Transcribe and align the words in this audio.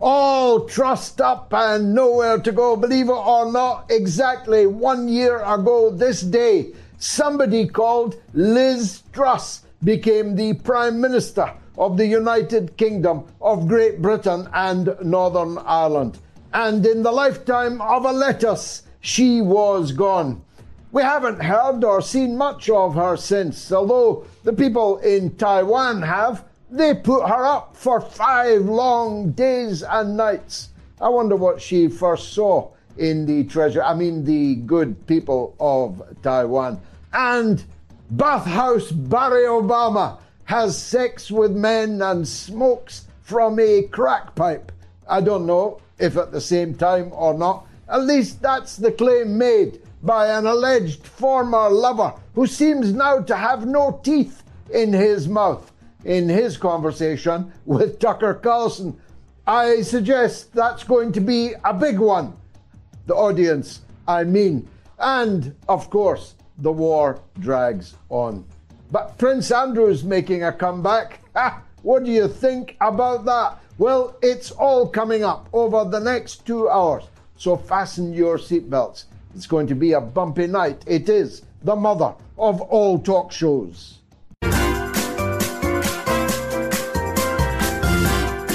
All 0.00 0.66
trussed 0.66 1.20
up 1.20 1.52
and 1.52 1.92
nowhere 1.92 2.38
to 2.38 2.52
go. 2.52 2.76
Believe 2.76 3.08
it 3.08 3.12
or 3.12 3.50
not, 3.50 3.90
exactly 3.90 4.64
one 4.66 5.08
year 5.08 5.42
ago 5.42 5.90
this 5.90 6.22
day, 6.22 6.72
somebody 6.98 7.66
called 7.66 8.14
Liz 8.32 9.02
Truss 9.12 9.62
became 9.82 10.36
the 10.36 10.54
Prime 10.54 11.00
Minister 11.00 11.52
of 11.76 11.96
the 11.96 12.06
United 12.06 12.76
Kingdom 12.76 13.24
of 13.40 13.66
Great 13.66 14.00
Britain 14.00 14.48
and 14.52 14.96
Northern 15.02 15.58
Ireland. 15.58 16.18
And 16.52 16.86
in 16.86 17.02
the 17.02 17.12
lifetime 17.12 17.80
of 17.80 18.04
a 18.04 18.12
lettuce, 18.12 18.82
she 19.00 19.40
was 19.40 19.92
gone. 19.92 20.42
We 20.92 21.02
haven't 21.02 21.42
heard 21.42 21.84
or 21.84 22.00
seen 22.02 22.36
much 22.36 22.70
of 22.70 22.94
her 22.94 23.16
since, 23.16 23.70
although 23.72 24.24
the 24.44 24.52
people 24.52 24.98
in 24.98 25.36
Taiwan 25.36 26.02
have. 26.02 26.44
They 26.70 26.94
put 26.94 27.26
her 27.26 27.46
up 27.46 27.74
for 27.74 28.00
five 28.00 28.62
long 28.62 29.32
days 29.32 29.82
and 29.82 30.16
nights. 30.16 30.68
I 31.00 31.08
wonder 31.08 31.34
what 31.34 31.62
she 31.62 31.88
first 31.88 32.34
saw 32.34 32.70
in 32.98 33.24
the 33.24 33.44
treasure. 33.44 33.82
I 33.82 33.94
mean, 33.94 34.24
the 34.24 34.56
good 34.56 35.06
people 35.06 35.54
of 35.58 36.02
Taiwan. 36.22 36.80
And 37.12 37.64
bathhouse 38.10 38.92
Barry 38.92 39.44
Obama 39.44 40.18
has 40.44 40.76
sex 40.76 41.30
with 41.30 41.52
men 41.52 42.02
and 42.02 42.28
smokes 42.28 43.06
from 43.22 43.58
a 43.58 43.82
crack 43.82 44.34
pipe. 44.34 44.70
I 45.08 45.22
don't 45.22 45.46
know 45.46 45.80
if 45.98 46.18
at 46.18 46.32
the 46.32 46.40
same 46.40 46.74
time 46.74 47.12
or 47.12 47.32
not. 47.32 47.66
At 47.88 48.04
least 48.04 48.42
that's 48.42 48.76
the 48.76 48.92
claim 48.92 49.38
made 49.38 49.80
by 50.02 50.28
an 50.28 50.46
alleged 50.46 51.06
former 51.06 51.70
lover 51.70 52.12
who 52.34 52.46
seems 52.46 52.92
now 52.92 53.20
to 53.20 53.36
have 53.36 53.66
no 53.66 54.00
teeth 54.02 54.42
in 54.70 54.92
his 54.92 55.28
mouth 55.28 55.72
in 56.04 56.28
his 56.28 56.56
conversation 56.56 57.52
with 57.66 57.98
Tucker 57.98 58.34
Carlson. 58.34 58.98
I 59.46 59.82
suggest 59.82 60.52
that's 60.52 60.84
going 60.84 61.12
to 61.12 61.20
be 61.20 61.54
a 61.64 61.72
big 61.72 61.98
one. 61.98 62.36
The 63.06 63.14
audience, 63.14 63.80
I 64.06 64.24
mean. 64.24 64.68
And, 64.98 65.54
of 65.68 65.90
course, 65.90 66.34
the 66.58 66.72
war 66.72 67.20
drags 67.38 67.94
on. 68.08 68.44
But 68.90 69.16
Prince 69.18 69.50
Andrew's 69.50 70.04
making 70.04 70.44
a 70.44 70.52
comeback. 70.52 71.20
Ha! 71.34 71.62
What 71.82 72.04
do 72.04 72.10
you 72.10 72.28
think 72.28 72.76
about 72.80 73.24
that? 73.26 73.58
Well, 73.78 74.16
it's 74.22 74.50
all 74.50 74.88
coming 74.88 75.24
up 75.24 75.48
over 75.52 75.88
the 75.88 76.00
next 76.00 76.44
two 76.44 76.68
hours. 76.68 77.04
So 77.36 77.56
fasten 77.56 78.12
your 78.12 78.38
seatbelts. 78.38 79.04
It's 79.34 79.46
going 79.46 79.68
to 79.68 79.74
be 79.74 79.92
a 79.92 80.00
bumpy 80.00 80.48
night. 80.48 80.82
It 80.86 81.08
is 81.08 81.42
the 81.62 81.76
mother 81.76 82.14
of 82.36 82.60
all 82.60 82.98
talk 82.98 83.30
shows. 83.30 83.97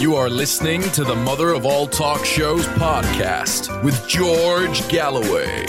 You 0.04 0.18
are 0.18 0.30
listening 0.30 0.82
to 0.82 1.06
the 1.06 1.16
Mother 1.16 1.54
of 1.54 1.66
All 1.66 1.88
Talk 1.88 2.26
Shows 2.26 2.68
podcast 2.76 3.82
with 3.86 4.06
George 4.06 4.86
Galloway. 4.90 5.66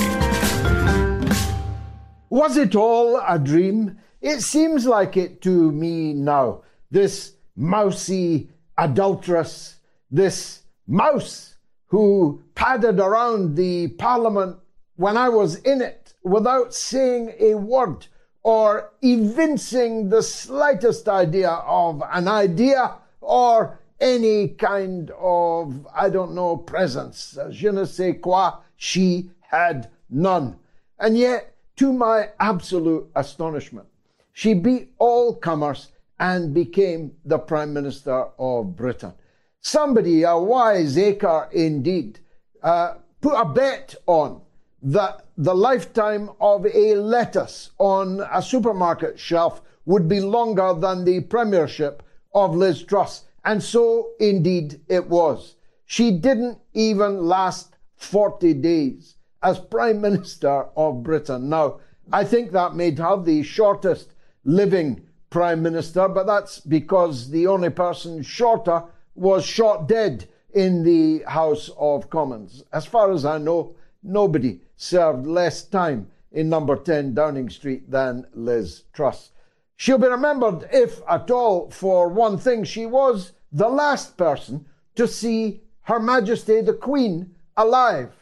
Was 2.31 2.57
it 2.57 2.75
all 2.75 3.23
a 3.25 3.39
dream? 3.39 3.97
It 4.21 4.41
seems 4.41 4.87
like 4.87 5.17
it 5.17 5.41
to 5.43 5.71
me 5.71 6.15
now. 6.15 6.65
This 6.91 7.35
mousy 7.55 8.51
adulteress, 8.77 9.77
this 10.11 10.63
mouse 10.89 11.55
who 11.87 12.43
padded 12.57 12.99
around 12.99 13.55
the 13.55 13.87
parliament 13.87 14.57
when 14.97 15.17
I 15.17 15.29
was 15.29 15.61
in 15.61 15.81
it 15.81 16.13
without 16.25 16.75
saying 16.75 17.35
a 17.39 17.55
word 17.55 18.09
or 18.43 18.91
evincing 19.01 20.09
the 20.09 20.25
slightest 20.25 21.09
idea 21.09 21.51
of 21.51 22.03
an 22.13 22.27
idea 22.27 22.97
or 23.21 23.79
any 24.01 24.49
kind 24.49 25.11
of, 25.19 25.87
I 25.95 26.11
don't 26.11 26.35
know, 26.35 26.57
presence. 26.57 27.39
Je 27.51 27.71
ne 27.71 27.85
sais 27.85 28.17
quoi, 28.21 28.53
she 28.77 29.31
had 29.41 29.91
none. 30.11 30.57
And 30.99 31.17
yet, 31.17 31.55
to 31.77 31.93
my 31.93 32.31
absolute 32.39 33.11
astonishment, 33.15 33.87
she 34.33 34.55
beat 34.55 34.93
all 34.99 35.35
comers 35.35 35.91
and 36.19 36.55
became 36.55 37.13
the 37.25 37.39
Prime 37.39 37.73
Minister 37.73 38.27
of 38.39 38.77
Britain. 38.77 39.13
Somebody, 39.61 40.23
a 40.23 40.37
wiseacre 40.37 41.49
indeed, 41.53 42.21
uh, 42.63 42.95
put 43.21 43.35
a 43.35 43.45
bet 43.45 43.95
on 44.07 44.41
that 44.83 45.25
the 45.39 45.55
lifetime 45.55 46.31
of 46.41 46.67
a 46.67 46.95
lettuce 46.95 47.71
on 47.79 48.21
a 48.33 48.43
supermarket 48.43 49.19
shelf 49.19 49.63
would 49.87 50.09
be 50.09 50.21
longer 50.21 50.75
than 50.75 51.05
the 51.05 51.21
premiership 51.21 52.03
of 52.35 52.55
Liz 52.55 52.83
Truss. 52.83 53.25
And 53.45 53.63
so 53.63 54.11
indeed 54.19 54.81
it 54.89 55.09
was. 55.09 55.57
She 55.85 56.11
didn't 56.11 56.59
even 56.73 57.27
last 57.27 57.77
40 57.97 58.55
days 58.55 59.17
as 59.43 59.59
Prime 59.59 60.01
Minister 60.01 60.67
of 60.77 61.03
Britain. 61.03 61.49
Now, 61.49 61.81
I 62.13 62.25
think 62.25 62.53
that 62.53 62.75
made 62.75 62.99
her 62.99 63.21
the 63.21 63.43
shortest 63.43 64.15
living 64.45 65.07
Prime 65.31 65.63
Minister, 65.63 66.09
but 66.09 66.27
that's 66.27 66.61
because 66.61 67.31
the 67.31 67.47
only 67.47 67.71
person 67.71 68.23
shorter 68.23 68.85
was 69.15 69.45
shot 69.45 69.89
dead 69.89 70.29
in 70.55 70.85
the 70.85 71.25
House 71.27 71.71
of 71.77 72.09
Commons. 72.09 72.63
As 72.73 72.87
far 72.87 73.13
as 73.13 73.25
I 73.25 73.39
know, 73.39 73.75
nobody 74.03 74.61
served 74.77 75.27
less 75.27 75.65
time 75.65 76.09
in 76.33 76.49
number 76.49 76.77
10 76.77 77.15
Downing 77.15 77.51
Street 77.51 77.91
than 77.91 78.27
Liz 78.35 78.85
Truss. 78.93 79.31
She'll 79.77 79.99
be 79.99 80.07
remembered, 80.07 80.69
if 80.73 81.01
at 81.09 81.31
all, 81.31 81.71
for 81.71 82.09
one 82.09 82.39
thing. 82.39 82.65
She 82.65 82.87
was 82.87 83.33
the 83.51 83.69
last 83.69 84.17
person 84.17 84.67
to 84.95 85.09
see 85.09 85.63
Her 85.83 86.01
Majesty 86.01 86.61
the 86.61 86.75
Queen 86.75 87.35
alive. 87.57 88.13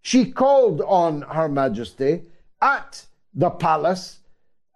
She 0.00 0.32
called 0.32 0.80
on 0.80 1.22
Her 1.22 1.48
Majesty 1.48 2.22
at 2.60 3.06
the 3.34 3.50
palace, 3.50 4.20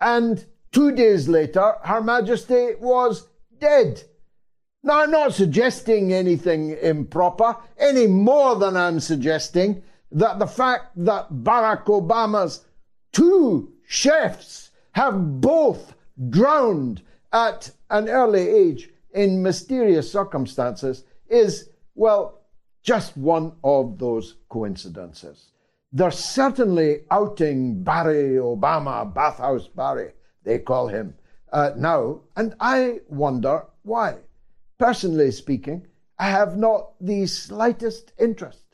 and 0.01 0.45
two 0.73 0.93
days 0.93 1.29
later, 1.29 1.75
Her 1.83 2.01
Majesty 2.01 2.75
was 2.79 3.29
dead. 3.59 4.03
Now, 4.83 5.03
I'm 5.03 5.11
not 5.11 5.35
suggesting 5.35 6.13
anything 6.13 6.77
improper, 6.81 7.57
any 7.77 8.07
more 8.07 8.55
than 8.57 8.77
I'm 8.77 9.01
suggesting 9.01 9.83
that 10.13 10.39
the 10.39 10.47
fact 10.47 10.93
that 10.97 11.33
Barack 11.33 11.87
Obama's 11.87 12.65
two 13.13 13.73
chefs 13.87 14.71
have 14.93 15.41
both 15.41 15.96
drowned 16.31 17.03
at 17.33 17.71
an 17.91 18.09
early 18.09 18.49
age 18.49 18.91
in 19.15 19.43
mysterious 19.43 20.11
circumstances 20.11 21.05
is, 21.29 21.71
well, 21.95 22.41
just 22.83 23.17
one 23.17 23.53
of 23.65 23.99
those 23.99 24.37
coincidences. 24.49 25.51
They're 25.93 26.11
certainly 26.11 27.01
outing 27.11 27.83
Barry 27.83 28.37
Obama, 28.37 29.13
Bathhouse 29.13 29.69
Barry, 29.69 30.13
they 30.45 30.59
call 30.59 30.89
him 30.89 31.15
uh, 31.53 31.73
now, 31.77 32.21
and 32.37 32.55
I 32.61 33.01
wonder 33.09 33.65
why. 33.83 34.17
Personally 34.79 35.31
speaking, 35.31 35.87
I 36.19 36.31
have 36.31 36.57
not 36.57 36.93
the 37.01 37.27
slightest 37.27 38.13
interest 38.19 38.65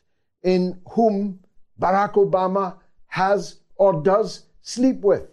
in 0.43 0.79
whom 0.89 1.39
Barack 1.79 2.13
Obama 2.13 2.77
has 3.07 3.59
or 3.75 4.01
does 4.01 4.45
sleep 4.61 5.01
with, 5.01 5.29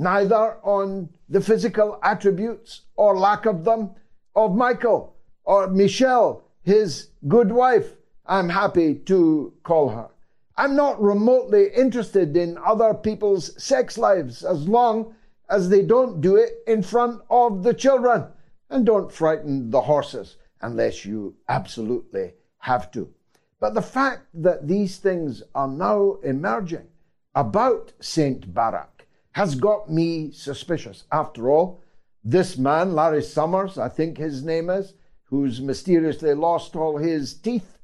neither 0.00 0.56
on 0.64 1.10
the 1.28 1.42
physical 1.42 1.98
attributes 2.02 2.82
or 2.96 3.18
lack 3.18 3.44
of 3.44 3.64
them 3.64 3.90
of 4.34 4.56
Michael 4.56 5.14
or 5.44 5.68
Michelle, 5.68 6.42
his 6.62 7.08
good 7.28 7.52
wife, 7.52 7.96
I'm 8.24 8.48
happy 8.48 8.94
to 8.94 9.52
call 9.62 9.90
her. 9.90 10.08
I'm 10.56 10.74
not 10.74 11.02
remotely 11.02 11.68
interested 11.76 12.34
in 12.34 12.56
other 12.64 12.94
people's 12.94 13.62
sex 13.62 13.98
lives 13.98 14.42
as 14.42 14.66
long 14.66 15.14
as 15.50 15.68
they 15.68 15.82
don't 15.82 16.20
do 16.20 16.36
it 16.36 16.62
in 16.66 16.82
front 16.82 17.20
of 17.28 17.62
the 17.62 17.74
children. 17.74 18.26
And 18.70 18.86
don't 18.86 19.12
frighten 19.12 19.70
the 19.70 19.82
horses 19.82 20.36
unless 20.62 21.04
you 21.04 21.34
absolutely 21.48 22.34
have 22.58 22.90
to. 22.92 23.12
But 23.58 23.74
the 23.74 23.82
fact 23.82 24.28
that 24.34 24.66
these 24.66 24.98
things 24.98 25.42
are 25.54 25.68
now 25.68 26.18
emerging 26.22 26.86
about 27.34 27.92
St. 28.00 28.54
Barack 28.54 28.89
has 29.32 29.54
got 29.54 29.90
me 29.90 30.30
suspicious. 30.32 31.04
After 31.12 31.50
all, 31.50 31.82
this 32.24 32.58
man, 32.58 32.94
Larry 32.94 33.22
Summers, 33.22 33.78
I 33.78 33.88
think 33.88 34.18
his 34.18 34.44
name 34.44 34.68
is, 34.70 34.94
who's 35.24 35.60
mysteriously 35.60 36.34
lost 36.34 36.76
all 36.76 36.96
his 36.98 37.34
teeth, 37.34 37.78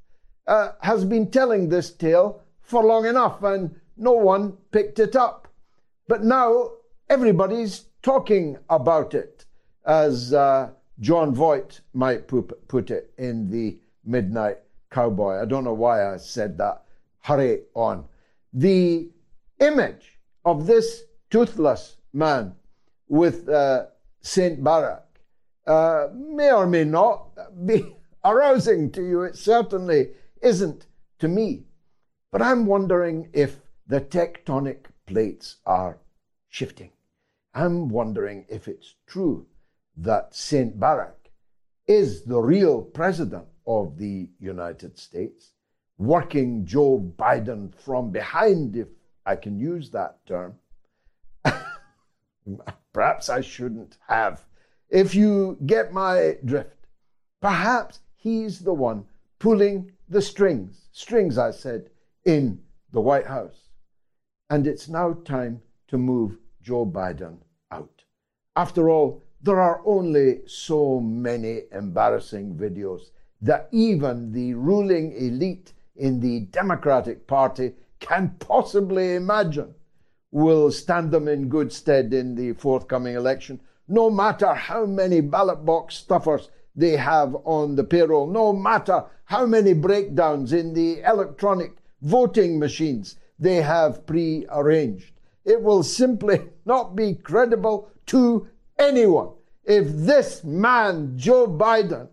uh, 0.46 0.72
has 0.81 1.04
been 1.04 1.31
telling 1.31 1.69
this 1.69 1.90
tale 1.90 2.43
for 2.60 2.84
long 2.84 3.06
enough 3.06 3.43
and 3.43 3.75
no 3.96 4.12
one 4.12 4.56
picked 4.72 4.98
it 4.98 5.16
up. 5.16 5.48
But 6.08 6.25
now 6.25 6.70
everybody's 7.08 7.87
talking 8.02 8.58
about 8.69 9.14
it, 9.14 9.44
as 9.87 10.32
uh, 10.32 10.70
Jon 11.00 11.34
Voight 11.34 11.81
might 11.94 12.26
put 12.26 12.90
it 12.90 13.12
in 13.19 13.50
the 13.50 13.78
Midnight 14.04 14.58
Cowboy. 14.90 15.40
I 15.40 15.44
don't 15.44 15.64
know 15.64 15.75
why 15.75 16.12
I 16.12 16.16
said 16.16 16.58
that. 16.58 16.82
Hurry 17.20 17.62
on. 17.75 18.04
The 18.52 19.10
image 19.60 20.19
of 20.44 20.66
this 20.66 21.02
toothless 21.31 21.96
man 22.12 22.55
with 23.08 23.49
uh, 23.49 23.87
St. 24.20 24.62
Barack 24.62 25.02
uh, 25.67 26.08
may 26.14 26.52
or 26.52 26.67
may 26.67 26.84
not 26.84 27.28
be 27.67 27.96
arousing 28.25 28.90
to 28.93 29.02
you. 29.02 29.23
It 29.23 29.37
certainly 29.37 30.11
isn't 30.43 30.87
to 31.19 31.28
me. 31.28 31.64
But 32.32 32.43
I'm 32.43 32.67
wondering 32.67 33.31
if 33.32 33.61
the 33.87 34.00
tectonic 34.00 34.87
plates 35.06 35.56
are 35.64 35.99
shifting. 36.49 36.90
I'm 37.55 37.88
wondering 37.88 38.44
if 38.49 38.69
it's 38.69 38.94
true 39.06 39.46
that 39.96 40.34
St. 40.34 40.78
Barack 40.78 41.31
is 41.87 42.25
the 42.25 42.40
real 42.40 42.82
president 42.82 43.46
of 43.67 43.96
the 43.96 44.28
United 44.38 44.99
States, 44.99 45.52
working 45.99 46.67
Joe 46.67 46.99
Biden 47.17 47.75
from 47.75 48.11
behind, 48.11 48.76
if 48.76 48.88
I 49.25 49.37
can 49.37 49.58
use 49.58 49.90
that 49.90 50.25
term. 50.26 50.58
Perhaps 52.93 53.28
I 53.28 53.40
shouldn't 53.40 53.98
have. 54.08 54.46
If 54.88 55.14
you 55.14 55.58
get 55.66 55.93
my 55.93 56.37
drift, 56.44 56.87
perhaps 57.40 58.00
he's 58.14 58.60
the 58.60 58.72
one 58.72 59.04
pulling 59.38 59.93
the 60.08 60.22
strings, 60.22 60.88
strings, 60.93 61.38
I 61.38 61.50
said, 61.50 61.90
in 62.25 62.60
the 62.93 63.00
White 63.00 63.26
House. 63.26 63.69
And 64.48 64.66
it's 64.66 64.88
now 64.88 65.14
time 65.25 65.60
to 65.88 65.98
move 65.98 66.38
Joe 66.62 66.87
Biden 66.87 67.38
out. 67.70 68.04
After 68.54 68.88
all, 68.88 69.22
there 69.42 69.60
are 69.60 69.82
only 69.84 70.40
so 70.46 71.00
many 71.00 71.62
embarrassing 71.72 72.54
videos 72.54 73.10
that 73.42 73.69
even 73.70 74.32
the 74.32 74.54
ruling 74.54 75.12
elite 75.12 75.72
in 75.96 76.20
the 76.20 76.40
Democratic 76.40 77.26
Party 77.26 77.75
can 78.00 78.34
possibly 78.38 79.14
imagine 79.14 79.75
will 80.31 80.70
stand 80.70 81.11
them 81.11 81.28
in 81.28 81.49
good 81.49 81.73
stead 81.73 82.12
in 82.12 82.34
the 82.34 82.52
forthcoming 82.52 83.14
election, 83.14 83.61
no 83.88 84.11
matter 84.11 84.55
how 84.55 84.84
many 84.84 85.20
ballot 85.20 85.64
box 85.64 85.94
stuffers 85.94 86.50
they 86.75 86.96
have 86.96 87.34
on 87.44 87.76
the 87.76 87.84
payroll, 87.84 88.26
no 88.26 88.52
matter 88.52 89.05
how 89.25 89.46
many 89.46 89.73
breakdowns 89.73 90.52
in 90.52 90.75
the 90.75 91.00
electronic 91.02 91.76
voting 92.02 92.58
machines 92.58 93.17
they 93.38 93.56
have 93.56 94.06
pre 94.06 94.46
arranged. 94.50 95.12
It 95.44 95.62
will 95.62 95.82
simply 95.82 96.49
not 96.64 96.96
be 96.96 97.14
credible 97.14 97.90
to 98.06 98.49
anyone 98.78 99.31
if 99.67 99.88
this 99.88 100.44
man, 100.44 101.19
Joe 101.19 101.49
Biden, 101.49 102.08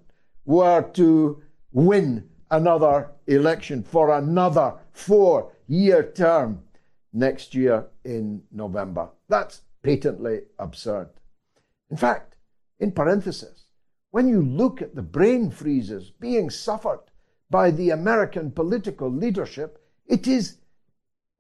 were 0.46 0.82
to 0.94 1.42
win 1.72 2.28
another 2.50 3.12
election 3.28 3.84
for 3.84 4.18
another 4.18 4.74
four 4.92 5.52
year 5.68 6.12
term 6.12 6.63
next 7.14 7.54
year 7.54 7.88
in 8.04 8.42
November. 8.52 9.10
That's 9.30 9.62
patently 9.84 10.42
absurd. 10.60 11.10
In 11.90 11.98
fact, 11.98 12.36
in 12.80 12.92
parenthesis, 12.92 13.66
when 14.12 14.28
you 14.28 14.42
look 14.42 14.82
at 14.82 14.96
the 14.96 15.02
brain 15.02 15.52
freezes 15.52 16.10
being 16.10 16.50
suffered 16.50 17.02
by 17.50 17.72
the 17.72 17.92
American 17.92 18.52
political 18.52 19.12
leadership, 19.12 19.80
it 20.08 20.28
is, 20.28 20.58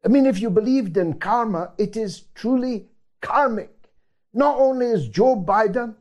I 0.06 0.08
mean, 0.08 0.26
if 0.26 0.40
you 0.40 0.50
believed 0.50 0.98
in 0.98 1.14
karma, 1.16 1.74
it 1.78 1.98
is 1.98 2.26
truly 2.36 2.88
karmic. 3.22 3.72
Not 4.34 4.60
only 4.60 4.88
is 4.88 5.08
Joe 5.08 5.36
Biden 5.36 5.96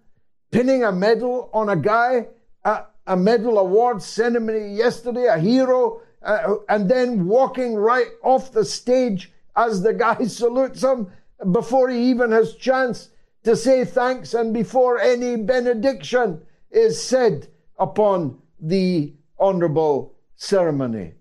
pinning 0.50 0.84
a 0.84 0.92
medal 0.92 1.50
on 1.52 1.68
a 1.68 1.76
guy 1.76 2.28
at 2.64 2.90
a 3.06 3.16
medal 3.16 3.58
award 3.58 4.02
ceremony 4.02 4.74
yesterday, 4.74 5.26
a 5.26 5.38
hero, 5.38 6.02
uh, 6.22 6.56
and 6.68 6.88
then 6.88 7.26
walking 7.26 7.74
right 7.74 8.08
off 8.22 8.52
the 8.52 8.64
stage 8.64 9.32
as 9.56 9.82
the 9.82 9.94
guy 9.94 10.24
salutes 10.26 10.82
him 10.82 11.10
before 11.50 11.90
he 11.90 12.10
even 12.10 12.30
has 12.30 12.54
chance 12.54 13.10
to 13.44 13.56
say 13.56 13.84
thanks 13.84 14.34
and 14.34 14.54
before 14.54 15.00
any 15.00 15.36
benediction 15.36 16.42
is 16.70 17.02
said 17.02 17.48
upon 17.78 18.40
the 18.60 19.12
honorable 19.38 20.14
ceremony. 20.36 21.14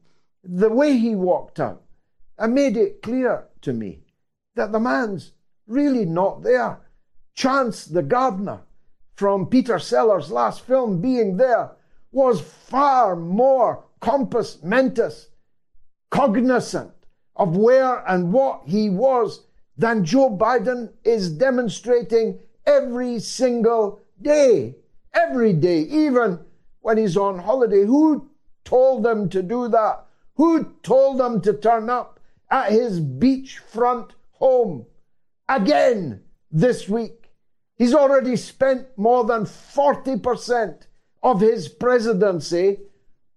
The 0.43 0.69
way 0.69 0.97
he 0.97 1.15
walked 1.15 1.59
out, 1.59 1.83
I 2.37 2.47
made 2.47 2.77
it 2.77 3.01
clear 3.01 3.47
to 3.61 3.73
me 3.73 4.03
that 4.55 4.71
the 4.71 4.79
man's 4.79 5.31
really 5.67 6.05
not 6.05 6.43
there. 6.43 6.79
Chance 7.33 7.85
the 7.85 8.03
gardener 8.03 8.61
from 9.15 9.47
Peter 9.47 9.79
Sellers' 9.79 10.31
last 10.31 10.61
film 10.61 11.01
being 11.01 11.37
there 11.37 11.71
was 12.11 12.41
far 12.41 13.15
more 13.15 13.85
compos 14.01 14.61
mentis, 14.63 15.29
cognizant 16.09 16.91
of 17.41 17.57
where 17.57 18.07
and 18.07 18.31
what 18.31 18.61
he 18.67 18.87
was 18.87 19.47
than 19.75 20.05
Joe 20.05 20.29
Biden 20.29 20.93
is 21.03 21.31
demonstrating 21.31 22.37
every 22.67 23.17
single 23.17 23.99
day. 24.21 24.75
Every 25.11 25.51
day, 25.51 25.79
even 25.79 26.39
when 26.81 26.99
he's 26.99 27.17
on 27.17 27.39
holiday. 27.39 27.83
Who 27.83 28.29
told 28.63 29.01
them 29.01 29.27
to 29.29 29.41
do 29.41 29.67
that? 29.69 30.05
Who 30.35 30.75
told 30.83 31.19
them 31.19 31.41
to 31.41 31.53
turn 31.53 31.89
up 31.89 32.19
at 32.51 32.71
his 32.71 33.01
beachfront 33.01 34.11
home 34.33 34.85
again 35.49 36.21
this 36.51 36.87
week? 36.87 37.31
He's 37.75 37.95
already 37.95 38.35
spent 38.35 38.95
more 38.97 39.23
than 39.23 39.45
40% 39.45 40.83
of 41.23 41.41
his 41.41 41.69
presidency 41.69 42.77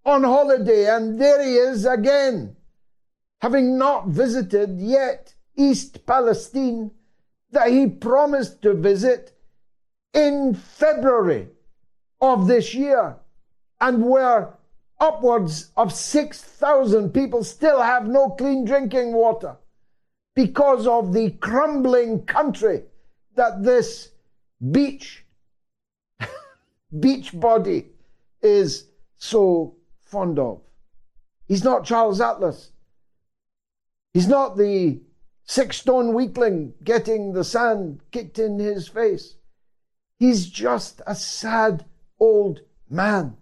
on 0.05 0.25
holiday, 0.25 0.95
and 0.95 1.19
there 1.19 1.43
he 1.43 1.55
is 1.55 1.87
again, 1.87 2.57
having 3.45 3.77
not 3.77 4.07
visited 4.07 4.81
yet 4.81 5.35
East 5.55 6.07
Palestine 6.07 6.91
that 7.51 7.69
he 7.69 7.87
promised 7.87 8.63
to 8.63 8.73
visit 8.73 9.37
in 10.15 10.55
February 10.55 11.49
of 12.23 12.47
this 12.47 12.73
year, 12.73 13.17
and 13.83 14.03
where 14.03 14.55
upwards 14.99 15.73
of 15.77 15.93
6,000 15.93 17.11
people 17.13 17.45
still 17.45 17.83
have 17.83 18.09
no 18.09 18.31
clean 18.31 18.65
drinking 18.65 19.13
water 19.13 19.59
because 20.35 20.87
of 20.87 21.13
the 21.13 21.29
crumbling 21.33 22.25
country 22.25 22.83
that 23.37 23.63
this 23.63 24.09
beach 24.73 25.23
beach 26.99 27.39
body 27.39 27.91
is 28.41 28.87
so 29.19 29.75
fond 30.01 30.39
of. 30.39 30.63
He's 31.47 31.63
not 31.63 31.85
Charles 31.85 32.23
Atlas. 32.23 32.71
He's 34.15 34.29
not 34.29 34.57
the 34.57 35.03
six 35.45 35.79
stone 35.79 36.15
weakling 36.15 36.75
getting 36.83 37.33
the 37.33 37.45
sand 37.45 38.01
kicked 38.13 38.39
in 38.39 38.59
his 38.61 38.89
face. 38.89 39.35
He's 40.19 40.47
just 40.47 41.03
a 41.07 41.17
sad 41.17 41.85
old 42.21 42.61
man 42.89 43.37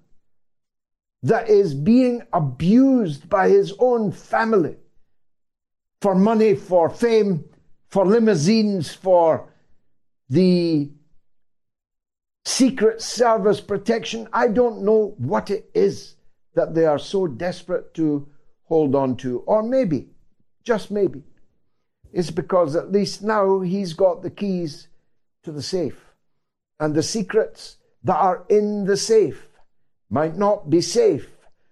that 1.22 1.48
is 1.48 1.74
being 1.74 2.22
abused 2.32 3.28
by 3.28 3.50
his 3.50 3.74
own 3.78 4.10
family 4.10 4.76
for 6.00 6.14
money, 6.14 6.54
for 6.54 6.88
fame, 6.88 7.44
for 7.88 8.06
limousines, 8.06 8.92
for 8.92 9.52
the 10.30 10.90
Secret 12.44 13.00
Service 13.02 13.60
protection. 13.60 14.26
I 14.32 14.48
don't 14.48 14.82
know 14.82 15.14
what 15.18 15.50
it 15.50 15.70
is 15.74 16.16
that 16.54 16.74
they 16.74 16.86
are 16.86 16.98
so 16.98 17.26
desperate 17.26 17.94
to 17.94 18.26
hold 18.64 18.94
on 18.94 19.16
to. 19.18 19.40
Or 19.40 19.62
maybe, 19.62 20.08
just 20.62 20.90
maybe, 20.90 21.22
it's 22.12 22.30
because 22.30 22.76
at 22.76 22.92
least 22.92 23.22
now 23.22 23.60
he's 23.60 23.94
got 23.94 24.22
the 24.22 24.30
keys 24.30 24.88
to 25.42 25.52
the 25.52 25.62
safe. 25.62 25.98
And 26.78 26.94
the 26.94 27.02
secrets 27.02 27.76
that 28.04 28.16
are 28.16 28.44
in 28.48 28.84
the 28.84 28.96
safe 28.96 29.48
might 30.10 30.36
not 30.36 30.68
be 30.68 30.80
safe 30.80 31.28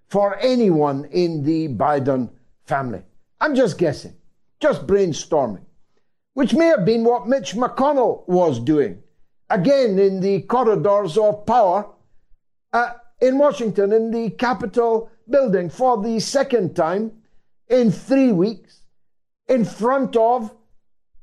for 0.08 0.38
anyone 0.38 1.04
in 1.06 1.44
the 1.44 1.68
Biden 1.68 2.30
family. 2.64 3.02
I'm 3.40 3.54
just 3.54 3.78
guessing, 3.78 4.14
just 4.60 4.86
brainstorming, 4.86 5.64
which 6.34 6.54
may 6.54 6.66
have 6.66 6.84
been 6.84 7.04
what 7.04 7.28
Mitch 7.28 7.54
McConnell 7.54 8.26
was 8.28 8.58
doing, 8.60 9.02
again 9.50 9.98
in 9.98 10.20
the 10.20 10.42
corridors 10.42 11.18
of 11.18 11.44
power 11.46 11.88
uh, 12.72 12.92
in 13.20 13.38
Washington, 13.38 13.92
in 13.92 14.10
the 14.10 14.30
Capitol 14.30 15.10
building, 15.28 15.68
for 15.68 16.02
the 16.02 16.18
second 16.20 16.74
time 16.74 17.12
in 17.68 17.90
three 17.90 18.32
weeks, 18.32 18.79
in 19.50 19.64
front 19.64 20.16
of 20.16 20.54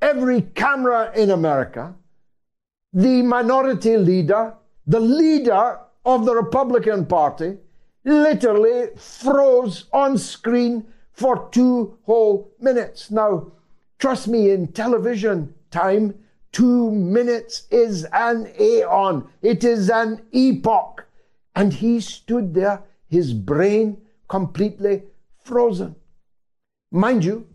every 0.01 0.41
camera 0.41 1.11
in 1.15 1.31
America 1.31 1.95
the 2.93 3.21
minority 3.21 3.97
leader, 3.97 4.53
the 4.85 4.99
leader 4.99 5.79
of 6.05 6.25
the 6.25 6.33
Republican 6.33 7.05
Party, 7.05 7.57
literally 8.03 8.87
froze 8.95 9.85
on 9.91 10.17
screen 10.17 10.85
for 11.11 11.49
two 11.51 11.97
whole 12.03 12.51
minutes. 12.59 13.11
Now, 13.11 13.51
trust 13.99 14.27
me, 14.27 14.51
in 14.51 14.71
television 14.71 15.53
time, 15.69 16.15
two 16.51 16.91
minutes 16.91 17.67
is 17.69 18.05
an 18.13 18.51
aeon, 18.59 19.27
it 19.41 19.63
is 19.63 19.89
an 19.89 20.21
epoch. 20.31 21.05
And 21.55 21.73
he 21.73 21.99
stood 21.99 22.53
there, 22.53 22.83
his 23.07 23.33
brain 23.33 23.97
completely 24.27 25.03
frozen. 25.43 25.95
Mind 26.91 27.25
you, 27.25 27.47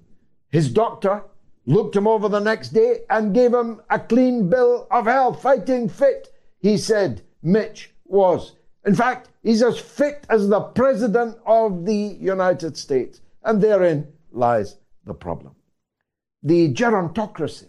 his 0.52 0.70
doctor 0.70 1.24
looked 1.64 1.96
him 1.96 2.06
over 2.06 2.28
the 2.28 2.40
next 2.40 2.68
day 2.68 3.00
and 3.08 3.34
gave 3.34 3.52
him 3.54 3.80
a 3.88 3.98
clean 3.98 4.50
bill 4.50 4.86
of 4.90 5.06
health, 5.06 5.40
fighting 5.40 5.88
fit, 5.88 6.28
he 6.60 6.76
said 6.76 7.22
Mitch 7.42 7.90
was. 8.04 8.54
In 8.84 8.94
fact, 8.94 9.30
he's 9.42 9.62
as 9.62 9.78
fit 9.78 10.26
as 10.28 10.48
the 10.48 10.60
President 10.60 11.38
of 11.46 11.86
the 11.86 12.16
United 12.20 12.76
States. 12.76 13.20
And 13.44 13.62
therein 13.62 14.12
lies 14.30 14.76
the 15.06 15.14
problem. 15.14 15.54
The 16.42 16.72
gerontocracy 16.74 17.68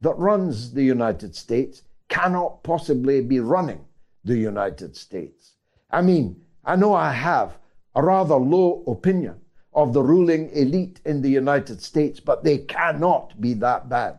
that 0.00 0.18
runs 0.18 0.72
the 0.72 0.82
United 0.82 1.36
States 1.36 1.82
cannot 2.08 2.62
possibly 2.62 3.20
be 3.20 3.40
running 3.40 3.84
the 4.24 4.36
United 4.36 4.96
States. 4.96 5.52
I 5.90 6.02
mean, 6.02 6.40
I 6.64 6.76
know 6.76 6.94
I 6.94 7.12
have 7.12 7.58
a 7.94 8.02
rather 8.02 8.36
low 8.36 8.82
opinion 8.86 9.40
of 9.74 9.92
the 9.92 10.02
ruling 10.02 10.50
elite 10.50 11.00
in 11.04 11.22
the 11.22 11.30
United 11.30 11.82
States, 11.82 12.20
but 12.20 12.44
they 12.44 12.58
cannot 12.58 13.40
be 13.40 13.54
that 13.54 13.88
bad. 13.88 14.18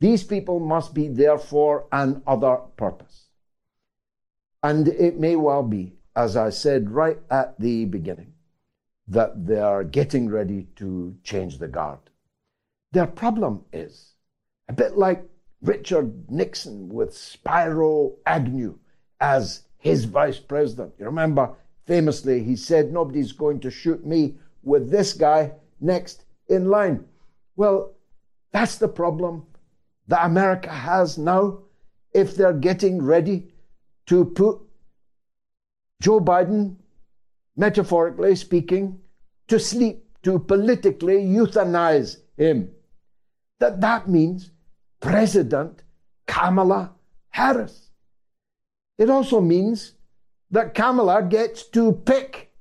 These 0.00 0.24
people 0.24 0.58
must 0.58 0.94
be 0.94 1.08
there 1.08 1.38
for 1.38 1.86
an 1.92 2.22
other 2.26 2.56
purpose. 2.76 3.26
And 4.62 4.88
it 4.88 5.18
may 5.18 5.36
well 5.36 5.62
be, 5.62 5.94
as 6.16 6.36
I 6.36 6.50
said 6.50 6.90
right 6.90 7.18
at 7.30 7.58
the 7.60 7.84
beginning, 7.84 8.32
that 9.08 9.46
they 9.46 9.58
are 9.58 9.84
getting 9.84 10.28
ready 10.28 10.68
to 10.76 11.16
change 11.22 11.58
the 11.58 11.68
guard. 11.68 11.98
Their 12.92 13.06
problem 13.06 13.64
is 13.72 14.14
a 14.68 14.72
bit 14.72 14.96
like 14.96 15.24
Richard 15.60 16.30
Nixon 16.30 16.88
with 16.88 17.16
Spiro 17.16 18.14
Agnew 18.26 18.78
as 19.20 19.62
his 19.78 20.04
vice 20.04 20.38
president. 20.38 20.94
You 20.98 21.06
remember, 21.06 21.54
famously, 21.86 22.42
he 22.42 22.56
said, 22.56 22.92
Nobody's 22.92 23.32
going 23.32 23.60
to 23.60 23.70
shoot 23.70 24.04
me 24.04 24.36
with 24.62 24.90
this 24.90 25.12
guy 25.12 25.52
next 25.80 26.24
in 26.48 26.68
line. 26.68 27.04
Well, 27.56 27.94
that's 28.52 28.78
the 28.78 28.88
problem 28.88 29.46
that 30.08 30.26
America 30.26 30.70
has 30.70 31.18
now 31.18 31.58
if 32.12 32.36
they're 32.36 32.52
getting 32.52 33.02
ready 33.02 33.52
to 34.06 34.24
put 34.24 34.60
Joe 36.00 36.20
Biden, 36.20 36.76
metaphorically 37.56 38.36
speaking, 38.36 39.00
to 39.48 39.58
sleep, 39.58 40.04
to 40.22 40.38
politically 40.38 41.24
euthanize 41.24 42.18
him. 42.36 42.70
That 43.60 43.80
that 43.80 44.08
means 44.08 44.50
President 45.00 45.82
Kamala 46.26 46.92
Harris. 47.30 47.90
It 48.98 49.10
also 49.10 49.40
means 49.40 49.94
that 50.50 50.74
Kamala 50.74 51.22
gets 51.22 51.64
to 51.68 51.92
pick 51.92 52.51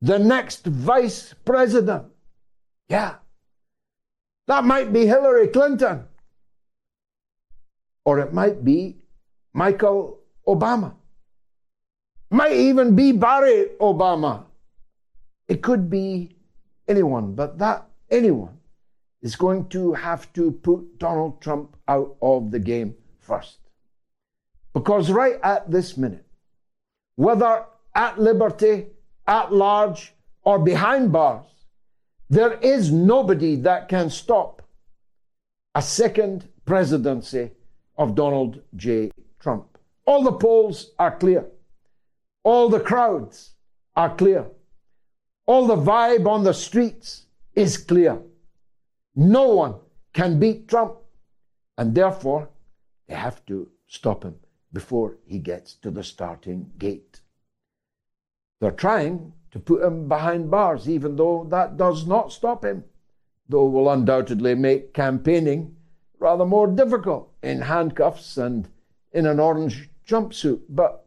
the 0.00 0.18
next 0.18 0.66
vice 0.66 1.34
president. 1.44 2.04
Yeah. 2.88 3.16
That 4.46 4.64
might 4.64 4.92
be 4.92 5.06
Hillary 5.06 5.48
Clinton. 5.48 6.04
Or 8.04 8.20
it 8.20 8.32
might 8.32 8.64
be 8.64 8.98
Michael 9.52 10.20
Obama. 10.46 10.94
Might 12.30 12.52
even 12.52 12.94
be 12.94 13.12
Barack 13.12 13.76
Obama. 13.78 14.44
It 15.48 15.62
could 15.62 15.88
be 15.88 16.36
anyone, 16.88 17.34
but 17.34 17.58
that 17.58 17.88
anyone 18.10 18.58
is 19.22 19.36
going 19.36 19.68
to 19.68 19.94
have 19.94 20.32
to 20.34 20.52
put 20.52 20.98
Donald 20.98 21.40
Trump 21.40 21.76
out 21.88 22.16
of 22.20 22.50
the 22.50 22.58
game 22.58 22.94
first. 23.18 23.58
Because 24.72 25.10
right 25.10 25.38
at 25.42 25.70
this 25.70 25.96
minute, 25.96 26.26
whether 27.16 27.64
at 27.94 28.20
liberty 28.20 28.86
at 29.26 29.52
large, 29.52 30.14
or 30.44 30.58
behind 30.58 31.12
bars, 31.12 31.46
there 32.28 32.54
is 32.54 32.92
nobody 32.92 33.56
that 33.56 33.88
can 33.88 34.10
stop 34.10 34.62
a 35.74 35.82
second 35.82 36.48
presidency 36.64 37.50
of 37.96 38.14
Donald 38.14 38.62
J. 38.74 39.10
Trump. 39.38 39.78
All 40.06 40.22
the 40.22 40.32
polls 40.32 40.92
are 40.98 41.16
clear. 41.16 41.46
All 42.44 42.68
the 42.68 42.80
crowds 42.80 43.54
are 43.94 44.14
clear. 44.14 44.46
All 45.46 45.66
the 45.66 45.76
vibe 45.76 46.26
on 46.26 46.44
the 46.44 46.54
streets 46.54 47.26
is 47.54 47.76
clear. 47.76 48.20
No 49.14 49.48
one 49.48 49.74
can 50.12 50.38
beat 50.38 50.68
Trump. 50.68 50.94
And 51.78 51.94
therefore, 51.94 52.48
they 53.08 53.14
have 53.14 53.44
to 53.46 53.68
stop 53.86 54.24
him 54.24 54.36
before 54.72 55.18
he 55.26 55.38
gets 55.38 55.74
to 55.74 55.90
the 55.90 56.02
starting 56.02 56.70
gate. 56.78 57.20
They're 58.60 58.70
trying 58.70 59.32
to 59.52 59.58
put 59.58 59.82
him 59.82 60.08
behind 60.08 60.50
bars, 60.50 60.88
even 60.88 61.16
though 61.16 61.46
that 61.50 61.76
does 61.76 62.06
not 62.06 62.32
stop 62.32 62.64
him, 62.64 62.84
though 63.48 63.66
will 63.66 63.90
undoubtedly 63.90 64.54
make 64.54 64.94
campaigning 64.94 65.76
rather 66.18 66.46
more 66.46 66.66
difficult 66.66 67.30
in 67.42 67.60
handcuffs 67.60 68.36
and 68.36 68.68
in 69.12 69.26
an 69.26 69.38
orange 69.38 69.90
jumpsuit. 70.06 70.60
But 70.68 71.06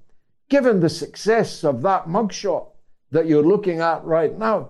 given 0.50 0.79
the 0.79 0.89
success 0.89 1.63
of 1.63 1.82
that 1.82 2.08
mugshot 2.08 2.68
that 3.12 3.27
you're 3.27 3.44
looking 3.44 3.79
at 3.79 4.03
right 4.03 4.38
now, 4.38 4.70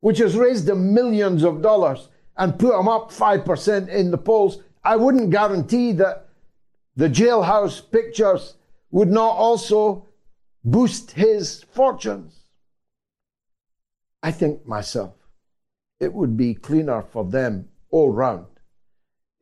which 0.00 0.18
has 0.18 0.36
raised 0.36 0.68
him 0.68 0.94
millions 0.94 1.42
of 1.42 1.62
dollars 1.62 2.08
and 2.36 2.58
put 2.58 2.78
him 2.78 2.88
up 2.88 3.10
5% 3.10 3.88
in 3.88 4.10
the 4.10 4.18
polls, 4.18 4.62
I 4.82 4.96
wouldn't 4.96 5.30
guarantee 5.30 5.92
that 5.92 6.28
the 6.96 7.08
jailhouse 7.08 7.80
pictures 7.90 8.54
would 8.90 9.10
not 9.10 9.36
also 9.36 10.06
boost 10.64 11.12
his 11.12 11.64
fortunes. 11.70 12.40
I 14.22 14.32
think 14.32 14.66
myself, 14.66 15.14
it 16.00 16.14
would 16.14 16.36
be 16.36 16.54
cleaner 16.54 17.02
for 17.02 17.24
them 17.24 17.68
all 17.90 18.10
round 18.10 18.46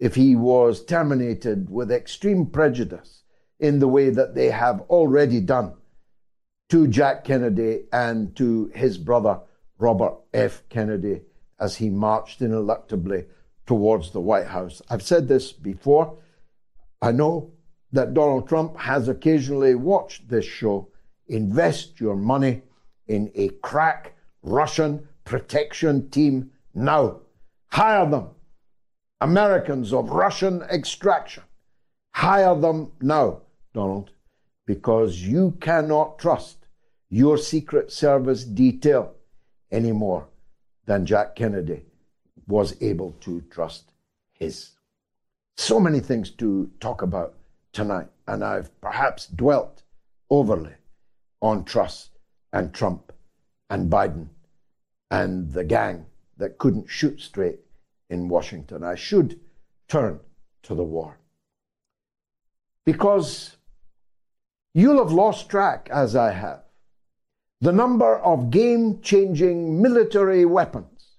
if 0.01 0.17
he 0.17 0.35
was 0.35 0.85
terminated 0.85 1.71
with 1.71 1.93
extreme 1.93 2.47
prejudice 2.47 3.23
in 3.61 3.79
the 3.79 3.87
way 3.87 4.11
that 4.11 4.35
they 4.35 4.51
have 4.51 4.81
already 4.91 5.41
done 5.41 5.75
to 6.69 6.89
Jack 6.89 7.23
Kennedy 7.23 7.85
and 7.93 8.35
to 8.35 8.73
his 8.75 8.99
brother 8.99 9.41
Robert 9.79 10.15
F. 10.35 10.65
Kennedy 10.69 11.21
as 11.61 11.77
he 11.77 11.89
marched 11.89 12.41
ineluctably 12.41 13.27
towards 13.67 14.11
the 14.11 14.21
White 14.21 14.49
House. 14.49 14.83
I've 14.91 15.03
said 15.03 15.29
this 15.29 15.53
before. 15.53 16.19
I 17.01 17.13
know 17.13 17.53
that 17.93 18.15
Donald 18.15 18.49
Trump 18.49 18.77
has 18.79 19.09
occasionally 19.09 19.77
watched 19.77 20.29
this 20.29 20.45
show 20.45 20.92
invest 21.33 21.99
your 21.99 22.15
money 22.15 22.63
in 23.09 23.33
a 23.35 23.49
crack 23.49 24.15
Russian 24.43 25.09
protection 25.25 26.11
team 26.11 26.51
now. 26.75 27.21
Hire 27.69 28.09
them. 28.09 28.29
Americans 29.21 29.93
of 29.93 30.11
Russian 30.11 30.63
extraction. 30.63 31.43
Hire 32.15 32.55
them 32.55 32.93
now, 33.01 33.41
Donald, 33.73 34.11
because 34.67 35.23
you 35.23 35.57
cannot 35.61 36.19
trust 36.19 36.67
your 37.09 37.39
Secret 37.39 37.91
Service 37.91 38.45
detail 38.45 39.15
any 39.71 39.93
more 39.93 40.29
than 40.85 41.07
Jack 41.07 41.35
Kennedy 41.35 41.87
was 42.47 42.77
able 42.83 43.13
to 43.21 43.41
trust 43.51 43.93
his. 44.33 44.71
So 45.57 45.81
many 45.81 46.01
things 46.01 46.31
to 46.33 46.71
talk 46.81 47.01
about 47.01 47.35
tonight, 47.73 48.09
and 48.27 48.45
I've 48.45 48.79
perhaps 48.81 49.27
dwelt 49.27 49.83
overly 50.29 50.75
on 51.43 51.65
Truss 51.65 52.09
and 52.53 52.73
Trump 52.73 53.13
and 53.69 53.91
Biden 53.91 54.29
and 55.11 55.53
the 55.53 55.65
gang 55.65 56.07
that 56.39 56.57
couldn't 56.57 56.89
shoot 56.89 57.21
straight 57.21 57.61
in 58.09 58.29
Washington. 58.29 58.83
I 58.83 58.95
should 58.95 59.39
turn 59.89 60.21
to 60.63 60.75
the 60.75 60.85
war. 60.85 61.19
Because 62.87 63.57
you'll 64.73 64.99
have 64.99 65.13
lost 65.13 65.51
track, 65.51 65.89
as 65.93 66.17
I 66.17 66.33
have, 66.33 66.63
the 67.61 67.73
number 67.73 68.19
of 68.19 68.51
game 68.51 69.01
changing 69.03 69.81
military 69.81 70.45
weapons 70.45 71.17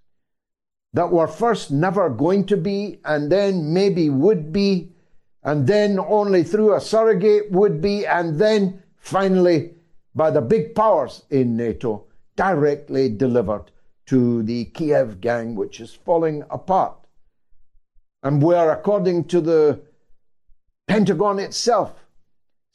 that 0.94 1.12
were 1.12 1.28
first 1.28 1.72
never 1.72 2.10
going 2.10 2.46
to 2.48 2.58
be, 2.58 3.00
and 3.06 3.32
then 3.32 3.74
maybe 3.74 4.10
would 4.10 4.52
be, 4.52 4.92
and 5.44 5.66
then 5.66 6.00
only 6.00 6.44
through 6.44 6.76
a 6.76 6.82
surrogate 6.82 7.52
would 7.52 7.82
be, 7.82 8.06
and 8.06 8.38
then 8.40 8.84
finally 8.98 9.74
by 10.16 10.32
the 10.32 10.42
big 10.42 10.76
powers 10.76 11.24
in 11.30 11.58
NATO 11.58 12.06
directly 12.36 13.10
delivered 13.10 13.72
to 14.06 14.44
the 14.44 14.66
Kiev 14.66 15.22
gang, 15.22 15.56
which 15.56 15.80
is 15.80 15.94
falling 15.94 16.44
apart. 16.50 16.98
And 18.22 18.42
where, 18.42 18.72
according 18.72 19.26
to 19.26 19.42
the 19.42 19.82
Pentagon 20.88 21.40
itself, 21.40 22.06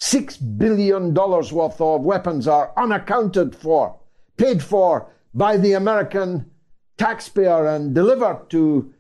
$6 0.01 0.59
billion 0.59 1.13
worth 1.15 1.81
of 1.81 2.03
weapons 2.03 2.47
are 2.47 2.73
unaccounted 2.77 3.55
for, 3.55 3.99
paid 4.37 4.63
for 4.63 5.11
by 5.35 5.57
the 5.57 5.73
American 5.73 6.51
taxpayer 6.97 7.67
and 7.67 7.95
delivered 7.95 8.49
to 8.51 8.93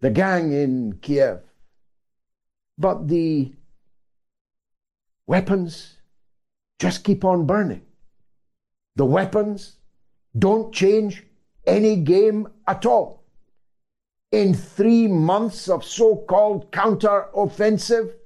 the 0.00 0.10
gang 0.10 0.52
in 0.52 0.98
Kiev. 1.00 1.40
But 2.78 3.08
the 3.08 3.52
weapons 5.26 5.96
just 6.82 7.04
keep 7.04 7.24
on 7.24 7.46
burning. 7.46 7.82
The 8.96 9.04
weapons 9.04 9.76
don't 10.36 10.74
change 10.74 11.24
any 11.64 11.94
game 11.94 12.48
at 12.66 12.84
all. 12.84 13.22
In 14.32 14.52
three 14.52 15.06
months 15.06 15.68
of 15.68 15.84
so 15.84 16.16
called 16.16 16.72
counter 16.72 17.28
offensive, 17.36 18.16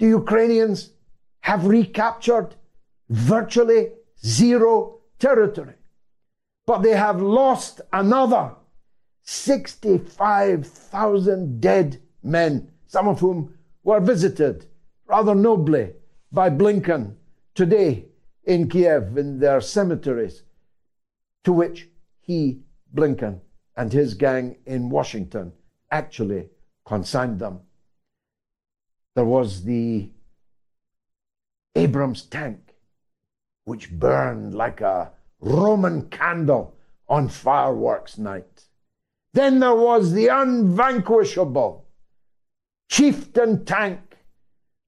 the 0.00 0.06
Ukrainians 0.06 0.90
have 1.42 1.64
recaptured 1.64 2.56
virtually 3.08 3.92
zero 4.26 4.98
territory. 5.20 5.74
But 6.66 6.82
they 6.82 6.96
have 6.96 7.22
lost 7.22 7.82
another 7.92 8.56
65,000 9.22 11.60
dead 11.60 12.02
men, 12.24 12.72
some 12.88 13.06
of 13.06 13.20
whom 13.20 13.54
were 13.84 14.00
visited 14.00 14.66
rather 15.06 15.36
nobly 15.36 15.92
by 16.32 16.50
Blinken 16.50 17.14
today 17.58 18.04
in 18.44 18.68
Kiev 18.68 19.18
in 19.18 19.40
their 19.40 19.60
cemeteries, 19.60 20.44
to 21.42 21.52
which 21.52 21.88
he, 22.20 22.60
Blinken, 22.94 23.40
and 23.76 23.92
his 23.92 24.14
gang 24.14 24.58
in 24.64 24.88
Washington 24.90 25.52
actually 25.90 26.50
consigned 26.86 27.40
them. 27.40 27.58
There 29.16 29.24
was 29.24 29.64
the 29.64 30.08
Abrams 31.74 32.22
tank, 32.22 32.76
which 33.64 33.90
burned 33.90 34.54
like 34.54 34.80
a 34.80 35.10
Roman 35.40 36.08
candle 36.10 36.76
on 37.08 37.28
fireworks 37.28 38.18
night. 38.18 38.66
Then 39.34 39.58
there 39.58 39.74
was 39.74 40.12
the 40.12 40.28
unvanquishable 40.28 41.86
chieftain 42.88 43.64
tank 43.64 44.07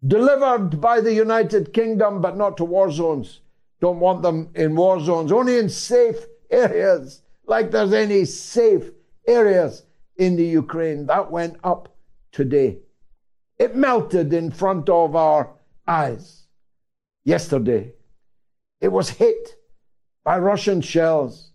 delivered 0.06 0.80
by 0.80 1.00
the 1.00 1.12
United 1.12 1.72
Kingdom, 1.72 2.20
but 2.20 2.36
not 2.36 2.56
to 2.56 2.64
war 2.64 2.90
zones. 2.90 3.40
Don't 3.80 4.00
want 4.00 4.22
them 4.22 4.50
in 4.54 4.76
war 4.76 5.00
zones, 5.00 5.32
only 5.32 5.58
in 5.58 5.68
safe 5.68 6.26
areas, 6.50 7.22
like 7.46 7.70
there's 7.70 7.92
any 7.92 8.24
safe 8.24 8.90
areas 9.26 9.84
in 10.16 10.36
the 10.36 10.44
Ukraine. 10.44 11.06
That 11.06 11.30
went 11.30 11.56
up 11.64 11.94
today. 12.32 12.78
It 13.58 13.76
melted 13.76 14.32
in 14.32 14.50
front 14.50 14.88
of 14.88 15.14
our 15.14 15.52
eyes 15.86 16.44
yesterday. 17.24 17.92
It 18.80 18.88
was 18.88 19.10
hit 19.10 19.56
by 20.24 20.38
Russian 20.38 20.80
shells 20.80 21.52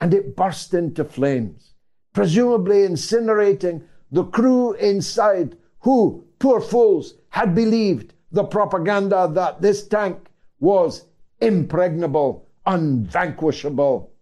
and 0.00 0.12
it 0.12 0.36
burst 0.36 0.74
into 0.74 1.04
flames, 1.04 1.74
presumably 2.12 2.78
incinerating 2.78 3.82
the 4.10 4.24
crew 4.24 4.72
inside 4.74 5.56
who, 5.80 6.26
poor 6.38 6.60
fools, 6.60 7.14
had 7.30 7.54
believed 7.54 8.14
the 8.32 8.44
propaganda 8.44 9.30
that 9.32 9.60
this 9.60 9.86
tank 9.86 10.28
was 10.60 11.06
impregnable, 11.40 12.48
unvanquishable. 12.66 14.12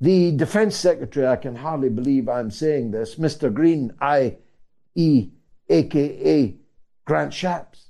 The 0.00 0.32
Defense 0.32 0.76
Secretary, 0.76 1.26
I 1.26 1.36
can 1.36 1.56
hardly 1.56 1.88
believe 1.88 2.28
I'm 2.28 2.50
saying 2.50 2.90
this, 2.90 3.14
Mr. 3.14 3.52
Green, 3.52 3.94
I.E., 4.00 5.30
aka 5.68 6.56
Grant 7.04 7.32
Shapps, 7.32 7.86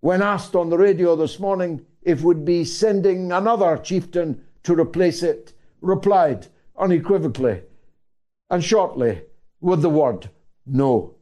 when 0.00 0.22
asked 0.22 0.54
on 0.54 0.70
the 0.70 0.78
radio 0.78 1.16
this 1.16 1.40
morning 1.40 1.84
if 2.02 2.22
we'd 2.22 2.44
be 2.44 2.64
sending 2.64 3.32
another 3.32 3.76
chieftain 3.78 4.42
to 4.64 4.74
replace 4.74 5.22
it, 5.22 5.52
replied 5.80 6.46
unequivocally 6.78 7.62
and 8.50 8.62
shortly 8.62 9.22
with 9.60 9.82
the 9.82 9.90
word 9.90 10.30
no. 10.66 11.16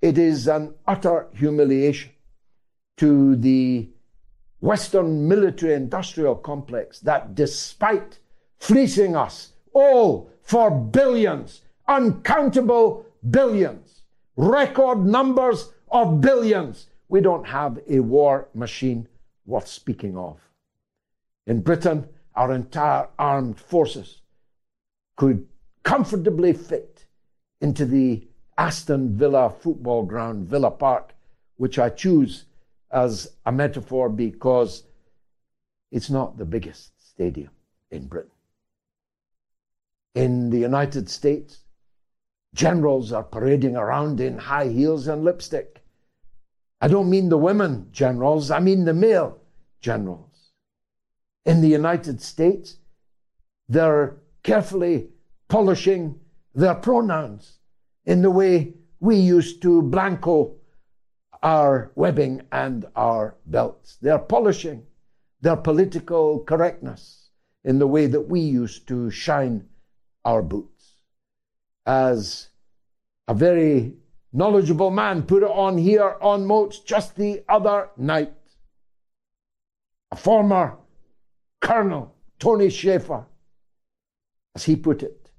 It 0.00 0.16
is 0.18 0.46
an 0.46 0.74
utter 0.86 1.26
humiliation 1.34 2.12
to 2.98 3.36
the 3.36 3.88
Western 4.60 5.28
military 5.28 5.74
industrial 5.74 6.34
complex 6.36 7.00
that 7.00 7.34
despite 7.34 8.18
fleecing 8.58 9.16
us 9.16 9.52
all 9.72 10.30
for 10.42 10.70
billions, 10.70 11.62
uncountable 11.86 13.06
billions, 13.30 14.02
record 14.36 15.04
numbers 15.04 15.72
of 15.90 16.20
billions, 16.20 16.88
we 17.08 17.20
don't 17.20 17.46
have 17.46 17.80
a 17.88 18.00
war 18.00 18.48
machine 18.54 19.08
worth 19.46 19.66
speaking 19.66 20.16
of. 20.16 20.38
In 21.46 21.60
Britain, 21.60 22.08
our 22.34 22.52
entire 22.52 23.08
armed 23.18 23.58
forces 23.58 24.20
could 25.16 25.46
comfortably 25.82 26.52
fit 26.52 27.06
into 27.60 27.84
the 27.84 28.27
Aston 28.58 29.16
Villa 29.16 29.48
football 29.48 30.04
ground, 30.04 30.48
Villa 30.48 30.72
Park, 30.72 31.14
which 31.58 31.78
I 31.78 31.90
choose 31.90 32.44
as 32.90 33.36
a 33.46 33.52
metaphor 33.52 34.08
because 34.08 34.82
it's 35.92 36.10
not 36.10 36.36
the 36.36 36.44
biggest 36.44 36.90
stadium 37.08 37.50
in 37.92 38.08
Britain. 38.08 38.32
In 40.16 40.50
the 40.50 40.58
United 40.58 41.08
States, 41.08 41.60
generals 42.52 43.12
are 43.12 43.22
parading 43.22 43.76
around 43.76 44.20
in 44.20 44.36
high 44.36 44.68
heels 44.68 45.06
and 45.06 45.22
lipstick. 45.22 45.84
I 46.80 46.88
don't 46.88 47.10
mean 47.10 47.28
the 47.28 47.38
women 47.38 47.88
generals, 47.92 48.50
I 48.50 48.58
mean 48.58 48.84
the 48.84 48.94
male 48.94 49.38
generals. 49.80 50.50
In 51.46 51.60
the 51.60 51.68
United 51.68 52.20
States, 52.20 52.78
they're 53.68 54.16
carefully 54.42 55.10
polishing 55.48 56.18
their 56.54 56.74
pronouns 56.74 57.57
in 58.08 58.22
the 58.22 58.30
way 58.30 58.72
we 59.00 59.16
used 59.16 59.60
to 59.60 59.82
blanco 59.82 60.56
our 61.42 61.92
webbing 61.94 62.40
and 62.50 62.86
our 62.96 63.36
belts. 63.44 63.98
They're 64.00 64.18
polishing 64.18 64.86
their 65.42 65.56
political 65.56 66.40
correctness 66.40 67.28
in 67.64 67.78
the 67.78 67.86
way 67.86 68.06
that 68.06 68.22
we 68.22 68.40
used 68.40 68.88
to 68.88 69.10
shine 69.10 69.68
our 70.24 70.42
boots. 70.42 70.94
As 71.84 72.48
a 73.28 73.34
very 73.34 73.92
knowledgeable 74.32 74.90
man 74.90 75.22
put 75.22 75.42
it 75.42 75.50
on 75.50 75.76
here 75.76 76.16
on 76.22 76.46
Moats 76.46 76.80
just 76.80 77.14
the 77.14 77.44
other 77.46 77.90
night. 77.98 78.32
A 80.12 80.16
former 80.16 80.78
Colonel, 81.60 82.14
Tony 82.38 82.70
Shaffer, 82.70 83.26
as 84.54 84.64
he 84.64 84.76
put 84.76 85.02
it, 85.02 85.30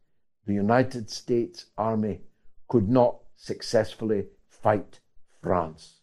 the 0.45 0.53
United 0.53 1.09
States 1.09 1.65
Army 1.75 2.21
could 2.69 2.87
not 2.87 3.17
successfully 3.35 4.27
fight 4.47 5.01
France. 5.41 5.99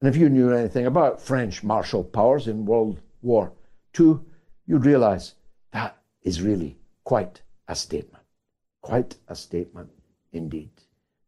And 0.00 0.08
if 0.08 0.20
you 0.20 0.28
knew 0.28 0.52
anything 0.52 0.86
about 0.86 1.20
French 1.20 1.62
martial 1.62 2.02
powers 2.02 2.48
in 2.48 2.64
World 2.64 3.00
War 3.22 3.52
II, 3.98 4.18
you'd 4.66 4.86
realize 4.86 5.34
that 5.72 5.96
is 6.22 6.42
really 6.42 6.78
quite 7.04 7.42
a 7.68 7.76
statement. 7.76 8.24
Quite 8.80 9.16
a 9.28 9.36
statement 9.36 9.90
indeed. 10.32 10.70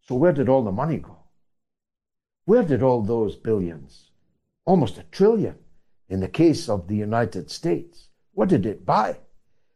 So, 0.00 0.14
where 0.16 0.32
did 0.32 0.48
all 0.48 0.64
the 0.64 0.72
money 0.72 0.96
go? 0.96 1.18
Where 2.44 2.62
did 2.62 2.82
all 2.82 3.02
those 3.02 3.36
billions, 3.36 4.10
almost 4.64 4.98
a 4.98 5.04
trillion 5.04 5.58
in 6.12 6.20
the 6.20 6.28
case 6.28 6.68
of 6.68 6.88
the 6.88 6.96
United 6.96 7.50
States, 7.50 8.08
what 8.32 8.50
did 8.50 8.66
it 8.66 8.84
buy? 8.84 9.16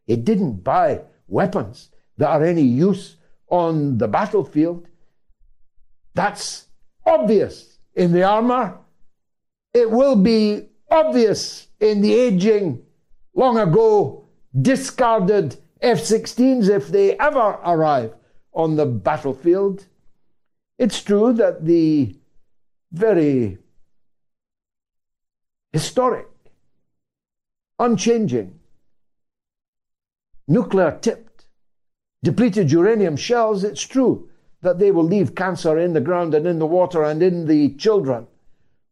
It 0.07 0.25
didn't 0.25 0.63
buy 0.63 1.01
weapons 1.27 1.91
that 2.19 2.29
are 2.29 2.45
any 2.45 2.63
use 2.63 3.17
on 3.49 3.99
the 3.99 4.09
battlefield. 4.09 4.89
That's 6.15 6.67
obvious 7.05 7.79
in 7.95 8.13
the 8.13 8.23
armor. 8.25 8.79
It 9.75 9.91
will 9.91 10.17
be 10.17 10.69
obvious 10.91 11.69
in 11.81 12.01
the 12.01 12.15
aging, 12.15 12.83
long 13.35 13.59
ago 13.59 14.25
discarded 14.59 15.57
F 15.81 15.99
16s 15.99 16.69
if 16.69 16.89
they 16.89 17.19
ever 17.19 17.59
arrive 17.65 18.15
on 18.55 18.77
the 18.77 18.87
battlefield. 18.87 19.87
It's 20.79 21.03
true 21.03 21.33
that 21.35 21.65
the 21.67 22.17
very 22.93 23.59
historic, 25.73 26.29
unchanging, 27.79 28.59
nuclear 30.49 30.99
tip 31.01 31.26
depleted 32.27 32.73
uranium 32.73 33.17
shells, 33.17 33.63
it's 33.63 33.87
true 33.87 34.29
that 34.61 34.81
they 34.81 34.91
will 34.91 35.05
leave 35.05 35.37
cancer 35.37 35.79
in 35.79 35.93
the 35.93 36.01
ground 36.01 36.35
and 36.35 36.45
in 36.45 36.59
the 36.59 36.67
water 36.67 37.05
and 37.05 37.23
in 37.23 37.47
the 37.47 37.69
children 37.75 38.27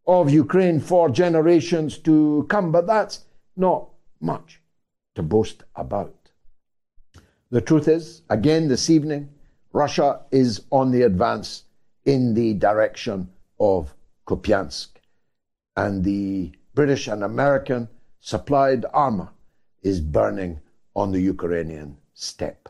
of 0.07 0.31
Ukraine 0.31 0.79
for 0.79 1.09
generations 1.11 1.99
to 1.99 2.47
come, 2.49 2.71
but 2.71 2.87
that's 2.87 3.25
not 3.57 3.89
much 4.21 4.61
to 5.17 5.23
boast 5.25 5.65
about. 5.75 6.15
The 7.51 7.61
truth 7.61 7.89
is, 7.89 8.23
again 8.31 8.69
this 8.69 8.89
evening, 8.89 9.31
Russia 9.73 10.21
is 10.31 10.63
on 10.71 10.93
the 10.93 11.03
advance 11.03 11.65
in 12.05 12.35
the 12.35 12.55
direction 12.55 13.29
of 13.59 13.97
Kupiansk. 14.29 14.91
And 15.77 16.05
the 16.05 16.53
British 16.75 17.09
and 17.09 17.25
American 17.25 17.89
supplied 18.21 18.87
armor 18.95 19.31
is 19.83 20.01
burning 20.01 20.61
on 20.95 21.11
the 21.11 21.21
Ukrainian 21.21 21.97
steppe. 22.15 22.69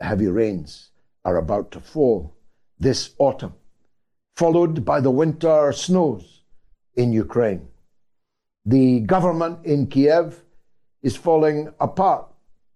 Heavy 0.00 0.28
rains 0.28 0.90
are 1.24 1.36
about 1.36 1.70
to 1.72 1.80
fall 1.80 2.36
this 2.78 3.14
autumn, 3.18 3.54
followed 4.36 4.84
by 4.84 5.00
the 5.00 5.10
winter 5.10 5.72
snows 5.72 6.42
in 6.94 7.12
Ukraine. 7.12 7.68
The 8.64 9.00
government 9.00 9.64
in 9.64 9.88
Kiev 9.88 10.44
is 11.02 11.16
falling 11.16 11.72
apart. 11.80 12.26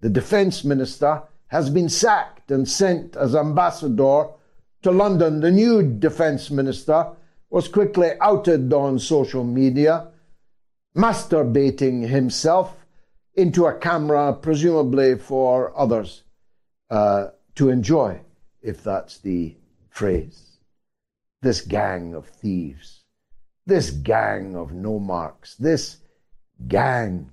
The 0.01 0.09
defense 0.09 0.65
minister 0.65 1.23
has 1.47 1.71
been 1.71 1.89
sacked 1.89 2.51
and 2.51 2.69
sent 2.69 3.17
as 3.17 3.37
ambassador 3.37 4.27
to 4.83 4.91
London. 4.91 5.41
The 5.41 5.51
new 5.51 5.83
defense 5.83 6.51
minister 6.51 7.07
was 7.51 7.69
quickly 7.69 8.13
outed 8.21 8.73
on 8.73 8.99
social 8.99 9.45
media, 9.45 10.09
masturbating 10.97 12.09
himself 12.09 12.75
into 13.35 13.67
a 13.67 13.79
camera, 13.79 14.33
presumably 14.33 15.19
for 15.19 15.79
others 15.79 16.25
uh, 16.93 17.31
to 17.55 17.71
enjoy, 17.71 18.21
if 18.61 18.85
that's 18.85 19.19
the 19.19 19.57
phrase. 19.89 20.59
This 21.41 21.63
gang 21.63 22.15
of 22.15 22.27
thieves, 22.27 23.05
this 23.65 23.91
gang 23.91 24.55
of 24.55 24.73
no 24.73 24.99
marks, 24.99 25.55
this 25.55 25.97
gang 26.69 27.31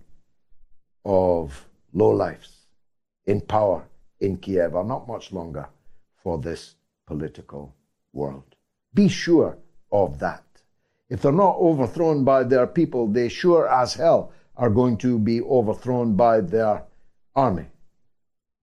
of 1.03 1.67
lowlifes 1.93 2.67
in 3.25 3.41
power 3.41 3.83
in 4.21 4.37
Kiev 4.37 4.75
are 4.75 4.85
not 4.85 5.09
much 5.09 5.33
longer 5.33 5.67
for 6.15 6.37
this 6.37 6.75
political 7.05 7.75
world. 8.13 8.55
Be 8.93 9.09
sure 9.09 9.57
of 9.91 10.19
that. 10.19 10.45
If 11.09 11.21
they're 11.21 11.33
not 11.33 11.57
overthrown 11.57 12.23
by 12.23 12.43
their 12.43 12.65
people, 12.65 13.07
they 13.07 13.27
sure 13.27 13.67
as 13.67 13.93
hell 13.93 14.31
are 14.55 14.69
going 14.69 14.95
to 14.99 15.19
be 15.19 15.41
overthrown 15.41 16.15
by 16.15 16.39
their 16.39 16.83
army, 17.35 17.65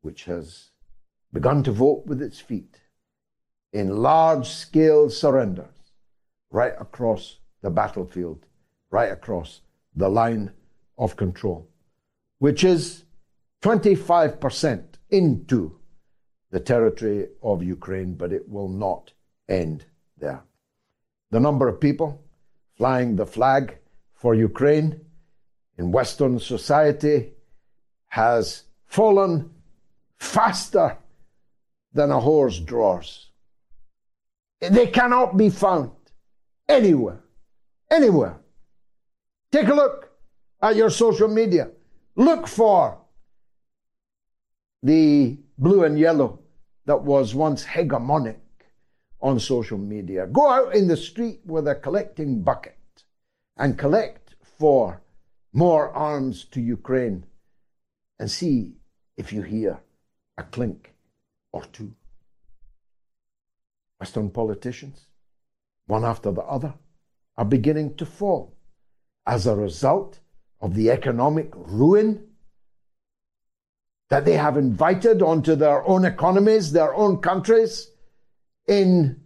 which 0.00 0.24
has 0.24 0.70
begun 1.32 1.62
to 1.62 1.72
vote 1.72 2.04
with 2.06 2.22
its 2.22 2.40
feet 2.40 2.80
in 3.72 4.02
large 4.02 4.48
scale 4.48 5.10
surrenders 5.10 5.92
right 6.50 6.74
across 6.80 7.38
the 7.62 7.70
battlefield, 7.70 8.46
right 8.90 9.12
across 9.12 9.60
the 9.94 10.08
line 10.08 10.50
of 10.98 11.16
control, 11.16 11.68
which 12.38 12.64
is 12.64 13.04
25% 13.62 14.84
into 15.10 15.78
the 16.50 16.60
territory 16.60 17.28
of 17.42 17.62
Ukraine, 17.62 18.14
but 18.14 18.32
it 18.32 18.48
will 18.48 18.68
not 18.68 19.12
end 19.48 19.84
there. 20.16 20.42
The 21.30 21.40
number 21.40 21.68
of 21.68 21.80
people 21.80 22.22
flying 22.76 23.16
the 23.16 23.26
flag 23.26 23.78
for 24.14 24.34
Ukraine 24.34 25.00
in 25.76 25.92
Western 25.92 26.38
society 26.38 27.32
has 28.08 28.64
fallen 28.86 29.50
faster 30.16 30.96
than 31.96 32.10
a 32.10 32.20
horse 32.20 32.58
draws. 32.60 33.30
They 34.60 34.86
cannot 34.86 35.36
be 35.36 35.50
found 35.50 35.90
anywhere. 36.68 37.20
Anywhere. 37.90 38.38
Take 39.50 39.68
a 39.68 39.74
look 39.74 40.10
at 40.62 40.76
your 40.76 40.90
social 40.90 41.28
media. 41.28 41.70
Look 42.14 42.46
for 42.46 42.98
the 44.82 45.38
blue 45.58 45.84
and 45.84 45.98
yellow 45.98 46.40
that 46.84 47.02
was 47.02 47.34
once 47.34 47.64
hegemonic 47.64 48.38
on 49.20 49.40
social 49.40 49.78
media. 49.78 50.26
Go 50.26 50.48
out 50.48 50.74
in 50.74 50.88
the 50.88 50.96
street 50.96 51.40
with 51.44 51.66
a 51.66 51.74
collecting 51.74 52.42
bucket 52.42 53.04
and 53.56 53.78
collect 53.78 54.34
for 54.58 55.02
more 55.52 55.90
arms 55.90 56.44
to 56.44 56.60
Ukraine 56.60 57.24
and 58.18 58.30
see 58.30 58.76
if 59.16 59.32
you 59.32 59.42
hear 59.42 59.80
a 60.38 60.42
clink 60.42 60.95
or 61.56 61.64
two. 61.72 61.92
Western 63.98 64.28
politicians, 64.30 65.06
one 65.86 66.04
after 66.04 66.30
the 66.30 66.42
other, 66.42 66.74
are 67.38 67.44
beginning 67.46 67.94
to 67.96 68.04
fall 68.04 68.54
as 69.26 69.46
a 69.46 69.56
result 69.56 70.20
of 70.60 70.74
the 70.74 70.90
economic 70.90 71.50
ruin 71.54 72.26
that 74.10 74.24
they 74.24 74.34
have 74.34 74.56
invited 74.56 75.22
onto 75.22 75.56
their 75.56 75.82
own 75.88 76.04
economies, 76.04 76.72
their 76.72 76.94
own 76.94 77.16
countries, 77.18 77.90
in 78.68 79.20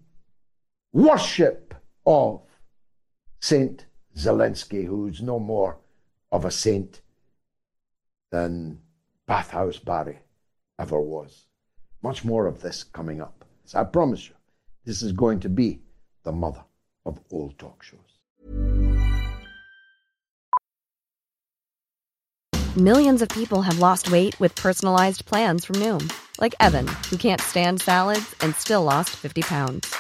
worship 0.93 1.75
of 2.07 2.43
Saint 3.41 3.87
Zelensky, 4.17 4.87
who's 4.87 5.21
no 5.21 5.39
more 5.39 5.79
of 6.31 6.45
a 6.45 6.51
saint 6.51 7.03
than 8.31 8.79
Bathhouse 9.27 9.79
Barry 9.79 10.21
ever 10.79 11.01
was. 11.01 11.50
Much 12.03 12.25
more 12.25 12.47
of 12.47 12.63
this 12.63 12.83
coming 12.83 13.21
up. 13.21 13.45
So 13.65 13.81
I 13.81 13.85
promise 13.85 14.29
you, 14.29 14.35
this 14.85 15.03
is 15.03 15.13
going 15.13 15.41
to 15.41 15.49
be 15.49 15.81
the 16.23 16.33
mother 16.33 16.65
of 17.05 17.21
all 17.31 17.53
talk 17.59 17.83
shows. 17.83 17.99
Millions 22.77 23.21
of 23.21 23.29
people 23.29 23.63
have 23.63 23.81
lost 23.81 24.11
weight 24.13 24.39
with 24.39 24.55
personalized 24.55 25.27
plans 25.27 25.65
from 25.65 25.77
Noom, 25.77 26.11
like 26.41 26.55
Evan, 26.61 26.87
who 27.11 27.17
can't 27.17 27.41
stand 27.41 27.83
salads 27.83 28.35
and 28.41 28.55
still 28.55 28.85
lost 28.85 29.11
50 29.11 29.43
pounds. 29.43 29.95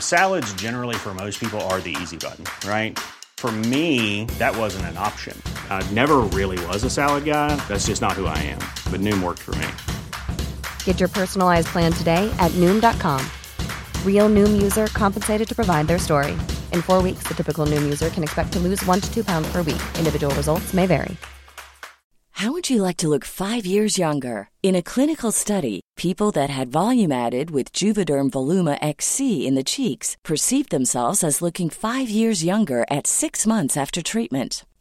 Salads, 0.00 0.52
generally, 0.54 0.96
for 0.96 1.14
most 1.14 1.38
people, 1.40 1.60
are 1.62 1.80
the 1.80 1.96
easy 2.02 2.16
button, 2.16 2.44
right? 2.68 2.98
For 3.36 3.52
me, 3.52 4.24
that 4.38 4.56
wasn't 4.56 4.86
an 4.86 4.98
option. 4.98 5.40
I 5.70 5.88
never 5.92 6.16
really 6.18 6.58
was 6.66 6.82
a 6.82 6.90
salad 6.90 7.24
guy. 7.24 7.54
That's 7.68 7.86
just 7.86 8.02
not 8.02 8.14
who 8.14 8.26
I 8.26 8.38
am. 8.38 8.58
But 8.90 9.00
Noom 9.00 9.22
worked 9.22 9.42
for 9.42 9.54
me. 9.54 9.97
Get 10.88 11.00
your 11.00 11.10
personalized 11.10 11.68
plan 11.68 11.92
today 11.92 12.34
at 12.38 12.50
Noom.com. 12.52 13.20
Real 14.06 14.30
Noom 14.30 14.62
user 14.62 14.86
compensated 14.86 15.46
to 15.48 15.54
provide 15.54 15.86
their 15.86 15.98
story. 15.98 16.32
In 16.72 16.80
four 16.80 17.02
weeks, 17.02 17.28
the 17.28 17.34
typical 17.34 17.66
Noom 17.66 17.82
user 17.82 18.08
can 18.08 18.22
expect 18.22 18.54
to 18.54 18.58
lose 18.58 18.82
one 18.86 18.98
to 19.02 19.12
two 19.12 19.22
pounds 19.22 19.52
per 19.52 19.60
week. 19.62 19.82
Individual 19.98 20.34
results 20.34 20.72
may 20.72 20.86
vary. 20.86 21.14
How 22.30 22.52
would 22.52 22.70
you 22.70 22.80
like 22.82 22.96
to 22.98 23.08
look 23.08 23.26
five 23.26 23.66
years 23.66 23.98
younger? 23.98 24.48
In 24.62 24.74
a 24.74 24.82
clinical 24.82 25.30
study, 25.30 25.82
people 25.98 26.30
that 26.30 26.48
had 26.48 26.72
volume 26.72 27.12
added 27.12 27.50
with 27.50 27.74
Juvederm 27.74 28.30
Voluma 28.30 28.78
XC 28.80 29.46
in 29.46 29.56
the 29.56 29.70
cheeks 29.74 30.16
perceived 30.24 30.70
themselves 30.70 31.22
as 31.22 31.42
looking 31.42 31.68
five 31.68 32.08
years 32.08 32.42
younger 32.44 32.86
at 32.90 33.06
six 33.06 33.46
months 33.46 33.76
after 33.76 34.00
treatment. 34.00 34.64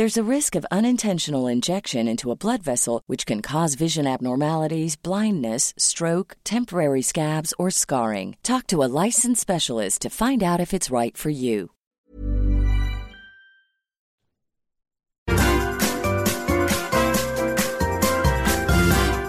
There's 0.00 0.16
a 0.16 0.34
risk 0.36 0.56
of 0.56 0.64
unintentional 0.70 1.46
injection 1.46 2.08
into 2.08 2.30
a 2.30 2.34
blood 2.34 2.62
vessel, 2.62 3.02
which 3.06 3.26
can 3.26 3.42
cause 3.42 3.74
vision 3.74 4.06
abnormalities, 4.06 4.96
blindness, 4.96 5.74
stroke, 5.76 6.38
temporary 6.42 7.02
scabs, 7.02 7.52
or 7.58 7.70
scarring. 7.70 8.38
Talk 8.42 8.66
to 8.68 8.82
a 8.82 8.88
licensed 9.04 9.42
specialist 9.42 10.00
to 10.00 10.08
find 10.08 10.42
out 10.42 10.58
if 10.58 10.72
it's 10.72 10.90
right 10.90 11.14
for 11.14 11.28
you. 11.28 11.72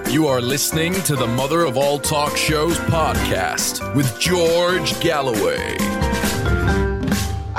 You 0.10 0.27
are 0.27 0.39
listening 0.39 0.93
to 0.93 1.17
the 1.17 1.27
Mother 1.27 1.65
of 1.65 1.75
All 1.75 1.99
Talk 1.99 2.38
Shows 2.38 2.77
podcast 2.77 3.93
with 3.93 4.17
George 4.21 4.97
Galloway. 5.01 6.00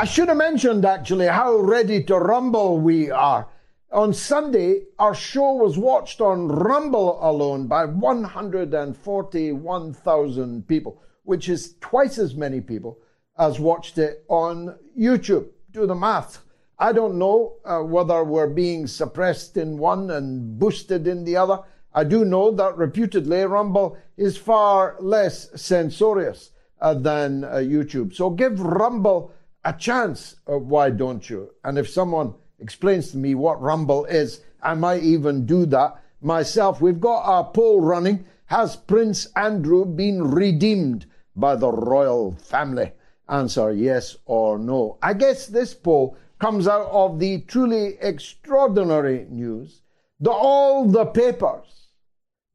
I 0.03 0.05
should 0.05 0.27
have 0.27 0.37
mentioned 0.37 0.85
actually 0.85 1.29
how 1.29 1.59
ready 1.59 2.03
to 2.03 2.19
rumble 2.19 2.81
we 2.81 3.13
are. 3.13 3.47
On 3.93 4.13
Sunday, 4.13 4.87
our 4.99 5.15
show 5.15 5.53
was 5.53 5.79
watched 5.79 6.21
on 6.21 6.49
Rumble 6.49 7.25
alone 7.25 7.69
by 7.69 7.85
141,000 7.85 10.67
people, 10.67 11.01
which 11.23 11.49
is 11.49 11.77
twice 11.81 12.19
as 12.19 12.35
many 12.35 12.61
people 12.61 12.99
as 13.39 13.61
watched 13.61 13.97
it 13.97 14.25
on 14.27 14.77
YouTube. 14.99 15.47
Do 15.71 15.87
the 15.87 15.95
math. 15.95 16.43
I 16.81 16.91
don't 16.91 17.17
know 17.17 17.59
uh, 17.65 17.83
whether 17.83 18.25
we're 18.25 18.49
being 18.49 18.89
suppressed 18.89 19.57
in 19.57 19.79
one 19.79 20.11
and 20.11 20.59
boosted 20.59 21.07
in 21.07 21.23
the 21.23 21.37
other. 21.37 21.61
I 21.95 22.03
do 22.03 22.25
know 22.25 22.51
that 22.51 22.77
reputedly 22.77 23.45
Rumble 23.45 23.97
is 24.17 24.37
far 24.37 24.97
less 24.99 25.49
censorious 25.63 26.51
uh, 26.81 26.95
than 26.95 27.45
uh, 27.45 27.59
YouTube. 27.59 28.17
So 28.17 28.31
give 28.31 28.59
Rumble 28.59 29.33
a 29.65 29.73
chance, 29.73 30.37
uh, 30.49 30.59
why 30.59 30.91
don't 30.91 31.29
you? 31.29 31.51
And 31.65 31.79
if 31.79 31.89
someone 31.89 32.35
explains 32.59 33.11
to 33.11 33.17
me 33.17 33.35
what 33.35 33.61
Rumble 33.61 34.05
is, 34.07 34.41
I 34.63 34.75
might 34.75 35.03
even 35.03 35.47
do 35.47 35.67
that 35.67 36.03
myself. 36.21 36.81
We've 36.81 37.01
got 37.01 37.23
our 37.25 37.45
poll 37.45 37.81
running. 37.81 38.25
Has 38.47 38.77
Prince 38.77 39.27
Andrew 39.37 39.85
been 39.85 40.31
redeemed 40.31 41.07
by 41.35 41.57
the 41.57 41.71
royal 41.71 42.37
family? 42.37 42.93
Answer 43.29 43.73
yes 43.73 44.17
or 44.27 44.59
no. 44.59 44.99
I 45.03 45.15
guess 45.15 45.47
this 45.47 45.75
poll 45.75 46.17
comes 46.39 46.67
out 46.67 46.89
of 46.91 47.19
the 47.19 47.41
truly 47.43 47.97
extraordinary 48.01 49.27
news 49.31 49.83
that 50.21 50.33
all 50.33 50.87
the 50.87 51.07
papers, 51.07 51.89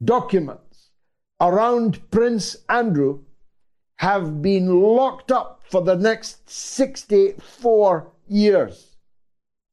documents 0.04 0.90
around 1.40 2.10
Prince 2.12 2.58
Andrew 2.70 3.24
have 3.98 4.42
been 4.42 4.82
locked 4.82 5.32
up 5.32 5.57
for 5.70 5.82
the 5.82 5.96
next 5.96 6.50
64 6.50 8.12
years. 8.28 8.96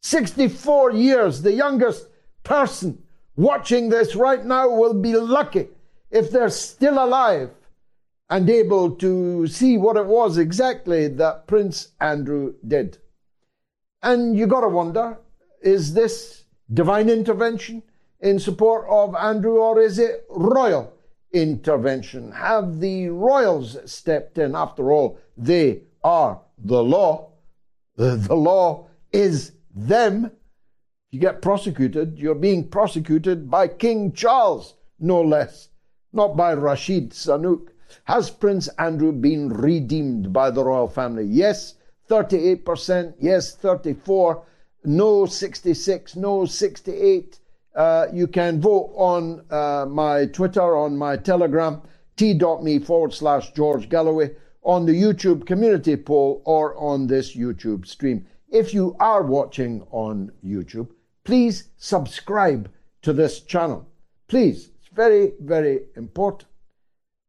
64 0.03 0.93
years. 0.93 1.43
The 1.43 1.53
youngest 1.53 2.09
person 2.43 3.03
watching 3.37 3.89
this 3.89 4.15
right 4.15 4.45
now 4.45 4.69
will 4.69 4.95
be 4.95 5.17
lucky 5.17 5.69
if 6.11 6.31
they're 6.31 6.51
still 6.51 7.03
alive 7.03 7.51
and 8.31 8.49
able 8.49 8.91
to 8.97 9.47
see 9.47 9.77
what 9.77 9.97
it 9.97 10.07
was 10.07 10.39
exactly 10.39 11.09
that 11.09 11.47
Prince 11.47 11.89
Andrew 12.01 12.55
did. 12.67 12.99
And 14.03 14.37
you 14.37 14.47
got 14.47 14.61
to 14.61 14.69
wonder 14.69 15.19
is 15.63 15.95
this 15.95 16.45
divine 16.73 17.09
intervention 17.09 17.83
in 18.21 18.39
support 18.39 18.87
of 18.89 19.15
Andrew 19.15 19.57
or 19.59 19.81
is 19.81 19.99
it 19.99 20.25
royal 20.29 20.94
intervention? 21.35 22.33
Have 22.33 22.81
the 22.81 23.09
royals 23.09 23.77
stepped 23.91 24.39
in? 24.39 24.55
After 24.55 24.93
all, 24.93 25.19
they 25.37 25.83
are 26.03 26.41
the 26.59 26.83
law. 26.83 27.33
The, 27.97 28.17
the 28.17 28.35
law 28.35 28.87
is 29.13 29.53
them. 29.75 30.31
You 31.11 31.21
get 31.21 31.43
prosecuted, 31.43 32.19
you're 32.19 32.35
being 32.35 32.69
prosecuted 32.69 33.51
by 33.51 33.69
King 33.69 34.13
Charles, 34.13 34.75
no 34.99 35.21
less, 35.21 35.69
not 36.13 36.37
by 36.37 36.55
Rashid 36.55 37.11
Sunak. 37.11 37.69
Has 38.05 38.31
Prince 38.31 38.69
Andrew 38.79 39.13
been 39.13 39.49
redeemed 39.49 40.33
by 40.33 40.51
the 40.51 40.65
royal 40.65 40.89
family? 40.89 41.25
Yes, 41.25 41.75
38%. 42.09 43.15
Yes, 43.21 43.55
34. 43.55 44.45
No, 44.85 45.27
66. 45.27 46.17
No, 46.17 46.45
68. 46.45 47.39
Uh, 47.75 48.07
you 48.13 48.27
can 48.27 48.61
vote 48.61 48.93
on 48.95 49.45
uh, 49.51 49.87
my 49.89 50.27
Twitter, 50.27 50.77
on 50.77 50.97
my 50.97 51.17
Telegram, 51.17 51.83
t.me 52.17 52.79
forward 52.79 53.13
slash 53.13 53.53
George 53.53 53.89
Galloway, 53.89 54.31
on 54.63 54.87
the 54.87 54.93
YouTube 54.93 55.45
community 55.47 55.97
poll, 55.97 56.41
or 56.45 56.77
on 56.77 57.07
this 57.07 57.37
YouTube 57.37 57.87
stream. 57.87 58.25
If 58.49 58.73
you 58.73 58.97
are 59.01 59.23
watching 59.23 59.85
on 59.91 60.31
YouTube, 60.45 60.89
please 61.25 61.71
subscribe 61.77 62.71
to 63.03 63.13
this 63.13 63.41
channel. 63.41 63.89
Please, 64.29 64.71
it's 64.79 64.95
very, 64.95 65.33
very 65.41 65.81
important. 65.97 66.49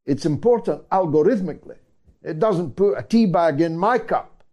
It's 0.06 0.26
important 0.26 0.88
algorithmically. 0.90 1.78
It 2.22 2.40
doesn't 2.40 2.76
put 2.76 2.98
a 2.98 3.04
tea 3.04 3.26
bag 3.26 3.62
in 3.62 3.76
my 3.76 3.98
cup, 3.98 4.44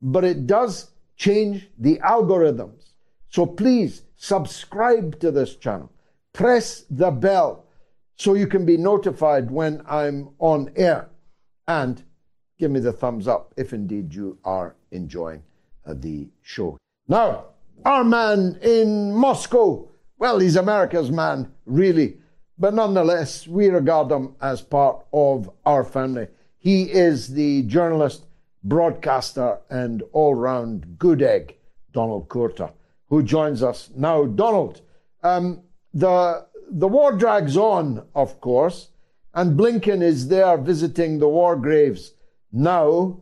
but 0.00 0.24
it 0.24 0.46
does 0.46 0.90
change 1.16 1.68
the 1.78 1.98
algorithms. 1.98 2.92
So 3.28 3.44
please 3.44 4.02
subscribe 4.24 5.20
to 5.20 5.30
this 5.30 5.54
channel. 5.56 5.92
Press 6.32 6.84
the 6.88 7.10
bell 7.10 7.66
so 8.16 8.32
you 8.32 8.46
can 8.46 8.64
be 8.64 8.78
notified 8.78 9.50
when 9.50 9.82
I'm 9.86 10.30
on 10.38 10.72
air. 10.76 11.10
And 11.68 12.02
give 12.58 12.70
me 12.70 12.80
the 12.80 12.92
thumbs 12.92 13.28
up 13.28 13.52
if 13.58 13.74
indeed 13.74 14.14
you 14.14 14.38
are 14.44 14.76
enjoying 14.92 15.42
uh, 15.86 15.94
the 15.96 16.28
show. 16.42 16.78
Now, 17.06 17.44
our 17.84 18.02
man 18.02 18.58
in 18.62 19.14
Moscow, 19.14 19.88
well, 20.18 20.38
he's 20.38 20.56
America's 20.56 21.10
man, 21.10 21.52
really. 21.66 22.16
But 22.58 22.72
nonetheless, 22.72 23.46
we 23.46 23.68
regard 23.68 24.10
him 24.10 24.36
as 24.40 24.62
part 24.62 25.04
of 25.12 25.50
our 25.66 25.84
family. 25.84 26.28
He 26.58 26.84
is 26.84 27.28
the 27.28 27.62
journalist, 27.64 28.24
broadcaster, 28.62 29.58
and 29.68 30.02
all 30.12 30.34
round 30.34 30.98
good 30.98 31.20
egg, 31.20 31.56
Donald 31.92 32.28
Courter, 32.30 32.70
who 33.14 33.22
joins 33.22 33.62
us 33.62 33.90
now. 33.94 34.24
Donald, 34.24 34.80
um, 35.22 35.62
the, 35.92 36.44
the 36.68 36.88
war 36.88 37.12
drags 37.12 37.56
on, 37.56 38.04
of 38.12 38.40
course, 38.40 38.88
and 39.34 39.56
Blinken 39.56 40.02
is 40.02 40.26
there 40.26 40.58
visiting 40.58 41.20
the 41.20 41.28
war 41.28 41.54
graves 41.54 42.14
now. 42.50 43.20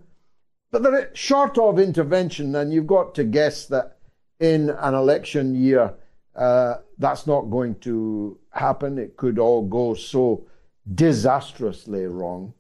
But 0.71 0.83
they're 0.83 1.11
short 1.15 1.59
of 1.59 1.79
intervention, 1.79 2.57
and 2.57 2.73
you've 2.73 2.87
got 2.87 3.15
to 3.17 3.25
guess 3.25 3.67
that 3.67 3.99
in 4.41 4.71
an 4.71 4.95
election 4.95 5.55
year, 5.55 5.93
uh, 6.35 6.77
that's 6.97 7.27
not 7.27 7.51
going 7.51 7.75
to 7.81 8.39
happen. 8.51 8.99
It 8.99 9.19
could 9.19 9.39
all 9.39 9.61
go 9.69 9.93
so 9.93 10.47
disastrously 10.95 12.07
wrong. 12.07 12.55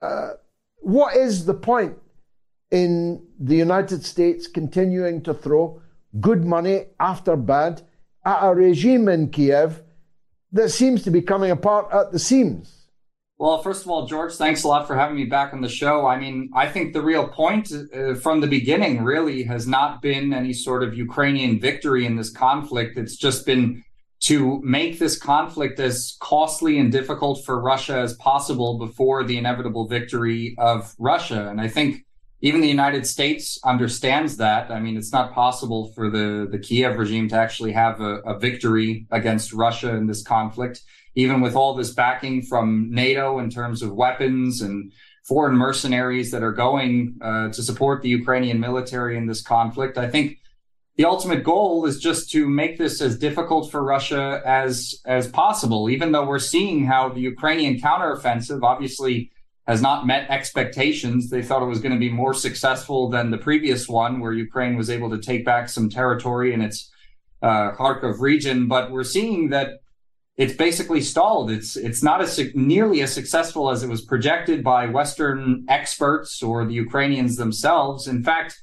Uh, 0.00 0.30
what 0.78 1.14
is 1.14 1.44
the 1.44 1.52
point 1.52 1.98
in 2.70 3.26
the 3.38 3.56
United 3.56 4.06
States 4.06 4.46
continuing 4.46 5.20
to 5.24 5.34
throw 5.34 5.82
good 6.18 6.44
money 6.44 6.86
after 6.98 7.36
bad 7.36 7.82
at 8.24 8.42
a 8.42 8.54
regime 8.54 9.08
in 9.08 9.30
Kiev 9.30 9.82
that 10.52 10.70
seems 10.70 11.02
to 11.04 11.10
be 11.10 11.22
coming 11.22 11.50
apart 11.50 11.88
at 11.92 12.10
the 12.12 12.18
seams? 12.18 12.80
Well, 13.38 13.62
first 13.62 13.84
of 13.84 13.90
all, 13.90 14.06
George, 14.06 14.34
thanks 14.34 14.64
a 14.64 14.68
lot 14.68 14.86
for 14.86 14.94
having 14.94 15.16
me 15.16 15.24
back 15.24 15.54
on 15.54 15.62
the 15.62 15.68
show. 15.68 16.06
I 16.06 16.18
mean, 16.18 16.50
I 16.54 16.68
think 16.68 16.92
the 16.92 17.00
real 17.00 17.26
point 17.26 17.72
uh, 17.72 18.14
from 18.16 18.40
the 18.40 18.46
beginning 18.46 19.02
really 19.02 19.44
has 19.44 19.66
not 19.66 20.02
been 20.02 20.34
any 20.34 20.52
sort 20.52 20.82
of 20.82 20.94
Ukrainian 20.94 21.58
victory 21.58 22.04
in 22.04 22.16
this 22.16 22.30
conflict. 22.30 22.98
It's 22.98 23.16
just 23.16 23.46
been 23.46 23.82
to 24.24 24.60
make 24.62 24.98
this 24.98 25.18
conflict 25.18 25.80
as 25.80 26.18
costly 26.20 26.78
and 26.78 26.92
difficult 26.92 27.42
for 27.46 27.58
Russia 27.58 27.96
as 28.00 28.12
possible 28.16 28.78
before 28.78 29.24
the 29.24 29.38
inevitable 29.38 29.88
victory 29.88 30.54
of 30.58 30.94
Russia. 30.98 31.48
And 31.48 31.62
I 31.62 31.68
think 31.68 32.04
even 32.42 32.60
the 32.60 32.68
United 32.68 33.06
States 33.06 33.58
understands 33.64 34.38
that. 34.38 34.70
I 34.70 34.80
mean, 34.80 34.96
it's 34.96 35.12
not 35.12 35.34
possible 35.34 35.92
for 35.94 36.10
the, 36.10 36.48
the 36.50 36.58
Kiev 36.58 36.98
regime 36.98 37.28
to 37.28 37.36
actually 37.36 37.72
have 37.72 38.00
a, 38.00 38.20
a 38.20 38.38
victory 38.38 39.06
against 39.10 39.52
Russia 39.52 39.94
in 39.94 40.06
this 40.06 40.22
conflict 40.22 40.82
even 41.14 41.40
with 41.40 41.54
all 41.54 41.74
this 41.74 41.92
backing 41.92 42.42
from 42.42 42.90
NATO 42.90 43.38
in 43.38 43.50
terms 43.50 43.82
of 43.82 43.92
weapons 43.92 44.60
and 44.60 44.92
foreign 45.24 45.56
mercenaries 45.56 46.30
that 46.30 46.42
are 46.42 46.52
going 46.52 47.18
uh, 47.20 47.48
to 47.48 47.62
support 47.62 48.02
the 48.02 48.08
Ukrainian 48.08 48.60
military 48.60 49.16
in 49.16 49.26
this 49.26 49.42
conflict. 49.42 49.98
I 49.98 50.08
think 50.08 50.38
the 50.96 51.04
ultimate 51.04 51.44
goal 51.44 51.86
is 51.86 51.98
just 51.98 52.30
to 52.32 52.48
make 52.48 52.78
this 52.78 53.00
as 53.00 53.18
difficult 53.18 53.70
for 53.70 53.82
Russia 53.82 54.42
as 54.44 55.00
as 55.06 55.28
possible. 55.28 55.88
Even 55.88 56.12
though 56.12 56.26
we're 56.26 56.38
seeing 56.38 56.84
how 56.84 57.08
the 57.08 57.20
Ukrainian 57.20 57.76
counteroffensive 57.76 58.62
obviously 58.62 59.30
has 59.70 59.80
not 59.80 60.04
met 60.04 60.28
expectations, 60.28 61.30
they 61.30 61.42
thought 61.42 61.62
it 61.62 61.66
was 61.66 61.80
going 61.80 61.92
to 61.92 61.98
be 61.98 62.10
more 62.10 62.34
successful 62.34 63.08
than 63.08 63.30
the 63.30 63.38
previous 63.38 63.88
one, 63.88 64.18
where 64.18 64.32
Ukraine 64.32 64.76
was 64.76 64.90
able 64.90 65.10
to 65.10 65.18
take 65.18 65.44
back 65.44 65.68
some 65.68 65.88
territory 65.88 66.52
in 66.52 66.60
its 66.60 66.90
uh, 67.40 67.70
Kharkov 67.78 68.18
region. 68.18 68.66
But 68.66 68.90
we're 68.90 69.04
seeing 69.04 69.50
that 69.50 69.68
it's 70.36 70.54
basically 70.54 71.00
stalled. 71.00 71.52
It's 71.52 71.76
it's 71.76 72.02
not 72.02 72.20
as 72.20 72.40
nearly 72.54 73.00
as 73.02 73.12
successful 73.12 73.70
as 73.70 73.84
it 73.84 73.88
was 73.88 74.02
projected 74.12 74.64
by 74.64 74.86
Western 74.86 75.64
experts 75.68 76.42
or 76.42 76.64
the 76.64 76.74
Ukrainians 76.74 77.36
themselves. 77.36 78.08
In 78.08 78.24
fact, 78.24 78.60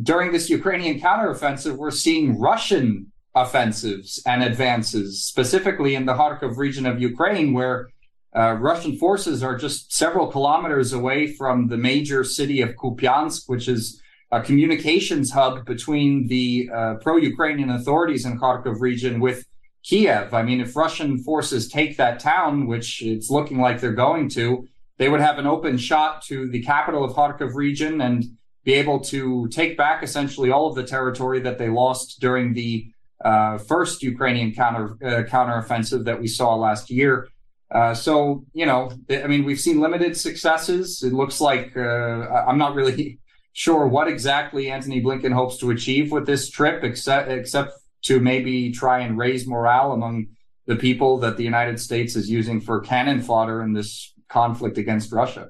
during 0.00 0.30
this 0.30 0.48
Ukrainian 0.48 1.00
counteroffensive, 1.00 1.76
we're 1.76 1.90
seeing 1.90 2.38
Russian 2.38 3.10
offensives 3.34 4.22
and 4.24 4.44
advances, 4.44 5.24
specifically 5.24 5.96
in 5.96 6.06
the 6.06 6.14
Kharkov 6.14 6.58
region 6.58 6.86
of 6.86 7.00
Ukraine, 7.00 7.52
where 7.52 7.88
uh, 8.36 8.52
Russian 8.54 8.96
forces 8.96 9.42
are 9.42 9.56
just 9.56 9.92
several 9.92 10.26
kilometers 10.26 10.92
away 10.92 11.32
from 11.32 11.68
the 11.68 11.76
major 11.76 12.24
city 12.24 12.60
of 12.60 12.76
Kupiansk, 12.76 13.48
which 13.48 13.68
is 13.68 14.02
a 14.30 14.42
communications 14.42 15.30
hub 15.30 15.64
between 15.64 16.26
the 16.26 16.68
uh, 16.74 16.94
pro-Ukrainian 16.96 17.70
authorities 17.70 18.26
in 18.26 18.38
Kharkov 18.38 18.80
region 18.80 19.20
with 19.20 19.46
Kiev. 19.82 20.34
I 20.34 20.42
mean, 20.42 20.60
if 20.60 20.76
Russian 20.76 21.18
forces 21.18 21.68
take 21.68 21.96
that 21.96 22.20
town, 22.20 22.66
which 22.66 23.02
it's 23.02 23.30
looking 23.30 23.58
like 23.58 23.80
they're 23.80 23.92
going 23.92 24.28
to, 24.30 24.68
they 24.98 25.08
would 25.08 25.20
have 25.20 25.38
an 25.38 25.46
open 25.46 25.78
shot 25.78 26.22
to 26.26 26.48
the 26.50 26.62
capital 26.62 27.04
of 27.04 27.12
Kharkov 27.12 27.54
region 27.54 28.00
and 28.02 28.24
be 28.64 28.74
able 28.74 29.00
to 29.00 29.48
take 29.48 29.78
back 29.78 30.02
essentially 30.02 30.50
all 30.50 30.66
of 30.68 30.74
the 30.74 30.82
territory 30.82 31.40
that 31.40 31.56
they 31.56 31.70
lost 31.70 32.20
during 32.20 32.52
the 32.52 32.90
uh, 33.24 33.56
first 33.56 34.02
Ukrainian 34.02 34.52
counter 34.52 34.96
uh, 35.02 35.22
counteroffensive 35.24 36.04
that 36.04 36.20
we 36.20 36.26
saw 36.26 36.54
last 36.54 36.90
year. 36.90 37.28
Uh, 37.70 37.94
so 37.94 38.44
you 38.52 38.66
know, 38.66 38.90
I 39.10 39.26
mean, 39.26 39.44
we've 39.44 39.60
seen 39.60 39.80
limited 39.80 40.16
successes. 40.16 41.02
It 41.02 41.12
looks 41.12 41.40
like 41.40 41.76
uh, 41.76 42.44
I'm 42.46 42.58
not 42.58 42.74
really 42.74 43.18
sure 43.52 43.86
what 43.86 44.08
exactly 44.08 44.70
Antony 44.70 45.02
Blinken 45.02 45.32
hopes 45.32 45.58
to 45.58 45.70
achieve 45.70 46.10
with 46.10 46.26
this 46.26 46.48
trip, 46.48 46.84
except 46.84 47.30
except 47.30 47.72
to 48.02 48.20
maybe 48.20 48.72
try 48.72 49.00
and 49.00 49.18
raise 49.18 49.46
morale 49.46 49.92
among 49.92 50.28
the 50.66 50.76
people 50.76 51.18
that 51.18 51.36
the 51.36 51.44
United 51.44 51.80
States 51.80 52.14
is 52.14 52.30
using 52.30 52.60
for 52.60 52.80
cannon 52.80 53.20
fodder 53.22 53.62
in 53.62 53.72
this 53.72 54.12
conflict 54.28 54.78
against 54.78 55.12
Russia. 55.12 55.48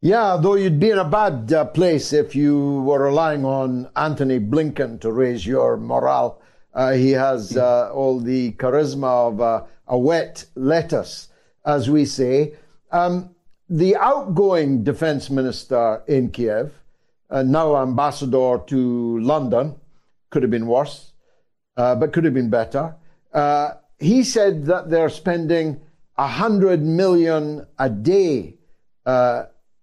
Yeah, 0.00 0.38
though 0.40 0.54
you'd 0.54 0.78
be 0.78 0.90
in 0.90 0.98
a 0.98 1.08
bad 1.08 1.52
uh, 1.52 1.64
place 1.64 2.12
if 2.12 2.36
you 2.36 2.82
were 2.82 3.02
relying 3.02 3.44
on 3.44 3.90
Antony 3.96 4.38
Blinken 4.38 5.00
to 5.00 5.10
raise 5.10 5.44
your 5.44 5.76
morale. 5.76 6.40
Uh, 6.72 6.92
he 6.92 7.10
has 7.10 7.56
uh, 7.56 7.90
all 7.92 8.20
the 8.20 8.52
charisma 8.52 9.32
of 9.32 9.40
uh, 9.40 9.64
a 9.88 9.98
wet 9.98 10.44
lettuce, 10.54 11.28
as 11.64 11.90
we 11.90 12.04
say. 12.04 12.54
Um, 12.90 13.34
the 13.68 13.96
outgoing 13.96 14.84
defense 14.84 15.30
minister 15.30 16.02
in 16.06 16.30
Kiev, 16.30 16.72
uh, 17.30 17.42
now 17.42 17.76
ambassador 17.76 18.60
to 18.66 19.18
London, 19.20 19.74
could 20.30 20.42
have 20.42 20.50
been 20.50 20.66
worse, 20.66 21.12
uh, 21.76 21.94
but 21.94 22.12
could 22.12 22.24
have 22.24 22.34
been 22.34 22.50
better. 22.50 22.94
he 24.00 24.22
said 24.22 24.64
that 24.66 24.88
they're 24.90 25.10
spending 25.10 25.80
100 26.14 26.82
million 26.82 27.66
a 27.78 27.90
day 27.90 28.54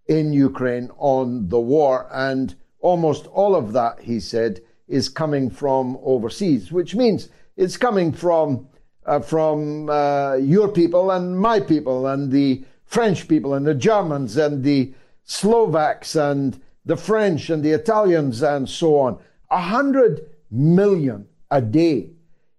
in 0.07 0.33
Ukraine 0.33 0.89
on 0.97 1.49
the 1.49 1.59
war. 1.59 2.07
And 2.11 2.55
almost 2.79 3.27
all 3.27 3.55
of 3.55 3.73
that, 3.73 3.99
he 3.99 4.19
said, 4.19 4.61
is 4.87 5.09
coming 5.09 5.49
from 5.49 5.97
overseas, 6.03 6.71
which 6.71 6.95
means 6.95 7.29
it's 7.57 7.77
coming 7.77 8.11
from 8.11 8.67
uh, 9.05 9.19
from 9.19 9.89
uh, 9.89 10.35
your 10.35 10.67
people 10.67 11.11
and 11.11 11.39
my 11.39 11.59
people 11.59 12.07
and 12.07 12.31
the 12.31 12.63
French 12.85 13.27
people 13.27 13.53
and 13.53 13.65
the 13.65 13.75
Germans 13.75 14.37
and 14.37 14.63
the 14.63 14.93
Slovaks 15.23 16.15
and 16.15 16.61
the 16.85 16.97
French 16.97 17.49
and 17.49 17.63
the 17.63 17.71
Italians 17.71 18.41
and 18.41 18.69
so 18.69 18.99
on. 18.99 19.19
A 19.49 19.61
hundred 19.61 20.29
million 20.51 21.27
a 21.51 21.61
day 21.61 22.11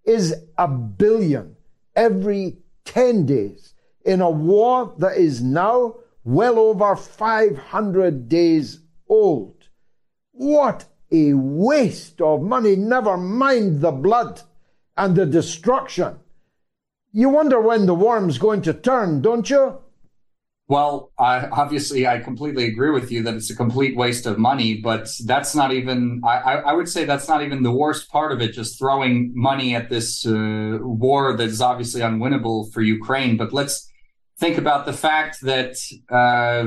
is 0.04 0.34
a 0.58 0.68
billion 0.68 1.56
every 1.94 2.58
10 2.84 3.26
days 3.26 3.74
in 4.04 4.20
a 4.20 4.30
war 4.30 4.94
that 4.98 5.16
is 5.16 5.42
now 5.42 5.96
well 6.24 6.58
over 6.58 6.94
500 6.96 8.28
days 8.28 8.80
old. 9.08 9.68
What 10.32 10.84
a 11.10 11.34
waste 11.34 12.20
of 12.20 12.42
money, 12.42 12.76
never 12.76 13.16
mind 13.16 13.80
the 13.80 13.92
blood 13.92 14.42
and 14.96 15.16
the 15.16 15.26
destruction. 15.26 16.18
You 17.16 17.30
wonder 17.30 17.58
when 17.58 17.86
the 17.86 17.94
worm's 17.94 18.36
going 18.36 18.60
to 18.60 18.74
turn, 18.74 19.22
don't 19.22 19.48
you? 19.48 19.78
Well, 20.68 21.12
obviously, 21.16 22.06
I 22.06 22.18
completely 22.18 22.66
agree 22.66 22.90
with 22.90 23.10
you 23.10 23.22
that 23.22 23.32
it's 23.32 23.48
a 23.48 23.56
complete 23.56 23.96
waste 23.96 24.26
of 24.26 24.36
money, 24.36 24.82
but 24.82 25.08
that's 25.24 25.54
not 25.54 25.72
even, 25.72 26.20
I, 26.22 26.56
I 26.56 26.72
would 26.74 26.90
say 26.90 27.06
that's 27.06 27.26
not 27.26 27.42
even 27.42 27.62
the 27.62 27.72
worst 27.72 28.10
part 28.10 28.32
of 28.32 28.42
it, 28.42 28.52
just 28.52 28.78
throwing 28.78 29.32
money 29.34 29.74
at 29.74 29.88
this 29.88 30.26
uh, 30.26 30.76
war 30.82 31.34
that 31.34 31.48
is 31.48 31.62
obviously 31.62 32.02
unwinnable 32.02 32.70
for 32.70 32.82
Ukraine. 32.82 33.38
But 33.38 33.54
let's, 33.54 33.90
think 34.38 34.58
about 34.58 34.84
the 34.84 34.92
fact 34.92 35.40
that 35.40 35.74
uh, 36.10 36.66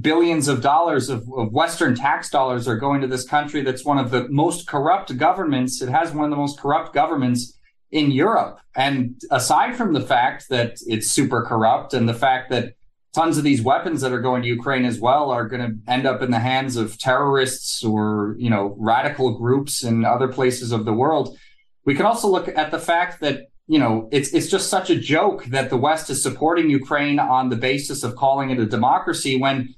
billions 0.00 0.48
of 0.48 0.62
dollars 0.62 1.10
of, 1.10 1.28
of, 1.36 1.52
Western 1.52 1.94
tax 1.94 2.30
dollars 2.30 2.66
are 2.66 2.78
going 2.78 3.02
to 3.02 3.06
this 3.06 3.26
country 3.26 3.60
that's 3.60 3.84
one 3.84 3.98
of 3.98 4.10
the 4.10 4.26
most 4.30 4.66
corrupt 4.66 5.14
governments. 5.18 5.82
It 5.82 5.90
has 5.90 6.12
one 6.12 6.24
of 6.24 6.30
the 6.30 6.38
most 6.38 6.58
corrupt 6.58 6.94
governments 6.94 7.58
in 7.94 8.10
Europe. 8.10 8.58
And 8.76 9.14
aside 9.30 9.76
from 9.76 9.92
the 9.94 10.00
fact 10.00 10.48
that 10.50 10.78
it's 10.86 11.06
super 11.10 11.42
corrupt 11.42 11.94
and 11.94 12.08
the 12.08 12.20
fact 12.26 12.50
that 12.50 12.74
tons 13.14 13.38
of 13.38 13.44
these 13.44 13.62
weapons 13.62 14.00
that 14.00 14.12
are 14.12 14.20
going 14.20 14.42
to 14.42 14.48
Ukraine 14.48 14.84
as 14.84 14.98
well 14.98 15.30
are 15.30 15.48
going 15.48 15.62
to 15.62 15.92
end 15.92 16.04
up 16.04 16.20
in 16.20 16.32
the 16.32 16.40
hands 16.40 16.76
of 16.76 16.98
terrorists 16.98 17.84
or, 17.84 18.34
you 18.36 18.50
know, 18.50 18.74
radical 18.78 19.38
groups 19.38 19.84
in 19.84 20.04
other 20.04 20.26
places 20.26 20.72
of 20.72 20.84
the 20.84 20.92
world. 20.92 21.38
We 21.84 21.94
can 21.94 22.04
also 22.04 22.26
look 22.26 22.48
at 22.48 22.72
the 22.72 22.80
fact 22.80 23.20
that 23.20 23.46
you 23.66 23.78
know, 23.78 24.10
it's 24.12 24.34
it's 24.34 24.50
just 24.50 24.68
such 24.68 24.90
a 24.90 24.96
joke 24.96 25.46
that 25.46 25.70
the 25.70 25.76
West 25.78 26.10
is 26.10 26.22
supporting 26.22 26.68
Ukraine 26.68 27.18
on 27.18 27.48
the 27.48 27.56
basis 27.56 28.04
of 28.04 28.14
calling 28.14 28.50
it 28.50 28.58
a 28.58 28.66
democracy 28.66 29.38
when 29.38 29.74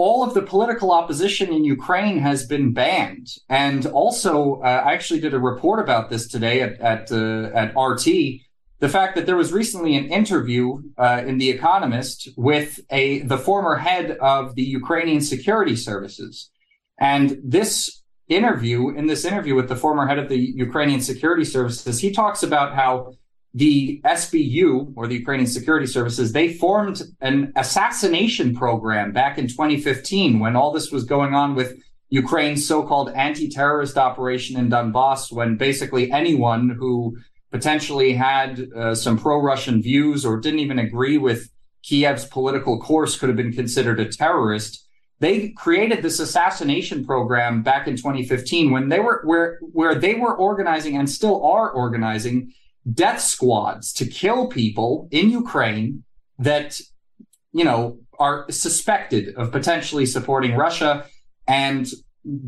all 0.00 0.22
of 0.22 0.32
the 0.32 0.40
political 0.40 0.92
opposition 0.92 1.52
in 1.52 1.62
Ukraine 1.62 2.18
has 2.18 2.46
been 2.46 2.72
banned. 2.72 3.28
And 3.50 3.84
also, 3.84 4.62
uh, 4.62 4.82
I 4.86 4.94
actually 4.94 5.20
did 5.20 5.34
a 5.34 5.38
report 5.38 5.78
about 5.78 6.08
this 6.08 6.26
today 6.26 6.62
at 6.62 6.80
at, 6.80 7.12
uh, 7.12 7.50
at 7.60 7.68
RT. 7.76 8.06
The 8.84 8.88
fact 8.88 9.14
that 9.16 9.26
there 9.26 9.36
was 9.36 9.52
recently 9.52 9.94
an 9.96 10.06
interview 10.06 10.64
uh, 10.96 11.22
in 11.26 11.36
The 11.36 11.50
Economist 11.50 12.30
with 12.36 12.80
a 12.90 13.20
the 13.32 13.36
former 13.36 13.76
head 13.76 14.06
of 14.34 14.54
the 14.54 14.66
Ukrainian 14.80 15.20
security 15.20 15.76
services, 15.76 16.50
and 16.98 17.26
this 17.44 17.72
interview, 18.28 18.78
in 18.98 19.06
this 19.06 19.24
interview 19.30 19.54
with 19.54 19.68
the 19.68 19.76
former 19.84 20.06
head 20.06 20.18
of 20.18 20.28
the 20.30 20.40
Ukrainian 20.66 21.02
security 21.02 21.44
services, 21.44 22.00
he 22.00 22.10
talks 22.10 22.42
about 22.42 22.74
how 22.74 22.92
the 23.52 24.00
SBU 24.04 24.92
or 24.96 25.06
the 25.06 25.16
Ukrainian 25.16 25.46
security 25.46 25.86
services, 25.86 26.32
they 26.32 26.52
formed 26.52 27.02
an 27.20 27.52
assassination 27.56 28.54
program 28.54 29.12
back 29.12 29.38
in 29.38 29.48
2015 29.48 30.38
when 30.38 30.54
all 30.54 30.72
this 30.72 30.92
was 30.92 31.04
going 31.04 31.34
on 31.34 31.54
with 31.54 31.80
Ukraine's 32.10 32.66
so-called 32.66 33.10
anti-terrorist 33.10 33.96
operation 33.96 34.58
in 34.58 34.68
Donbass, 34.68 35.32
when 35.32 35.56
basically 35.56 36.10
anyone 36.12 36.70
who 36.70 37.16
potentially 37.50 38.12
had 38.12 38.68
uh, 38.76 38.94
some 38.94 39.18
pro-Russian 39.18 39.82
views 39.82 40.24
or 40.24 40.38
didn't 40.38 40.60
even 40.60 40.78
agree 40.78 41.18
with 41.18 41.50
Kiev's 41.82 42.26
political 42.26 42.80
course 42.80 43.18
could 43.18 43.28
have 43.28 43.36
been 43.36 43.52
considered 43.52 43.98
a 44.00 44.08
terrorist. 44.08 44.86
They 45.18 45.50
created 45.50 46.02
this 46.02 46.18
assassination 46.18 47.04
program 47.04 47.62
back 47.62 47.86
in 47.86 47.96
2015 47.96 48.70
when 48.70 48.88
they 48.88 49.00
were 49.00 49.22
where 49.24 49.58
where 49.72 49.94
they 49.94 50.14
were 50.14 50.34
organizing 50.34 50.96
and 50.96 51.08
still 51.08 51.44
are 51.44 51.70
organizing 51.70 52.52
death 52.92 53.20
squads 53.20 53.92
to 53.94 54.06
kill 54.06 54.48
people 54.48 55.08
in 55.10 55.30
Ukraine 55.30 56.04
that 56.38 56.80
you 57.52 57.64
know 57.64 57.98
are 58.18 58.46
suspected 58.50 59.34
of 59.36 59.50
potentially 59.50 60.06
supporting 60.06 60.54
Russia 60.54 61.06
and 61.46 61.86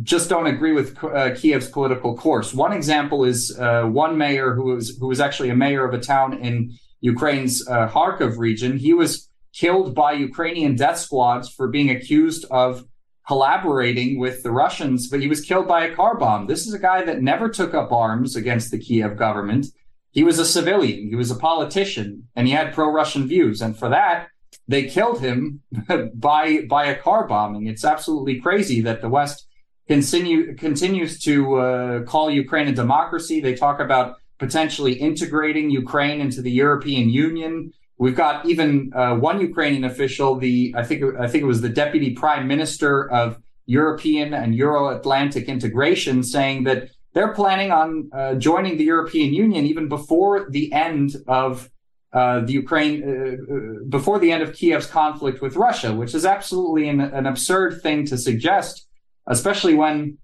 just 0.03 0.29
don't 0.29 0.47
agree 0.47 0.73
with 0.73 0.97
uh, 1.03 1.31
Kiev's 1.35 1.69
political 1.69 2.17
course. 2.17 2.53
One 2.53 2.73
example 2.73 3.25
is 3.25 3.59
uh, 3.59 3.85
one 3.85 4.19
mayor 4.19 4.55
who 4.55 4.65
was 4.65 4.97
who 4.99 5.09
was 5.09 5.21
actually 5.21 5.51
a 5.51 5.57
mayor 5.57 5.85
of 5.87 5.95
a 5.95 5.99
town 5.99 6.35
in 6.35 6.73
Ukraine's 7.01 7.67
uh, 7.67 7.89
Kharkov 7.89 8.39
region. 8.39 8.77
He 8.77 8.93
was 8.93 9.29
killed 9.53 9.95
by 9.95 10.13
Ukrainian 10.13 10.77
death 10.77 10.99
squads 10.99 11.49
for 11.49 11.69
being 11.69 11.91
accused 11.91 12.45
of 12.51 12.85
collaborating 13.27 14.19
with 14.19 14.43
the 14.43 14.51
Russians, 14.51 15.09
but 15.09 15.21
he 15.21 15.29
was 15.29 15.41
killed 15.41 15.69
by 15.69 15.85
a 15.85 15.95
car 15.95 16.17
bomb. 16.19 16.47
This 16.47 16.67
is 16.67 16.75
a 16.75 16.79
guy 16.79 17.05
that 17.05 17.23
never 17.23 17.49
took 17.49 17.73
up 17.75 17.93
arms 17.93 18.35
against 18.37 18.71
the 18.71 18.79
Kiev 18.79 19.17
government. 19.17 19.67
He 20.13 20.23
was 20.23 20.39
a 20.39 20.45
civilian, 20.45 21.09
he 21.09 21.17
was 21.17 21.31
a 21.31 21.37
politician, 21.37 22.29
and 22.37 22.47
he 22.47 22.53
had 22.53 22.75
pro-Russian 22.75 23.27
views. 23.27 23.61
And 23.63 23.77
for 23.77 23.89
that, 23.89 24.29
they 24.69 24.85
killed 24.85 25.21
him 25.21 25.61
by 26.15 26.63
by 26.69 26.87
a 26.87 26.97
car 26.97 27.27
bombing. 27.27 27.67
It's 27.67 27.85
absolutely 27.85 28.41
crazy 28.41 28.81
that 28.83 29.01
the 29.01 29.09
West 29.09 29.47
continue 29.89 30.55
continues 30.55 31.19
to 31.21 31.57
uh, 31.57 32.03
call 32.05 32.31
Ukraine 32.31 32.69
a 32.69 32.73
democracy. 32.73 33.41
They 33.41 33.55
talk 33.55 33.81
about 33.81 34.17
potentially 34.39 34.95
integrating 34.95 35.71
Ukraine 35.71 36.21
into 36.21 36.43
the 36.43 36.51
European 36.51 37.09
Union. 37.09 37.73
We've 37.99 38.17
got 38.17 38.47
even 38.47 38.93
uh, 38.95 39.15
one 39.17 39.41
Ukrainian 39.41 39.85
official, 39.85 40.37
the 40.37 40.75
I 40.77 40.83
think 40.83 41.03
I 41.19 41.27
think 41.29 41.43
it 41.43 41.47
was 41.47 41.61
the 41.61 41.69
deputy 41.69 42.11
prime 42.15 42.47
minister 42.49 43.11
of 43.11 43.39
European 43.67 44.35
and 44.35 44.55
Euro-Atlantic 44.55 45.45
integration, 45.49 46.23
saying 46.23 46.65
that 46.65 46.91
they're 47.15 47.35
planning 47.35 47.71
on 47.71 48.11
uh, 48.13 48.35
joining 48.35 48.79
the 48.79 48.85
European 48.85 49.35
Union 49.35 49.67
even 49.67 49.89
before 49.89 50.51
the 50.51 50.73
end 50.73 51.17
of 51.27 51.71
uh, 52.13 52.41
the 52.41 52.53
Ukraine, 52.53 53.03
uh, 53.03 53.55
uh, 53.55 53.85
before 53.89 54.19
the 54.19 54.31
end 54.33 54.43
of 54.43 54.53
Kiev's 54.53 54.87
conflict 54.87 55.41
with 55.41 55.57
Russia, 55.57 55.95
which 55.95 56.15
is 56.15 56.27
absolutely 56.27 56.89
an, 56.89 57.01
an 57.01 57.27
absurd 57.27 57.81
thing 57.83 58.05
to 58.07 58.19
suggest, 58.19 58.87
especially 59.27 59.75
when, 59.75 60.19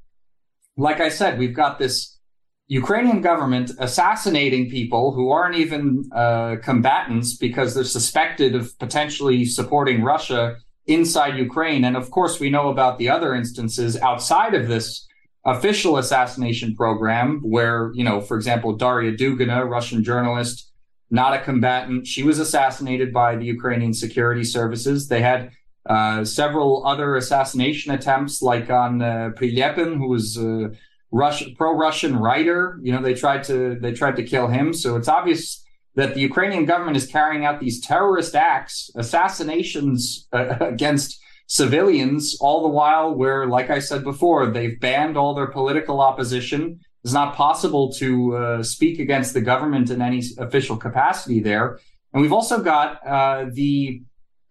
like 0.76 1.00
I 1.00 1.08
said, 1.08 1.38
we've 1.38 1.54
got 1.54 1.78
this 1.78 2.18
Ukrainian 2.66 3.22
government 3.22 3.70
assassinating 3.78 4.68
people 4.68 5.12
who 5.12 5.30
aren't 5.30 5.56
even 5.56 6.10
uh, 6.14 6.56
combatants 6.62 7.34
because 7.34 7.74
they're 7.74 7.84
suspected 7.84 8.54
of 8.54 8.78
potentially 8.78 9.46
supporting 9.46 10.02
Russia 10.02 10.56
inside 10.86 11.38
Ukraine. 11.38 11.84
And 11.84 11.96
of 11.96 12.10
course, 12.10 12.38
we 12.38 12.50
know 12.50 12.68
about 12.68 12.98
the 12.98 13.08
other 13.08 13.34
instances 13.34 13.96
outside 13.96 14.52
of 14.52 14.68
this 14.68 15.07
official 15.44 15.96
assassination 15.96 16.74
program 16.74 17.40
where, 17.42 17.90
you 17.94 18.04
know, 18.04 18.20
for 18.20 18.36
example, 18.36 18.74
Daria 18.74 19.16
Dugina, 19.16 19.68
Russian 19.68 20.04
journalist, 20.04 20.70
not 21.10 21.32
a 21.34 21.40
combatant, 21.40 22.06
she 22.06 22.22
was 22.22 22.38
assassinated 22.38 23.12
by 23.12 23.36
the 23.36 23.46
Ukrainian 23.46 23.94
security 23.94 24.44
services. 24.44 25.08
They 25.08 25.22
had 25.22 25.50
uh, 25.88 26.24
several 26.24 26.86
other 26.86 27.16
assassination 27.16 27.92
attempts, 27.92 28.42
like 28.42 28.68
on 28.68 29.00
uh, 29.00 29.30
Prilepin, 29.36 29.96
who 29.96 30.08
was 30.08 30.36
uh, 30.36 30.68
Russian 31.10 31.54
pro-Russian 31.56 32.16
writer. 32.16 32.78
You 32.82 32.92
know, 32.92 33.02
they 33.02 33.14
tried 33.14 33.44
to 33.44 33.78
they 33.80 33.92
tried 33.92 34.16
to 34.16 34.22
kill 34.22 34.48
him. 34.48 34.74
So 34.74 34.96
it's 34.96 35.08
obvious 35.08 35.64
that 35.94 36.14
the 36.14 36.20
Ukrainian 36.20 36.66
government 36.66 36.96
is 36.98 37.06
carrying 37.06 37.46
out 37.46 37.58
these 37.58 37.80
terrorist 37.80 38.34
acts, 38.34 38.90
assassinations 38.94 40.28
uh, 40.32 40.56
against 40.60 41.20
civilians, 41.48 42.36
all 42.40 42.62
the 42.62 42.68
while 42.68 43.14
where, 43.14 43.46
like 43.46 43.70
I 43.70 43.80
said 43.80 44.04
before, 44.04 44.50
they've 44.50 44.78
banned 44.78 45.16
all 45.16 45.34
their 45.34 45.48
political 45.48 46.00
opposition. 46.00 46.78
it's 47.02 47.12
not 47.12 47.34
possible 47.34 47.90
to 47.94 48.36
uh, 48.36 48.62
speak 48.62 49.00
against 49.00 49.32
the 49.34 49.40
government 49.40 49.90
in 49.90 50.00
any 50.02 50.22
official 50.38 50.76
capacity 50.76 51.40
there. 51.40 51.78
And 52.12 52.22
we've 52.22 52.34
also 52.34 52.62
got 52.62 53.06
uh, 53.06 53.46
the 53.50 54.02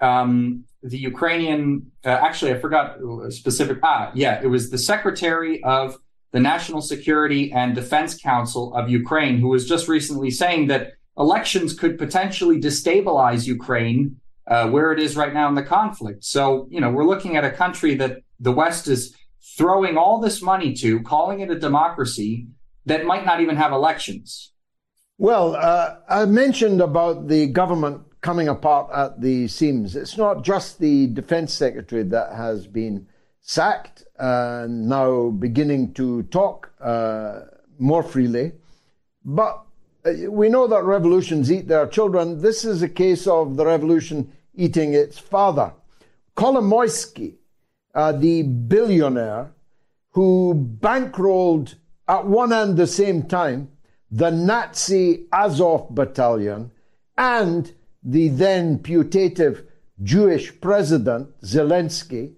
um, 0.02 0.64
the 0.84 0.98
Ukrainian. 0.98 1.91
Uh, 2.04 2.10
actually, 2.10 2.52
I 2.54 2.60
forgot 2.60 2.98
specific. 3.30 3.78
Ah, 3.84 4.12
yeah, 4.14 4.41
it 4.41 4.48
was 4.48 4.70
the 4.70 4.78
secretary 4.78 5.64
of 5.64 5.98
the 6.32 6.39
National 6.39 6.82
Security 6.82 7.52
and 7.52 7.76
Defense 7.76 8.20
Council 8.20 8.74
of 8.74 8.89
Ukraine, 8.89 9.39
who 9.39 9.50
was 9.50 9.68
just 9.68 9.88
recently 9.88 10.32
saying 10.32 10.68
that 10.68 10.93
elections 11.18 11.74
could 11.74 11.98
potentially 11.98 12.60
destabilize 12.60 13.48
Ukraine 13.48 14.20
uh, 14.48 14.70
where 14.70 14.91
it 14.91 15.00
is 15.00 15.16
right 15.16 15.34
now 15.34 15.48
in 15.50 15.56
the 15.56 15.64
conflict. 15.64 16.24
So, 16.24 16.68
you 16.70 16.80
know, 16.80 16.89
we're 16.89 17.06
looking 17.06 17.36
at 17.36 17.43
a 17.43 17.52
country 17.52 17.95
that 17.95 18.20
the 18.39 18.52
West 18.52 18.88
is 18.88 19.16
throwing 19.58 19.98
all 19.98 20.20
this 20.20 20.41
money 20.41 20.74
to, 20.74 21.02
calling 21.02 21.39
it 21.41 21.50
a 21.50 21.60
democracy 21.60 22.48
that 22.86 23.06
might 23.06 23.26
not 23.26 23.41
even 23.41 23.56
have 23.56 23.72
elections. 23.72 24.54
Well, 25.18 25.56
uh, 25.56 25.95
I 26.08 26.26
mentioned 26.26 26.80
about 26.80 27.28
the 27.28 27.48
government 27.48 28.04
coming 28.22 28.48
apart 28.48 28.91
at 28.93 29.20
the 29.20 29.48
seams. 29.48 29.95
It's 29.95 30.18
not 30.18 30.43
just 30.43 30.80
the 30.80 31.08
defense 31.08 31.54
secretary 31.54 32.04
that 32.04 32.34
has 32.34 32.68
been 32.68 33.08
sacked 33.41 34.04
and 34.20 34.88
now 34.88 35.30
beginning 35.30 35.93
to 35.93 36.24
talk 36.24 36.72
uh, 36.82 37.41
more 37.80 38.04
freely, 38.04 38.54
but 39.26 39.64
uh, 40.06 40.30
we 40.30 40.50
know 40.50 40.68
that 40.68 40.84
revolutions 40.84 41.52
eat 41.52 41.68
their 41.68 41.88
children. 41.88 42.41
This 42.41 42.64
is 42.64 42.82
a 42.82 42.89
case 42.89 43.28
of 43.28 43.56
the 43.56 43.66
revolution 43.66 44.32
eating 44.58 44.93
its 44.93 45.18
father. 45.18 45.74
Kolomoisky, 46.36 47.36
uh, 47.95 48.12
the 48.12 48.43
billionaire 48.43 49.51
who 50.12 50.53
bankrolled 50.80 51.76
at 52.08 52.26
one 52.26 52.51
and 52.51 52.76
the 52.76 52.88
same 52.88 53.24
time 53.24 53.70
the 54.10 54.32
Nazi 54.32 55.26
Azov 55.34 55.93
battalion 55.93 56.72
and 57.18 57.74
the 58.03 58.30
then 58.30 58.80
putative 58.80 59.64
Jewish 60.01 60.60
president 60.62 61.39
Zelensky, 61.41 62.34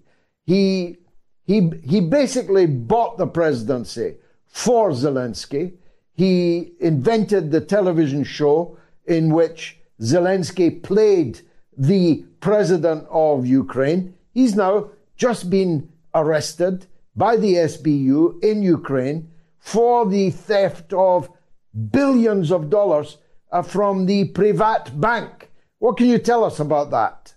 he, 0.46 0.98
he, 1.46 1.72
he 1.84 2.02
basically 2.02 2.66
bought 2.66 3.18
the 3.18 3.28
presidency 3.28 4.16
for 4.48 4.92
Zelensky 4.92 5.74
he 6.20 6.74
invented 6.82 7.50
the 7.50 7.62
television 7.62 8.26
show 8.26 8.78
in 9.06 9.32
which 9.32 9.80
Zelensky 10.02 10.84
played 10.84 11.40
the 11.80 12.26
president 12.42 13.08
of 13.10 13.48
Ukraine. 13.48 14.14
He's 14.34 14.56
now 14.56 14.92
just 15.16 15.50
been 15.50 15.90
arrested 16.14 16.86
by 17.16 17.38
the 17.38 17.56
SBU 17.56 18.44
in 18.44 18.62
Ukraine 18.62 19.32
for 19.58 20.06
the 20.06 20.30
theft 20.30 20.94
of 20.94 21.30
billions 21.92 22.52
of 22.52 22.70
dollars 22.70 23.18
uh, 23.52 23.62
from 23.62 24.06
the 24.06 24.26
Privat 24.26 25.00
Bank. 25.00 25.50
What 25.80 25.98
can 25.98 26.08
you 26.08 26.20
tell 26.20 26.44
us 26.44 26.60
about 26.60 26.92
that? 26.92 27.34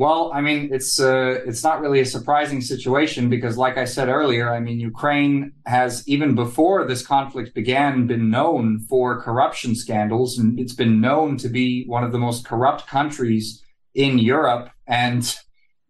Well, 0.00 0.30
I 0.32 0.40
mean, 0.40 0.70
it's 0.72 0.98
uh, 0.98 1.40
it's 1.46 1.62
not 1.62 1.82
really 1.82 2.00
a 2.00 2.06
surprising 2.06 2.62
situation 2.62 3.28
because, 3.28 3.58
like 3.58 3.76
I 3.76 3.84
said 3.84 4.08
earlier, 4.08 4.50
I 4.50 4.58
mean, 4.58 4.80
Ukraine 4.80 5.52
has 5.66 6.08
even 6.08 6.34
before 6.34 6.86
this 6.86 7.06
conflict 7.06 7.54
began 7.54 8.06
been 8.06 8.30
known 8.30 8.78
for 8.88 9.20
corruption 9.20 9.74
scandals, 9.74 10.38
and 10.38 10.58
it's 10.58 10.72
been 10.72 11.02
known 11.02 11.36
to 11.36 11.50
be 11.50 11.84
one 11.86 12.02
of 12.02 12.12
the 12.12 12.18
most 12.18 12.46
corrupt 12.46 12.86
countries 12.86 13.62
in 13.94 14.18
Europe. 14.18 14.70
And 14.86 15.22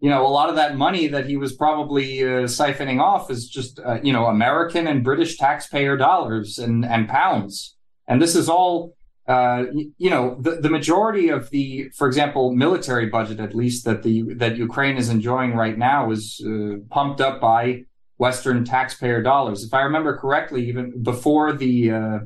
you 0.01 0.11
know, 0.11 0.27
a 0.27 0.35
lot 0.39 0.49
of 0.49 0.57
that 0.57 0.77
money 0.77 1.07
that 1.07 1.29
he 1.29 1.37
was 1.37 1.53
probably 1.53 2.25
uh, 2.25 2.49
siphoning 2.59 3.01
off 3.01 3.31
is 3.31 3.49
just 3.49 3.79
uh, 3.79 4.01
you 4.03 4.13
know 4.13 4.27
American 4.27 4.89
and 4.89 5.05
British 5.05 5.39
taxpayer 5.39 5.97
dollars 5.97 6.59
and 6.59 6.85
and 6.85 7.09
pounds, 7.09 7.77
and 8.09 8.21
this 8.21 8.35
is 8.35 8.49
all 8.49 8.97
uh, 9.31 9.65
you 10.05 10.11
know, 10.11 10.37
the, 10.41 10.53
the 10.57 10.69
majority 10.69 11.29
of 11.29 11.51
the, 11.51 11.89
for 11.99 12.07
example, 12.09 12.53
military 12.53 13.07
budget, 13.07 13.39
at 13.39 13.55
least 13.55 13.85
that 13.85 14.03
the 14.03 14.17
that 14.43 14.57
Ukraine 14.57 14.97
is 14.97 15.09
enjoying 15.09 15.53
right 15.55 15.79
now, 15.79 16.11
is 16.11 16.25
uh, 16.45 16.51
pumped 16.97 17.21
up 17.21 17.41
by 17.41 17.85
Western 18.19 18.65
taxpayer 18.65 19.23
dollars. 19.23 19.63
If 19.63 19.73
I 19.73 19.83
remember 19.83 20.13
correctly, 20.17 20.69
even 20.69 21.01
before 21.13 21.53
the 21.53 21.75
uh, 21.93 22.19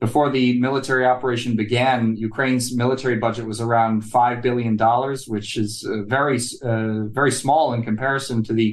before 0.00 0.30
the 0.30 0.46
military 0.60 1.04
operation 1.14 1.56
began, 1.56 2.16
Ukraine's 2.30 2.66
military 2.84 3.16
budget 3.16 3.46
was 3.52 3.60
around 3.60 4.02
five 4.02 4.40
billion 4.40 4.76
dollars, 4.76 5.26
which 5.26 5.56
is 5.56 5.70
uh, 5.84 6.02
very 6.18 6.38
uh, 6.62 7.00
very 7.20 7.32
small 7.32 7.64
in 7.74 7.82
comparison 7.82 8.44
to 8.44 8.52
the 8.52 8.68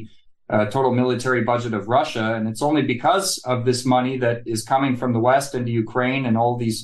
uh, 0.52 0.66
total 0.66 0.94
military 0.94 1.44
budget 1.52 1.74
of 1.74 1.88
Russia. 1.88 2.36
And 2.36 2.48
it's 2.48 2.62
only 2.62 2.84
because 2.84 3.40
of 3.54 3.66
this 3.66 3.82
money 3.86 4.16
that 4.20 4.38
is 4.46 4.62
coming 4.74 4.94
from 4.96 5.14
the 5.14 5.24
West 5.32 5.56
into 5.56 5.72
Ukraine 5.72 6.24
and 6.28 6.38
all 6.38 6.58
these 6.58 6.80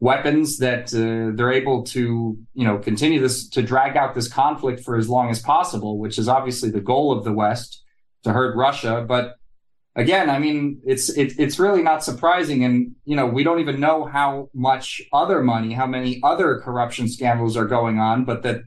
weapons 0.00 0.58
that 0.58 0.94
uh, 0.94 1.34
they're 1.36 1.52
able 1.52 1.82
to 1.82 2.38
you 2.54 2.64
know 2.64 2.78
continue 2.78 3.20
this 3.20 3.48
to 3.48 3.62
drag 3.62 3.96
out 3.96 4.14
this 4.14 4.28
conflict 4.28 4.80
for 4.80 4.96
as 4.96 5.08
long 5.08 5.28
as 5.30 5.40
possible 5.40 5.98
which 5.98 6.18
is 6.18 6.28
obviously 6.28 6.70
the 6.70 6.80
goal 6.80 7.10
of 7.10 7.24
the 7.24 7.32
west 7.32 7.82
to 8.22 8.32
hurt 8.32 8.56
russia. 8.56 9.04
But 9.06 9.34
again 9.96 10.30
i 10.30 10.38
mean 10.38 10.80
it's 10.84 11.08
it, 11.10 11.32
it's 11.38 11.58
really 11.58 11.82
not 11.82 12.04
surprising. 12.04 12.64
And 12.64 12.94
you 13.04 13.16
know 13.16 13.26
we 13.26 13.42
don't 13.44 13.60
even 13.60 13.80
know 13.80 14.04
how 14.04 14.50
much 14.54 15.02
other 15.12 15.42
money 15.42 15.74
how 15.74 15.86
many 15.86 16.20
other 16.22 16.60
corruption 16.60 17.08
scandals 17.08 17.56
are 17.56 17.66
going 17.66 17.98
on 17.98 18.24
but 18.24 18.42
that 18.42 18.62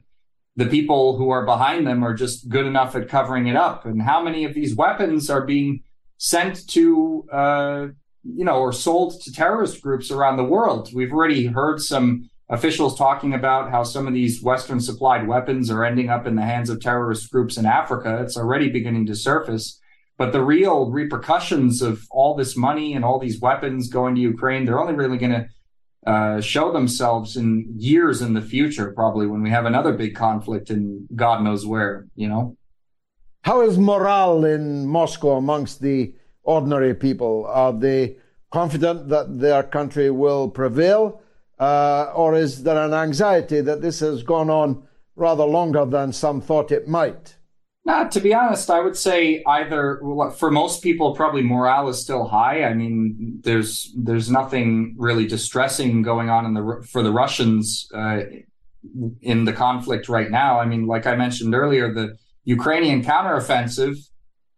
the 0.56 0.66
people 0.66 1.16
who 1.16 1.30
are 1.30 1.44
behind 1.44 1.86
them 1.86 2.04
are 2.04 2.14
just 2.14 2.48
good 2.48 2.66
enough 2.66 2.94
at 2.94 3.08
covering 3.08 3.46
it 3.46 3.56
up. 3.56 3.86
And 3.86 4.02
how 4.02 4.22
many 4.22 4.44
of 4.44 4.54
these 4.54 4.76
weapons 4.76 5.30
are 5.30 5.44
being 5.44 5.82
sent 6.18 6.68
to 6.68 7.26
uh, 7.32 7.86
you 8.24 8.44
know, 8.44 8.58
or 8.58 8.72
sold 8.72 9.20
to 9.22 9.32
terrorist 9.32 9.82
groups 9.82 10.10
around 10.10 10.36
the 10.36 10.44
world. 10.44 10.90
We've 10.94 11.12
already 11.12 11.46
heard 11.46 11.80
some 11.80 12.28
officials 12.48 12.96
talking 12.96 13.34
about 13.34 13.70
how 13.70 13.82
some 13.82 14.06
of 14.06 14.14
these 14.14 14.42
Western 14.42 14.80
supplied 14.80 15.26
weapons 15.26 15.70
are 15.70 15.84
ending 15.84 16.10
up 16.10 16.26
in 16.26 16.36
the 16.36 16.42
hands 16.42 16.70
of 16.70 16.80
terrorist 16.80 17.30
groups 17.30 17.56
in 17.56 17.66
Africa. 17.66 18.20
It's 18.22 18.36
already 18.36 18.68
beginning 18.68 19.06
to 19.06 19.16
surface. 19.16 19.80
But 20.18 20.32
the 20.32 20.44
real 20.44 20.90
repercussions 20.90 21.82
of 21.82 22.02
all 22.10 22.36
this 22.36 22.56
money 22.56 22.94
and 22.94 23.04
all 23.04 23.18
these 23.18 23.40
weapons 23.40 23.88
going 23.88 24.14
to 24.14 24.20
Ukraine, 24.20 24.64
they're 24.64 24.80
only 24.80 24.94
really 24.94 25.18
going 25.18 25.32
to 25.32 25.46
uh, 26.06 26.40
show 26.40 26.72
themselves 26.72 27.36
in 27.36 27.66
years 27.76 28.20
in 28.22 28.34
the 28.34 28.42
future, 28.42 28.92
probably 28.92 29.26
when 29.26 29.42
we 29.42 29.50
have 29.50 29.64
another 29.64 29.92
big 29.92 30.14
conflict 30.14 30.70
in 30.70 31.08
God 31.14 31.42
knows 31.42 31.64
where, 31.64 32.06
you 32.14 32.28
know? 32.28 32.56
How 33.42 33.62
is 33.62 33.78
morale 33.78 34.44
in 34.44 34.86
Moscow 34.86 35.36
amongst 35.36 35.80
the 35.80 36.14
ordinary 36.44 36.94
people? 36.94 37.46
Are 37.46 37.72
they 37.72 38.16
confident 38.50 39.08
that 39.08 39.40
their 39.40 39.62
country 39.62 40.10
will 40.10 40.48
prevail? 40.48 41.22
Uh, 41.58 42.12
or 42.14 42.34
is 42.34 42.62
there 42.64 42.78
an 42.78 42.92
anxiety 42.92 43.60
that 43.60 43.82
this 43.82 44.00
has 44.00 44.22
gone 44.22 44.50
on 44.50 44.82
rather 45.16 45.44
longer 45.44 45.84
than 45.84 46.12
some 46.12 46.40
thought 46.40 46.72
it 46.72 46.88
might? 46.88 47.36
Nah, 47.84 48.04
to 48.04 48.20
be 48.20 48.32
honest, 48.32 48.70
I 48.70 48.80
would 48.80 48.96
say 48.96 49.42
either 49.44 50.00
for 50.36 50.52
most 50.52 50.82
people, 50.82 51.16
probably 51.16 51.42
morale 51.42 51.88
is 51.88 52.00
still 52.00 52.26
high. 52.26 52.62
I 52.62 52.74
mean, 52.74 53.40
there's 53.42 53.92
there's 53.96 54.30
nothing 54.30 54.94
really 54.96 55.26
distressing 55.26 56.02
going 56.02 56.30
on 56.30 56.46
in 56.46 56.54
the 56.54 56.86
for 56.88 57.02
the 57.02 57.10
Russians 57.10 57.88
uh, 57.92 58.20
in 59.20 59.44
the 59.44 59.52
conflict 59.52 60.08
right 60.08 60.30
now. 60.30 60.60
I 60.60 60.64
mean, 60.64 60.86
like 60.86 61.06
I 61.06 61.16
mentioned 61.16 61.54
earlier, 61.56 61.92
the 61.92 62.16
Ukrainian 62.44 63.02
counteroffensive 63.02 63.96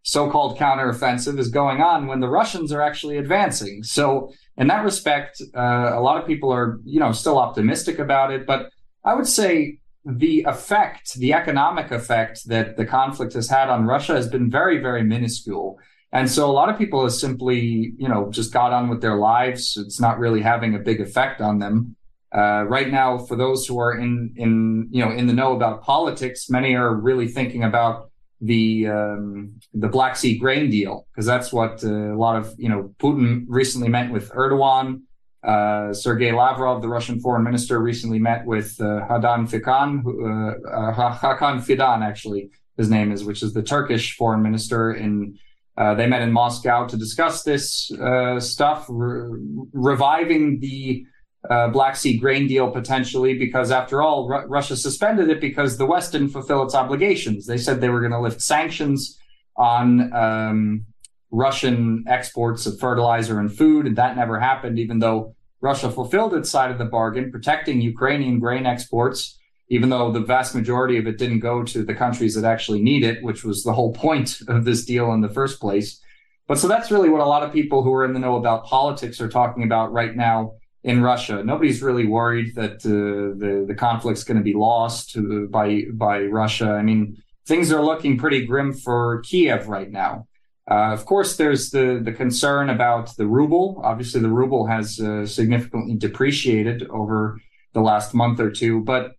so-called 0.05 0.59
counteroffensive 0.59 1.38
is 1.38 1.48
going 1.48 1.80
on 1.80 2.07
when 2.07 2.20
the 2.20 2.28
Russians 2.28 2.70
are 2.72 2.82
actually 2.82 3.16
advancing. 3.16 3.82
So 3.82 4.32
in 4.59 4.66
that 4.66 4.84
respect, 4.84 5.40
uh, 5.57 5.92
a 5.94 6.00
lot 6.00 6.20
of 6.20 6.26
people 6.26 6.52
are, 6.52 6.78
you 6.84 7.00
know, 7.00 7.11
still 7.12 7.38
optimistic 7.38 7.98
about 7.98 8.30
it. 8.30 8.46
But 8.46 8.70
I 9.02 9.14
would 9.14 9.26
say 9.26 9.78
the 10.05 10.44
effect, 10.46 11.14
the 11.14 11.32
economic 11.32 11.90
effect 11.90 12.46
that 12.48 12.76
the 12.76 12.84
conflict 12.84 13.32
has 13.32 13.48
had 13.48 13.70
on 13.70 13.86
Russia 13.86 14.14
has 14.14 14.28
been 14.28 14.50
very, 14.50 14.78
very 14.78 15.02
minuscule. 15.02 15.78
And 16.12 16.30
so 16.30 16.50
a 16.50 16.52
lot 16.52 16.68
of 16.68 16.76
people 16.76 17.02
have 17.02 17.14
simply, 17.14 17.94
you 17.96 18.07
know, 18.07 18.30
just 18.30 18.52
got 18.52 18.74
on 18.74 18.90
with 18.90 19.00
their 19.00 19.16
lives. 19.16 19.78
It's 19.78 20.00
not 20.00 20.18
really 20.18 20.42
having 20.42 20.74
a 20.74 20.78
big 20.78 21.00
effect 21.00 21.40
on 21.40 21.59
them. 21.59 21.96
Uh, 22.30 22.64
right 22.68 22.90
now, 22.90 23.16
for 23.16 23.36
those 23.36 23.66
who 23.66 23.80
are 23.80 23.96
in, 23.96 24.34
in, 24.36 24.88
you 24.90 25.02
know, 25.02 25.11
in 25.11 25.26
the 25.26 25.32
know 25.32 25.57
about 25.57 25.82
politics, 25.82 26.50
many 26.50 26.74
are 26.74 26.94
really 26.94 27.26
thinking 27.26 27.64
about 27.64 28.11
the 28.45 28.86
um, 28.88 29.59
the 29.72 29.88
Black 29.88 30.16
Sea 30.16 30.36
grain 30.36 30.68
deal 30.70 31.07
because 31.11 31.24
that's 31.24 31.51
what 31.53 31.82
uh, 31.82 31.88
a 31.88 32.18
lot 32.18 32.36
of 32.36 32.55
you 32.59 32.68
know 32.68 32.95
Putin 32.99 33.45
recently 33.49 33.88
met 33.88 34.11
with 34.12 34.30
Erdogan. 34.30 35.03
Uh, 35.42 35.92
Sergei 35.92 36.32
Lavrov, 36.32 36.80
the 36.80 36.88
Russian 36.88 37.20
foreign 37.20 37.42
minister, 37.42 37.78
recently 37.78 38.18
met 38.18 38.47
with 38.47 38.80
uh, 38.80 39.07
Hadan 39.09 39.47
Fidan, 39.47 40.03
uh, 40.07 40.68
uh, 40.68 41.14
Hakan 41.14 41.61
Fidan, 41.61 42.03
actually 42.03 42.51
his 42.78 42.88
name 42.88 43.12
is, 43.12 43.24
which 43.24 43.42
is 43.42 43.53
the 43.53 43.62
Turkish 43.62 44.16
foreign 44.16 44.42
minister. 44.42 44.92
In 44.92 45.38
uh, 45.76 45.95
they 45.95 46.07
met 46.07 46.22
in 46.22 46.32
Moscow 46.32 46.86
to 46.86 46.97
discuss 46.97 47.42
this 47.42 47.90
stuff, 48.38 48.86
re- 48.88 49.66
reviving 49.72 50.61
the 50.61 51.07
uh, 51.51 51.68
Black 51.68 51.97
Sea 51.97 52.16
grain 52.16 52.47
deal 52.47 52.70
potentially, 52.70 53.36
because 53.38 53.70
after 53.70 54.01
all, 54.01 54.28
Russia 54.28 54.76
suspended 54.76 55.28
it 55.28 55.40
because 55.40 55.76
the 55.76 55.86
West 55.86 56.12
didn't 56.12 56.30
fulfill 56.30 56.62
its 56.62 56.74
obligations. 56.74 57.47
They 57.47 57.59
said 57.59 57.80
they 57.80 57.90
were 57.90 58.01
going 58.01 58.12
to 58.12 58.20
lift 58.20 58.40
sanctions 58.40 59.18
on 59.57 60.12
um, 60.14 60.86
Russian 61.30 62.05
exports 62.09 62.64
of 62.66 62.78
fertilizer 62.78 63.38
and 63.40 63.55
food, 63.55 63.86
and 63.86 63.97
that 63.97 64.16
never 64.16 64.40
happened, 64.40 64.78
even 64.78 65.01
though 65.01 65.34
Russia 65.61 65.90
fulfilled 65.90 66.34
its 66.34 66.51
side 66.51 66.70
of 66.70 66.78
the 66.78 66.84
bargain, 66.84 67.30
protecting 67.30 67.80
Ukrainian 67.80 68.38
grain 68.38 68.66
exports, 68.66 69.38
even 69.68 69.88
though 69.90 70.12
the 70.12 70.20
vast 70.20 70.55
majority 70.55 70.99
of 70.99 71.07
it 71.07 71.18
didn't 71.18 71.40
go 71.40 71.62
to 71.62 71.82
the 71.82 71.95
countries 71.95 72.34
that 72.34 72.45
actually 72.45 72.82
need 72.82 73.03
it, 73.03 73.22
which 73.22 73.45
was 73.45 73.64
the 73.64 73.72
whole 73.72 73.92
point 73.92 74.40
of 74.49 74.64
this 74.64 74.84
deal 74.84 75.12
in 75.12 75.20
the 75.20 75.28
first 75.28 75.61
place. 75.61 76.01
But 76.47 76.59
so 76.59 76.68
that's 76.68 76.90
really 76.90 77.09
what 77.09 77.22
a 77.22 77.26
lot 77.26 77.42
of 77.42 77.53
people 77.53 77.82
who 77.82 77.92
are 77.95 78.05
in 78.05 78.12
the 78.12 78.18
know 78.18 78.36
about 78.36 78.64
politics 78.64 79.20
are 79.20 79.28
talking 79.28 79.62
about 79.62 79.92
right 79.92 80.14
now 80.14 80.53
in 80.85 81.03
Russia. 81.03 81.43
Nobody's 81.43 81.82
really 81.82 82.07
worried 82.07 82.55
that 82.55 82.85
uh, 82.85 83.37
the 83.39 83.64
the 83.66 83.74
conflict's 83.74 84.22
going 84.22 84.37
to 84.37 84.45
be 84.45 84.55
lost 84.55 85.12
to, 85.12 85.49
by 85.49 85.85
by 85.93 86.24
Russia. 86.24 86.70
I 86.70 86.82
mean, 86.82 87.22
things 87.47 87.72
are 87.72 87.82
looking 87.82 88.18
pretty 88.18 88.45
grim 88.47 88.72
for 88.72 89.20
Kiev 89.22 89.66
right 89.68 89.91
now. 89.91 90.28
Uh, 90.70 90.93
of 90.93 91.05
course, 91.07 91.37
there's 91.37 91.70
the 91.70 92.01
the 92.03 92.12
concern 92.12 92.70
about 92.70 93.16
the 93.16 93.26
ruble. 93.26 93.80
Obviously, 93.82 94.20
the 94.20 94.28
ruble 94.28 94.66
has 94.66 95.01
uh, 95.01 95.26
significantly 95.26 95.97
depreciated 95.97 96.87
over 96.91 97.41
the 97.72 97.80
last 97.80 98.14
month 98.14 98.39
or 98.39 98.51
two, 98.51 98.80
but 98.85 99.12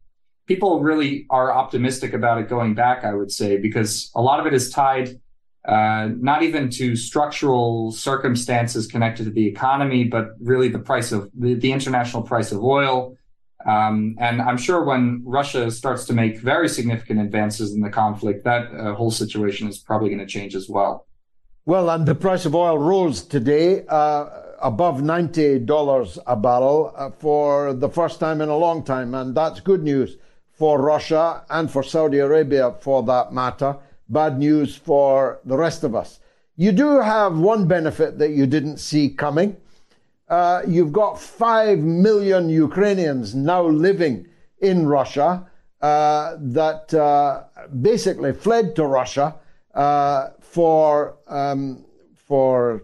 people 0.48 0.82
really 0.82 1.26
are 1.32 1.52
optimistic 1.52 2.14
about 2.14 2.38
it 2.38 2.48
going 2.48 2.76
back. 2.76 3.04
I 3.04 3.14
would 3.16 3.32
say 3.32 3.58
because 3.58 4.12
a 4.16 4.22
lot 4.22 4.40
of 4.40 4.46
it 4.46 4.54
is 4.54 4.70
tied 4.70 5.20
uh, 5.68 6.10
not 6.20 6.44
even 6.44 6.70
to 6.70 6.96
structural 6.96 7.92
circumstances 7.92 8.86
connected 8.86 9.24
to 9.24 9.32
the 9.32 9.48
economy, 9.48 10.04
but 10.04 10.36
really 10.40 10.68
the 10.68 10.80
price 10.80 11.12
of 11.12 11.32
the, 11.34 11.56
the 11.56 11.72
international 11.72 12.22
price 12.22 12.52
of 12.52 12.64
oil. 12.64 13.18
Um, 13.66 14.16
and 14.20 14.44
I'm 14.44 14.58
sure 14.58 14.84
when 14.84 15.24
Russia 15.26 15.72
starts 15.72 16.06
to 16.06 16.14
make 16.14 16.40
very 16.40 16.70
significant 16.70 17.20
advances 17.20 17.74
in 17.74 17.82
the 17.82 17.90
conflict, 17.90 18.44
that 18.44 18.72
uh, 18.76 18.94
whole 18.94 19.10
situation 19.10 19.68
is 19.68 19.80
probably 19.80 20.10
going 20.10 20.20
to 20.20 20.28
change 20.28 20.54
as 20.54 20.70
well. 20.70 21.08
Well, 21.66 21.90
and 21.90 22.06
the 22.06 22.14
price 22.14 22.46
of 22.46 22.54
oil 22.54 22.78
rose 22.78 23.24
today 23.24 23.88
uh, 23.88 24.30
above 24.62 24.98
$90 24.98 26.20
a 26.28 26.36
barrel 26.36 26.94
uh, 26.96 27.10
for 27.10 27.74
the 27.74 27.90
first 27.90 28.20
time 28.20 28.40
in 28.42 28.50
a 28.50 28.58
long 28.58 28.84
time. 28.84 29.16
And 29.16 29.34
that's 29.34 29.62
good 29.62 29.82
news 29.82 30.18
for 30.52 30.80
Russia 30.80 31.44
and 31.50 31.72
for 31.72 31.82
Saudi 31.82 32.20
Arabia 32.20 32.76
for 32.82 33.02
that 33.04 33.34
matter 33.34 33.78
bad 34.10 34.38
news 34.40 34.76
for 34.76 35.40
the 35.46 35.58
rest 35.58 35.84
of 35.84 35.96
us. 35.96 36.20
You 36.56 36.72
do 36.72 37.00
have 37.00 37.38
one 37.38 37.68
benefit 37.68 38.18
that 38.20 38.32
you 38.32 38.46
didn't 38.46 38.78
see 38.78 39.10
coming. 39.10 39.58
Uh, 40.30 40.62
you've 40.68 40.94
got 40.94 41.20
5 41.20 41.80
million 41.80 42.50
Ukrainians 42.50 43.36
now 43.36 43.64
living 43.64 44.28
in 44.60 44.88
Russia 44.88 45.50
uh, 45.82 46.38
that 46.40 46.94
uh, 46.94 47.44
basically 47.82 48.34
fled 48.34 48.76
to 48.76 48.86
Russia 48.86 49.36
uh, 49.74 50.30
for, 50.40 51.18
um, 51.28 51.86
for 52.16 52.84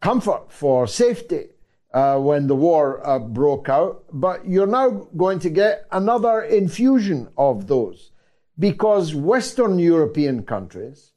comfort, 0.00 0.52
for 0.52 0.86
safety. 0.86 1.48
Uh, 1.94 2.18
when 2.18 2.46
the 2.46 2.54
war 2.54 3.00
uh, 3.08 3.18
broke 3.18 3.70
out, 3.70 4.04
but 4.12 4.46
you're 4.46 4.66
now 4.66 4.90
going 5.16 5.38
to 5.38 5.48
get 5.48 5.86
another 5.92 6.42
infusion 6.42 7.26
of 7.38 7.68
those 7.68 8.10
because 8.58 9.14
Western 9.14 9.78
European 9.78 10.42
countries 10.42 11.12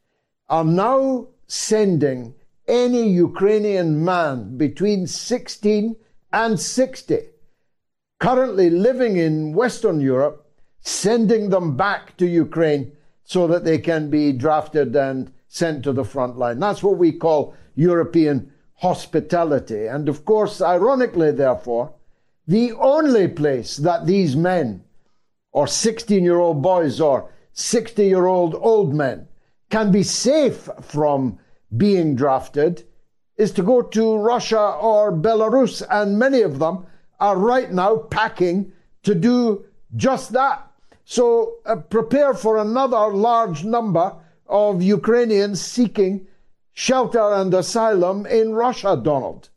are 0.49 0.63
now 0.65 1.27
sending 1.47 2.35
any 2.67 3.09
Ukrainian 3.09 4.03
man 4.03 4.57
between 4.57 5.07
16 5.07 5.95
and 6.31 6.59
60 6.59 7.19
currently 8.19 8.69
living 8.69 9.17
in 9.17 9.53
Western 9.53 9.99
Europe, 10.01 10.45
sending 10.81 11.49
them 11.49 11.75
back 11.75 12.15
to 12.17 12.27
Ukraine 12.27 12.91
so 13.23 13.47
that 13.47 13.63
they 13.63 13.79
can 13.79 14.09
be 14.09 14.33
drafted 14.33 14.95
and 14.95 15.31
sent 15.47 15.83
to 15.83 15.93
the 15.93 16.03
front 16.03 16.37
line. 16.37 16.59
That's 16.59 16.83
what 16.83 16.97
we 16.97 17.13
call 17.13 17.55
European 17.75 18.51
hospitality. 18.75 19.87
And 19.87 20.07
of 20.09 20.25
course, 20.25 20.61
ironically, 20.61 21.31
therefore, 21.31 21.93
the 22.47 22.73
only 22.73 23.27
place 23.27 23.77
that 23.77 24.05
these 24.05 24.35
men 24.35 24.83
or 25.51 25.67
16 25.67 26.23
year 26.23 26.39
old 26.39 26.61
boys 26.61 27.01
or 27.01 27.31
60 27.53 28.05
year 28.05 28.25
old 28.25 28.55
old 28.55 28.93
men 28.93 29.27
can 29.69 29.91
be 29.91 30.03
safe 30.03 30.69
from 30.81 31.37
being 31.75 32.15
drafted 32.15 32.83
is 33.37 33.51
to 33.51 33.63
go 33.63 33.81
to 33.81 34.17
Russia 34.17 34.59
or 34.59 35.11
Belarus. 35.11 35.81
And 35.89 36.19
many 36.19 36.41
of 36.41 36.59
them 36.59 36.85
are 37.19 37.37
right 37.37 37.71
now 37.71 37.95
packing 37.97 38.71
to 39.03 39.15
do 39.15 39.65
just 39.95 40.33
that. 40.33 40.69
So 41.05 41.55
uh, 41.65 41.77
prepare 41.77 42.33
for 42.33 42.57
another 42.57 43.07
large 43.07 43.63
number 43.63 44.13
of 44.47 44.83
Ukrainians 44.83 45.61
seeking 45.61 46.27
shelter 46.73 47.33
and 47.33 47.53
asylum 47.53 48.25
in 48.25 48.53
Russia, 48.53 48.99
Donald. 49.01 49.49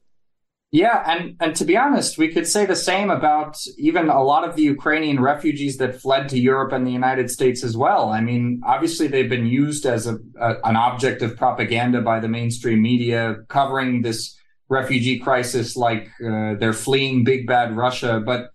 Yeah, 0.74 1.02
and 1.06 1.36
and 1.38 1.54
to 1.56 1.66
be 1.66 1.76
honest, 1.76 2.16
we 2.16 2.28
could 2.28 2.46
say 2.46 2.64
the 2.64 2.74
same 2.74 3.10
about 3.10 3.58
even 3.76 4.08
a 4.08 4.22
lot 4.22 4.48
of 4.48 4.56
the 4.56 4.62
Ukrainian 4.62 5.20
refugees 5.20 5.76
that 5.76 6.00
fled 6.00 6.30
to 6.30 6.38
Europe 6.38 6.72
and 6.72 6.86
the 6.86 6.90
United 6.90 7.30
States 7.30 7.62
as 7.62 7.76
well. 7.76 8.08
I 8.08 8.22
mean, 8.22 8.62
obviously 8.64 9.06
they've 9.06 9.28
been 9.28 9.44
used 9.44 9.84
as 9.84 10.06
a, 10.06 10.16
a 10.40 10.56
an 10.64 10.76
object 10.76 11.20
of 11.20 11.36
propaganda 11.36 12.00
by 12.00 12.20
the 12.20 12.28
mainstream 12.28 12.80
media, 12.80 13.36
covering 13.48 14.00
this 14.00 14.34
refugee 14.70 15.18
crisis 15.18 15.76
like 15.76 16.08
uh, 16.24 16.54
they're 16.58 16.72
fleeing 16.72 17.22
big 17.22 17.46
bad 17.46 17.76
Russia, 17.76 18.22
but 18.24 18.52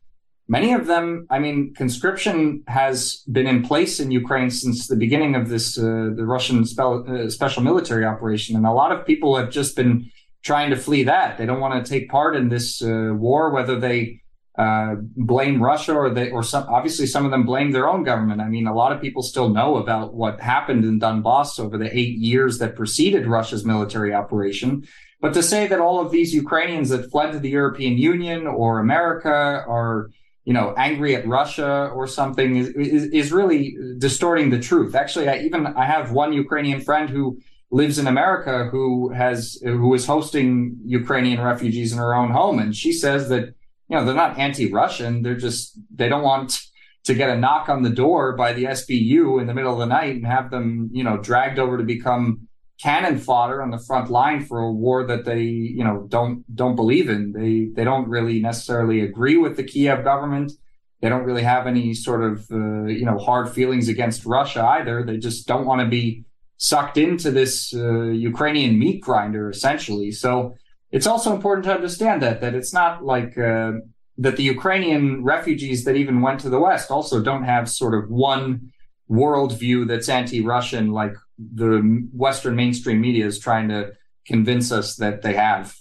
many 0.47 0.73
of 0.73 0.87
them, 0.87 1.27
I 1.29 1.37
mean, 1.37 1.75
conscription 1.75 2.63
has 2.67 3.17
been 3.31 3.45
in 3.45 3.61
place 3.61 3.99
in 3.99 4.09
Ukraine 4.09 4.49
since 4.49 4.87
the 4.87 4.95
beginning 4.95 5.35
of 5.35 5.49
this 5.49 5.77
uh, 5.77 6.09
the 6.19 6.25
Russian 6.25 6.65
spe- 6.65 6.79
uh, 6.79 7.29
special 7.29 7.61
military 7.61 8.05
operation, 8.05 8.55
and 8.55 8.65
a 8.65 8.71
lot 8.71 8.91
of 8.91 9.05
people 9.05 9.35
have 9.35 9.51
just 9.51 9.75
been 9.75 10.09
trying 10.47 10.69
to 10.71 10.77
flee 10.77 11.03
that. 11.03 11.37
They 11.37 11.45
don't 11.45 11.59
want 11.59 11.73
to 11.77 11.91
take 11.93 12.09
part 12.09 12.33
in 12.39 12.45
this 12.55 12.81
uh, 12.81 13.11
war, 13.13 13.51
whether 13.57 13.77
they 13.87 14.21
uh, 14.57 14.95
blame 15.31 15.61
Russia 15.61 15.93
or 15.93 16.09
they, 16.09 16.31
or 16.31 16.41
some, 16.41 16.63
obviously 16.77 17.05
some 17.05 17.25
of 17.25 17.31
them 17.31 17.43
blame 17.45 17.69
their 17.71 17.87
own 17.87 18.03
government. 18.11 18.39
I 18.41 18.47
mean, 18.55 18.65
a 18.65 18.73
lot 18.73 18.91
of 18.93 19.01
people 19.05 19.21
still 19.21 19.49
know 19.49 19.75
about 19.83 20.15
what 20.21 20.39
happened 20.39 20.83
in 20.85 20.99
Donbass 20.99 21.59
over 21.59 21.77
the 21.77 21.91
eight 21.95 22.15
years 22.17 22.57
that 22.59 22.75
preceded 22.81 23.27
Russia's 23.27 23.63
military 23.65 24.13
operation. 24.21 24.87
But 25.19 25.33
to 25.33 25.43
say 25.43 25.67
that 25.67 25.79
all 25.79 25.99
of 26.03 26.11
these 26.11 26.33
Ukrainians 26.33 26.87
that 26.89 27.11
fled 27.11 27.29
to 27.33 27.39
the 27.39 27.49
European 27.49 27.97
Union 28.13 28.47
or 28.47 28.79
America 28.79 29.37
are, 29.77 30.09
you 30.45 30.53
know, 30.53 30.73
angry 30.77 31.11
at 31.19 31.27
Russia 31.27 31.91
or 31.97 32.07
something 32.07 32.55
is, 32.55 32.67
is, 32.69 33.03
is 33.19 33.27
really 33.39 33.75
distorting 33.97 34.49
the 34.49 34.61
truth. 34.69 34.95
Actually, 34.95 35.27
I 35.33 35.35
even, 35.47 35.61
I 35.67 35.85
have 35.95 36.05
one 36.23 36.31
Ukrainian 36.45 36.79
friend 36.87 37.09
who 37.09 37.25
lives 37.69 37.99
in 37.99 38.07
America 38.07 38.69
who 38.71 39.09
has 39.09 39.59
who 39.63 39.93
is 39.93 40.05
hosting 40.05 40.77
Ukrainian 40.85 41.41
refugees 41.41 41.91
in 41.91 41.97
her 41.97 42.15
own 42.15 42.31
home, 42.31 42.59
and 42.59 42.75
she 42.75 42.91
says 42.91 43.29
that 43.29 43.45
you 43.89 43.95
know 43.95 44.05
they're 44.05 44.15
not 44.15 44.39
anti-Russian; 44.39 45.21
they're 45.21 45.35
just 45.37 45.77
they 45.93 46.09
don't 46.09 46.23
want 46.23 46.61
to 47.03 47.13
get 47.13 47.29
a 47.29 47.37
knock 47.37 47.69
on 47.69 47.83
the 47.83 47.89
door 47.89 48.35
by 48.35 48.53
the 48.53 48.65
SBU 48.65 49.39
in 49.39 49.47
the 49.47 49.53
middle 49.53 49.73
of 49.73 49.79
the 49.79 49.85
night 49.85 50.15
and 50.15 50.25
have 50.25 50.51
them 50.51 50.89
you 50.91 51.03
know 51.03 51.17
dragged 51.17 51.59
over 51.59 51.77
to 51.77 51.83
become 51.83 52.47
cannon 52.81 53.17
fodder 53.17 53.61
on 53.61 53.71
the 53.71 53.79
front 53.79 54.09
line 54.09 54.45
for 54.45 54.59
a 54.59 54.71
war 54.71 55.05
that 55.05 55.25
they 55.25 55.41
you 55.41 55.83
know 55.83 56.05
don't 56.07 56.43
don't 56.55 56.75
believe 56.75 57.09
in. 57.09 57.33
They 57.33 57.69
they 57.73 57.83
don't 57.83 58.07
really 58.07 58.39
necessarily 58.39 59.01
agree 59.01 59.37
with 59.37 59.57
the 59.57 59.63
Kiev 59.63 60.03
government. 60.03 60.53
They 61.01 61.09
don't 61.09 61.25
really 61.25 61.43
have 61.43 61.67
any 61.67 61.93
sort 61.93 62.23
of 62.23 62.49
uh, 62.51 62.85
you 62.85 63.05
know 63.05 63.17
hard 63.17 63.49
feelings 63.49 63.89
against 63.89 64.25
Russia 64.25 64.63
either. 64.65 65.03
They 65.03 65.17
just 65.17 65.47
don't 65.47 65.65
want 65.65 65.81
to 65.81 65.87
be 65.87 66.23
sucked 66.57 66.97
into 66.97 67.31
this 67.31 67.73
uh, 67.73 68.03
Ukrainian 68.03 68.77
meat 68.77 69.01
grinder 69.01 69.49
essentially. 69.49 70.11
So 70.11 70.55
it's 70.91 71.07
also 71.07 71.33
important 71.33 71.65
to 71.65 71.73
understand 71.73 72.21
that 72.21 72.41
that 72.41 72.55
it's 72.55 72.73
not 72.73 73.03
like 73.03 73.37
uh, 73.37 73.73
that 74.17 74.37
the 74.37 74.43
Ukrainian 74.43 75.23
refugees 75.23 75.83
that 75.85 75.95
even 75.95 76.21
went 76.21 76.39
to 76.41 76.49
the 76.49 76.59
West 76.59 76.89
also 76.89 77.21
don't 77.21 77.43
have 77.43 77.69
sort 77.69 77.93
of 77.93 78.09
one 78.09 78.71
worldview 79.09 79.87
that's 79.87 80.09
anti-Russian 80.09 80.91
like 80.91 81.15
the 81.37 82.05
Western 82.13 82.55
mainstream 82.55 82.99
media 82.99 83.25
is 83.25 83.39
trying 83.39 83.69
to 83.69 83.91
convince 84.25 84.71
us 84.71 84.95
that 84.95 85.21
they 85.21 85.33
have. 85.33 85.75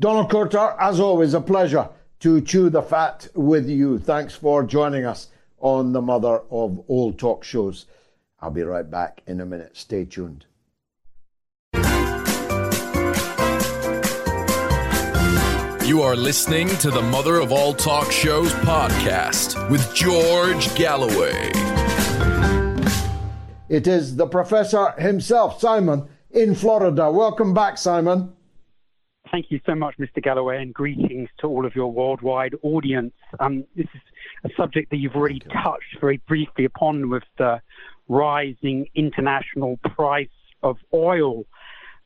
Donald 0.00 0.28
Courter, 0.30 0.74
as 0.80 0.98
always, 0.98 1.34
a 1.34 1.40
pleasure 1.40 1.88
to 2.20 2.40
chew 2.40 2.68
the 2.70 2.82
fat 2.82 3.28
with 3.34 3.68
you. 3.68 3.98
Thanks 3.98 4.34
for 4.34 4.64
joining 4.64 5.04
us 5.04 5.28
on 5.58 5.92
the 5.92 6.02
Mother 6.02 6.40
of 6.50 6.80
All 6.88 7.12
Talk 7.12 7.44
Shows. 7.44 7.86
I'll 8.44 8.50
be 8.50 8.62
right 8.62 8.88
back 8.88 9.22
in 9.26 9.40
a 9.40 9.46
minute. 9.46 9.74
Stay 9.74 10.04
tuned. 10.04 10.44
You 15.82 16.02
are 16.02 16.14
listening 16.14 16.68
to 16.68 16.90
the 16.90 17.00
Mother 17.00 17.40
of 17.40 17.52
All 17.52 17.72
Talk 17.72 18.12
Shows 18.12 18.52
podcast 18.52 19.70
with 19.70 19.94
George 19.94 20.74
Galloway. 20.74 21.52
It 23.70 23.86
is 23.86 24.16
the 24.16 24.26
professor 24.26 24.90
himself, 24.98 25.58
Simon, 25.58 26.06
in 26.30 26.54
Florida. 26.54 27.10
Welcome 27.10 27.54
back, 27.54 27.78
Simon. 27.78 28.34
Thank 29.30 29.50
you 29.50 29.58
so 29.64 29.74
much, 29.74 29.96
Mr. 29.98 30.22
Galloway, 30.22 30.60
and 30.60 30.74
greetings 30.74 31.30
to 31.38 31.46
all 31.46 31.64
of 31.64 31.74
your 31.74 31.90
worldwide 31.90 32.56
audience. 32.62 33.14
Um, 33.40 33.64
this 33.74 33.86
is 33.94 34.02
a 34.44 34.50
subject 34.54 34.90
that 34.90 34.98
you've 34.98 35.16
already 35.16 35.40
touched 35.40 35.98
very 35.98 36.18
briefly 36.28 36.66
upon 36.66 37.08
with 37.08 37.24
the 37.38 37.62
rising 38.08 38.86
international 38.94 39.78
price 39.94 40.28
of 40.62 40.76
oil. 40.92 41.44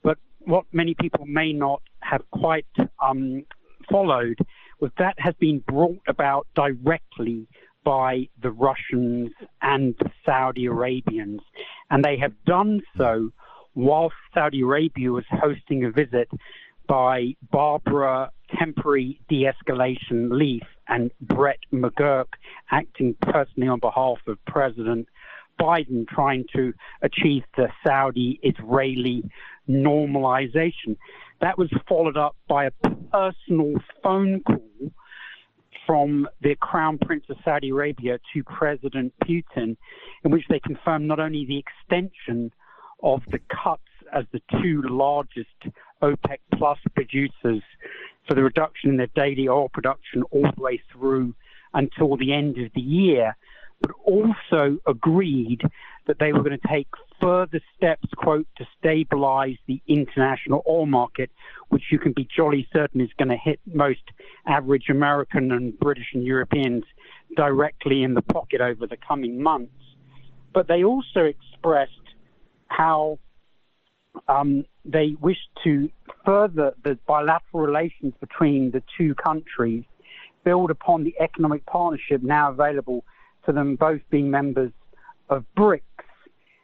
But 0.02 0.18
what 0.40 0.64
many 0.72 0.94
people 0.94 1.26
may 1.26 1.52
not 1.52 1.82
have 2.00 2.22
quite 2.30 2.66
um, 3.02 3.44
followed 3.90 4.38
was 4.80 4.90
that 4.98 5.14
has 5.18 5.34
been 5.38 5.58
brought 5.60 6.00
about 6.06 6.46
directly 6.54 7.48
by 7.84 8.28
the 8.42 8.50
Russians 8.50 9.30
and 9.62 9.94
the 9.98 10.10
Saudi 10.24 10.66
Arabians. 10.66 11.40
And 11.90 12.04
they 12.04 12.18
have 12.18 12.32
done 12.44 12.82
so 12.96 13.30
whilst 13.74 14.16
Saudi 14.34 14.60
Arabia 14.60 15.10
was 15.10 15.24
hosting 15.30 15.84
a 15.84 15.90
visit 15.90 16.28
by 16.86 17.34
Barbara 17.50 18.30
Temporary 18.58 19.20
De 19.28 19.44
Escalation 19.44 20.30
Leaf 20.30 20.64
and 20.88 21.10
Brett 21.20 21.58
McGurk 21.72 22.26
acting 22.70 23.14
personally 23.20 23.68
on 23.68 23.78
behalf 23.78 24.18
of 24.26 24.42
President 24.46 25.06
Biden 25.60 26.06
trying 26.06 26.44
to 26.54 26.72
achieve 27.02 27.42
the 27.56 27.68
Saudi 27.86 28.38
Israeli 28.42 29.24
normalization. 29.68 30.96
That 31.40 31.58
was 31.58 31.70
followed 31.88 32.16
up 32.16 32.36
by 32.48 32.66
a 32.66 32.70
personal 33.12 33.74
phone 34.02 34.42
call 34.42 34.92
from 35.86 36.28
the 36.42 36.54
Crown 36.56 36.98
Prince 36.98 37.24
of 37.30 37.36
Saudi 37.44 37.70
Arabia 37.70 38.18
to 38.34 38.44
President 38.44 39.12
Putin, 39.24 39.76
in 40.24 40.30
which 40.30 40.44
they 40.48 40.60
confirmed 40.60 41.06
not 41.08 41.18
only 41.18 41.46
the 41.46 41.58
extension 41.58 42.52
of 43.02 43.22
the 43.30 43.40
cuts 43.48 43.82
as 44.12 44.24
the 44.32 44.40
two 44.60 44.82
largest 44.88 45.48
OPEC 46.02 46.38
plus 46.54 46.78
producers 46.94 47.62
for 48.26 48.34
the 48.34 48.42
reduction 48.42 48.90
in 48.90 48.96
their 48.96 49.08
daily 49.14 49.48
oil 49.48 49.68
production 49.70 50.22
all 50.30 50.50
the 50.54 50.62
way 50.62 50.80
through 50.92 51.34
until 51.74 52.16
the 52.16 52.32
end 52.32 52.58
of 52.58 52.70
the 52.74 52.80
year, 52.80 53.36
but 53.80 53.92
also 54.04 54.78
agreed 54.86 55.62
that 56.06 56.18
they 56.18 56.32
were 56.32 56.42
going 56.42 56.58
to 56.58 56.68
take 56.68 56.88
further 57.20 57.60
steps, 57.76 58.08
quote, 58.16 58.46
to 58.56 58.66
stabilize 58.78 59.56
the 59.66 59.80
international 59.86 60.64
oil 60.68 60.86
market, 60.86 61.30
which 61.68 61.84
you 61.90 61.98
can 61.98 62.12
be 62.12 62.26
jolly 62.34 62.66
certain 62.72 63.00
is 63.00 63.10
going 63.18 63.28
to 63.28 63.36
hit 63.36 63.60
most 63.66 64.00
average 64.46 64.88
American 64.88 65.52
and 65.52 65.78
British 65.78 66.06
and 66.14 66.24
Europeans 66.24 66.84
directly 67.36 68.02
in 68.02 68.14
the 68.14 68.22
pocket 68.22 68.60
over 68.60 68.86
the 68.86 68.96
coming 68.96 69.42
months. 69.42 69.72
But 70.54 70.66
they 70.66 70.82
also 70.82 71.24
expressed 71.24 71.92
how 72.68 73.18
um, 74.28 74.64
they 74.84 75.14
wish 75.20 75.38
to 75.64 75.90
further 76.24 76.74
the 76.82 76.98
bilateral 77.06 77.62
relations 77.62 78.14
between 78.20 78.70
the 78.70 78.82
two 78.96 79.14
countries, 79.14 79.84
build 80.44 80.70
upon 80.70 81.04
the 81.04 81.14
economic 81.20 81.66
partnership 81.66 82.22
now 82.22 82.50
available 82.50 83.04
them 83.52 83.76
both 83.76 84.00
being 84.10 84.30
members 84.30 84.72
of 85.28 85.44
BRICS. 85.56 85.82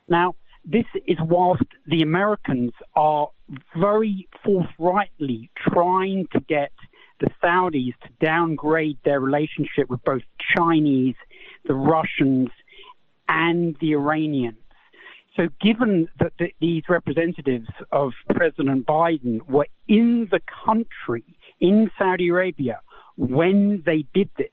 Now, 0.09 0.35
this 0.65 0.87
is 1.07 1.19
whilst 1.21 1.65
the 1.87 2.03
Americans 2.03 2.73
are 2.97 3.29
very 3.77 4.29
forthrightly 4.45 5.51
trying 5.69 6.27
to 6.33 6.41
get 6.41 6.73
the 7.21 7.31
Saudis 7.43 7.95
to 8.03 8.09
downgrade 8.21 8.99
their 9.05 9.21
relationship 9.21 9.89
with 9.89 10.03
both 10.05 10.23
Chinese, 10.57 11.15
the 11.67 11.75
Russians, 11.75 12.49
and 13.29 13.77
the 13.81 13.93
Iranians. 13.93 14.59
So, 15.37 15.49
given 15.61 16.09
that 16.21 16.33
the, 16.39 16.53
these 16.61 16.85
representatives 16.89 17.69
of 17.91 18.13
President 18.31 18.87
Biden 18.87 19.47
were 19.49 19.67
in 19.89 20.29
the 20.31 20.41
country, 20.65 21.25
in 21.61 21.91
Saudi 21.99 22.29
Arabia, 22.29 22.81
when 23.17 23.83
they 23.85 24.07
did 24.15 24.31
this, 24.39 24.49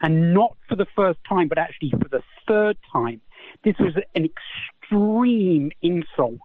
and 0.00 0.34
not 0.34 0.56
for 0.68 0.76
the 0.76 0.86
first 0.96 1.18
time, 1.28 1.48
but 1.48 1.58
actually 1.58 1.90
for 1.90 2.08
the 2.08 2.22
third 2.46 2.76
time, 2.92 3.20
this 3.64 3.74
was 3.78 3.94
an 4.14 4.24
extreme 4.24 5.70
insult 5.82 6.40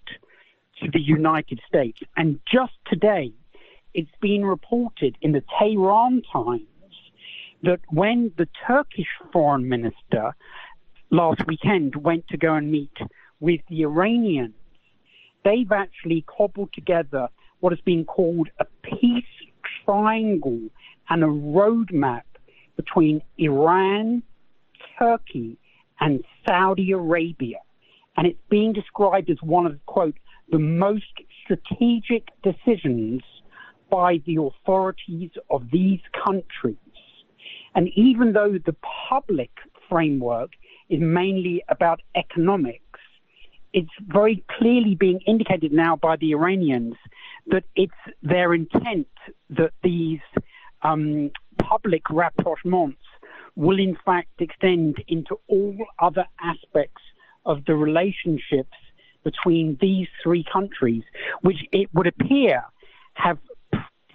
to 0.81 0.89
the 0.91 1.01
United 1.01 1.59
States. 1.67 1.99
And 2.17 2.39
just 2.51 2.73
today, 2.85 3.31
it's 3.93 4.11
been 4.21 4.45
reported 4.45 5.17
in 5.21 5.31
the 5.31 5.43
Tehran 5.57 6.21
Times 6.31 6.63
that 7.63 7.79
when 7.89 8.31
the 8.37 8.47
Turkish 8.67 9.07
foreign 9.31 9.67
minister 9.69 10.35
last 11.09 11.41
weekend 11.47 11.95
went 11.95 12.27
to 12.27 12.37
go 12.37 12.53
and 12.53 12.71
meet 12.71 12.97
with 13.39 13.61
the 13.69 13.83
Iranians, 13.83 14.53
they've 15.43 15.71
actually 15.71 16.25
cobbled 16.27 16.73
together 16.73 17.29
what 17.59 17.71
has 17.71 17.81
been 17.81 18.05
called 18.05 18.49
a 18.59 18.65
peace 18.83 19.23
triangle 19.85 20.59
and 21.09 21.23
a 21.23 21.27
roadmap 21.27 22.23
between 22.75 23.21
Iran, 23.37 24.23
Turkey, 24.97 25.57
and 25.99 26.23
Saudi 26.47 26.91
Arabia. 26.91 27.59
And 28.17 28.27
it's 28.27 28.39
being 28.49 28.73
described 28.73 29.29
as 29.29 29.37
one 29.41 29.65
of, 29.65 29.85
quote, 29.85 30.15
the 30.51 30.59
most 30.59 31.05
strategic 31.43 32.29
decisions 32.43 33.21
by 33.89 34.21
the 34.25 34.37
authorities 34.41 35.31
of 35.49 35.63
these 35.71 35.99
countries. 36.23 36.77
And 37.75 37.89
even 37.95 38.33
though 38.33 38.57
the 38.65 38.75
public 39.09 39.51
framework 39.89 40.51
is 40.89 40.99
mainly 41.01 41.63
about 41.69 42.01
economics, 42.15 42.81
it's 43.73 43.91
very 44.07 44.43
clearly 44.57 44.95
being 44.95 45.19
indicated 45.27 45.73
now 45.73 45.97
by 45.97 46.15
the 46.15 46.31
Iranians 46.31 46.95
that 47.47 47.65
it's 47.75 47.91
their 48.23 48.53
intent 48.53 49.07
that 49.49 49.71
these 49.83 50.21
um, 50.81 51.31
public 51.57 52.03
rapprochements 52.05 52.97
will 53.55 53.79
in 53.79 53.97
fact 54.05 54.29
extend 54.39 55.03
into 55.07 55.39
all 55.47 55.77
other 55.99 56.25
aspects 56.41 57.01
of 57.45 57.63
the 57.65 57.75
relationships 57.75 58.77
between 59.23 59.77
these 59.81 60.07
three 60.21 60.45
countries, 60.51 61.03
which 61.41 61.65
it 61.71 61.89
would 61.93 62.07
appear 62.07 62.63
have 63.15 63.37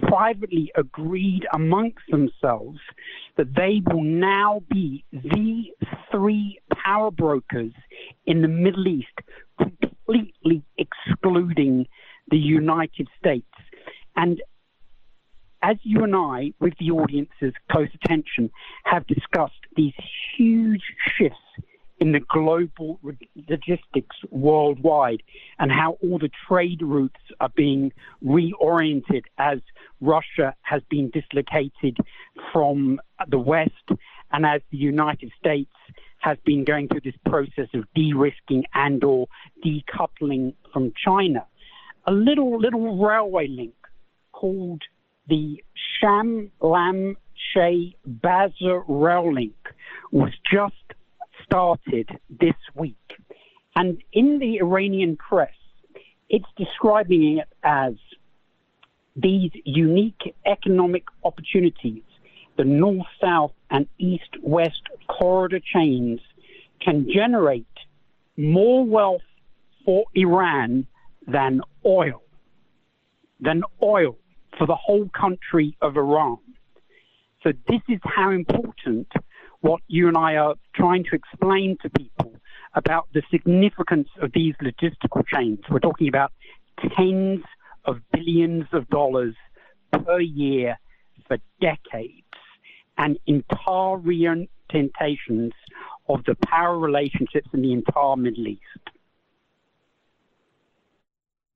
privately 0.03 0.70
agreed 0.76 1.47
amongst 1.53 2.05
themselves 2.11 2.78
that 3.36 3.55
they 3.55 3.82
will 3.86 4.03
now 4.03 4.62
be 4.70 5.05
the 5.12 5.64
three 6.11 6.59
power 6.72 7.11
brokers 7.11 7.72
in 8.26 8.43
the 8.43 8.49
Middle 8.49 8.88
East, 8.88 9.09
completely 9.59 10.62
excluding 10.78 11.86
the 12.30 12.38
United 12.38 13.09
States. 13.18 13.47
And 14.16 14.41
as 15.62 15.76
you 15.82 16.04
and 16.04 16.14
I, 16.14 16.52
with 16.61 16.74
the 16.78 16.90
audience's 16.90 17.54
close 17.70 17.88
attention, 18.02 18.50
have 18.84 19.06
discussed 19.06 19.61
these 19.76 19.94
huge 20.36 20.82
shifts 21.16 21.38
in 22.00 22.12
the 22.12 22.20
global 22.20 22.98
logistics 23.48 24.16
worldwide 24.30 25.22
and 25.58 25.70
how 25.70 25.98
all 26.02 26.18
the 26.18 26.30
trade 26.48 26.80
routes 26.80 27.20
are 27.40 27.50
being 27.50 27.92
reoriented 28.24 29.24
as 29.36 29.61
Russia 30.00 30.54
has 30.62 30.82
been 30.88 31.11
dislocated 31.11 31.98
from 32.52 32.98
the 33.28 33.38
West 33.38 33.90
and 34.32 34.46
as 34.46 34.62
the 34.70 34.78
United 34.78 35.30
States 35.38 35.74
has 36.20 36.38
been 36.44 36.64
going 36.64 36.88
through 36.88 37.00
this 37.00 37.14
process 37.26 37.68
of 37.74 37.84
de-risking 37.94 38.64
and 38.74 39.04
or 39.04 39.26
decoupling 39.64 40.54
from 40.72 40.92
China. 40.96 41.44
A 42.06 42.12
little 42.12 42.58
little 42.58 42.96
railway 42.96 43.46
link 43.46 43.74
called 44.32 44.82
the 45.31 45.62
Sham 46.01 46.51
Lam 46.61 47.16
Sheh 47.55 47.93
Baza 48.05 48.83
rail 48.87 49.33
link 49.33 49.55
was 50.11 50.33
just 50.53 50.74
started 51.45 52.09
this 52.28 52.57
week. 52.74 52.97
And 53.76 54.03
in 54.12 54.41
the 54.41 54.59
Iranian 54.59 55.16
press, 55.16 55.55
it's 56.28 56.49
describing 56.57 57.39
it 57.39 57.49
as 57.62 57.95
these 59.16 59.53
unique 59.64 60.35
economic 60.45 61.05
opportunities, 61.24 62.03
the 62.57 62.64
north 62.64 63.07
south 63.20 63.53
and 63.70 63.87
east 63.99 64.37
west 64.43 64.83
corridor 65.09 65.61
chains 65.61 66.20
can 66.81 67.09
generate 67.12 67.66
more 68.37 68.85
wealth 68.85 69.22
for 69.85 70.05
Iran 70.14 70.87
than 71.26 71.61
oil. 71.85 72.22
Than 73.41 73.62
oil 73.83 74.16
for 74.61 74.66
the 74.66 74.76
whole 74.76 75.08
country 75.18 75.74
of 75.80 75.96
Iran. 75.96 76.36
So 77.42 77.52
this 77.66 77.80
is 77.88 77.98
how 78.04 78.30
important 78.30 79.11
what 79.62 79.80
you 79.88 80.06
and 80.06 80.18
I 80.18 80.36
are 80.36 80.54
trying 80.74 81.04
to 81.04 81.14
explain 81.14 81.78
to 81.80 81.88
people 81.88 82.34
about 82.74 83.08
the 83.14 83.22
significance 83.30 84.08
of 84.20 84.32
these 84.34 84.54
logistical 84.62 85.26
chains. 85.26 85.61
We're 85.70 85.78
talking 85.78 86.08
about 86.08 86.32
tens 86.94 87.42
of 87.86 88.02
billions 88.12 88.66
of 88.72 88.86
dollars 88.90 89.34
per 89.92 90.20
year 90.20 90.78
for 91.26 91.38
decades 91.62 92.26
and 92.98 93.18
entire 93.26 93.96
reorientations 93.96 95.52
of 96.06 96.22
the 96.26 96.36
power 96.46 96.78
relationships 96.78 97.48
in 97.54 97.62
the 97.62 97.72
entire 97.72 98.16
Middle 98.16 98.46
East. 98.46 98.90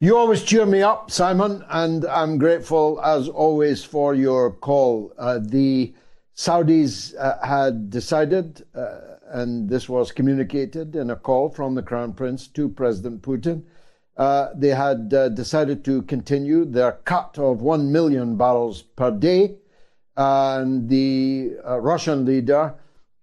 You 0.01 0.19
always 0.19 0.43
cheer 0.43 0.67
me 0.67 0.83
up, 0.83 1.13
Simon, 1.13 1.65
and 1.71 2.05
I'm 2.07 2.37
grateful 2.37 3.01
as 3.01 3.29
always 3.29 3.85
for 3.85 4.13
your 4.13 4.51
call. 4.51 5.13
Uh, 5.17 5.39
the 5.41 5.95
Saudis 6.37 7.15
uh, 7.17 7.39
had 7.47 7.91
decided, 7.91 8.67
uh, 8.75 9.19
and 9.29 9.69
this 9.69 9.89
was 9.89 10.11
communicated 10.11 10.97
in 10.97 11.11
a 11.11 11.17
call 11.17 11.49
from 11.49 11.77
the 11.77 11.83
Crown 11.83 12.13
Prince 12.13 12.49
to 12.49 12.69
President 12.69 13.23
Putin, 13.23 13.63
uh, 14.17 14.49
they 14.57 14.71
had 14.71 15.15
uh, 15.15 15.29
decided 15.29 15.85
to 15.85 16.03
continue 16.03 16.65
their 16.65 16.93
cut 17.05 17.39
of 17.39 17.63
1 17.63 17.93
million 17.93 18.37
barrels 18.37 18.83
per 18.83 19.13
day. 19.13 19.57
And 20.17 20.89
the 20.89 21.53
uh, 21.65 21.81
Russian 21.81 22.25
leader 22.25 22.75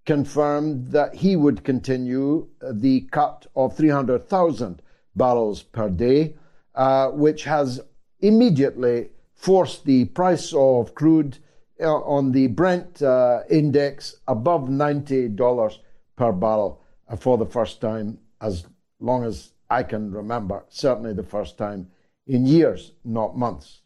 confirmed 0.05 0.88
that 0.88 1.15
he 1.15 1.36
would 1.36 1.65
continue 1.65 2.47
the 2.61 3.01
cut 3.11 3.47
of 3.57 3.76
300,000 3.76 4.82
barrels 5.15 5.63
per 5.63 5.89
day, 5.89 6.36
uh, 6.76 7.09
which 7.09 7.43
has 7.43 7.82
immediately 8.19 9.09
forced 9.34 9.86
the 9.86 10.05
price 10.05 10.53
of 10.53 10.95
crude 10.95 11.38
uh, 11.82 11.95
on 12.01 12.32
the 12.32 12.47
Brent 12.47 13.01
uh, 13.01 13.39
index 13.49 14.15
above 14.28 14.69
$90 14.69 15.78
per 16.15 16.32
barrel 16.32 16.82
for 17.17 17.38
the 17.38 17.45
first 17.45 17.82
time 17.82 18.19
as 18.39 18.65
long 18.99 19.24
as 19.24 19.53
I 19.69 19.84
can 19.84 20.11
remember, 20.11 20.63
certainly 20.69 21.13
the 21.13 21.24
first 21.24 21.57
time 21.57 21.88
in 22.28 22.45
years, 22.45 22.93
not 23.03 23.38
months. 23.38 23.82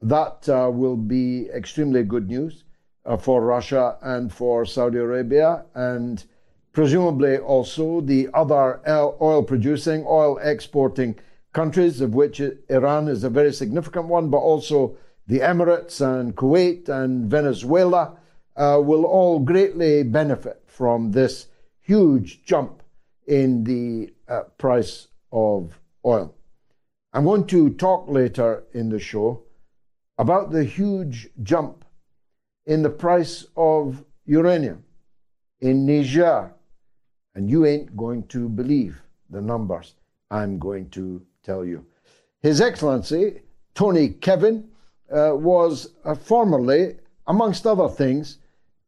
That 0.00 0.48
uh, 0.48 0.70
will 0.72 0.96
be 0.96 1.48
extremely 1.50 2.02
good 2.02 2.28
news 2.28 2.64
uh, 3.04 3.16
for 3.16 3.42
Russia 3.42 3.96
and 4.02 4.32
for 4.32 4.66
Saudi 4.66 4.98
Arabia, 4.98 5.64
and 5.74 6.24
presumably 6.72 7.38
also 7.38 8.00
the 8.00 8.28
other 8.34 8.80
oil 9.20 9.42
producing, 9.42 10.04
oil 10.06 10.38
exporting 10.38 11.16
countries, 11.56 12.02
of 12.02 12.14
which 12.14 12.38
Iran 12.68 13.08
is 13.08 13.24
a 13.24 13.30
very 13.30 13.50
significant 13.50 14.06
one, 14.08 14.28
but 14.28 14.42
also 14.50 14.98
the 15.26 15.38
Emirates 15.40 16.02
and 16.02 16.36
Kuwait 16.36 16.90
and 16.90 17.30
Venezuela 17.30 18.18
uh, 18.56 18.78
will 18.84 19.06
all 19.06 19.38
greatly 19.38 20.02
benefit 20.02 20.62
from 20.66 21.12
this 21.12 21.46
huge 21.80 22.44
jump 22.44 22.82
in 23.26 23.64
the 23.64 24.12
uh, 24.28 24.42
price 24.58 25.08
of 25.32 25.80
oil. 26.04 26.34
I'm 27.14 27.24
going 27.24 27.46
to 27.46 27.70
talk 27.70 28.06
later 28.06 28.64
in 28.74 28.90
the 28.90 28.98
show 29.00 29.42
about 30.18 30.50
the 30.50 30.64
huge 30.64 31.30
jump 31.42 31.86
in 32.66 32.82
the 32.82 32.90
price 32.90 33.46
of 33.56 34.04
uranium 34.26 34.84
in 35.60 35.86
Niger. 35.86 36.52
And 37.34 37.48
you 37.48 37.64
ain't 37.64 37.96
going 37.96 38.24
to 38.34 38.50
believe 38.50 39.00
the 39.30 39.40
numbers 39.40 39.94
I'm 40.30 40.58
going 40.58 40.90
to 40.90 41.24
tell 41.46 41.64
you. 41.64 41.86
His 42.42 42.60
Excellency, 42.60 43.40
Tony 43.74 44.08
Kevin, 44.08 44.68
uh, 45.10 45.32
was 45.34 45.94
uh, 46.04 46.14
formerly, 46.14 46.96
amongst 47.26 47.66
other 47.66 47.88
things, 47.88 48.38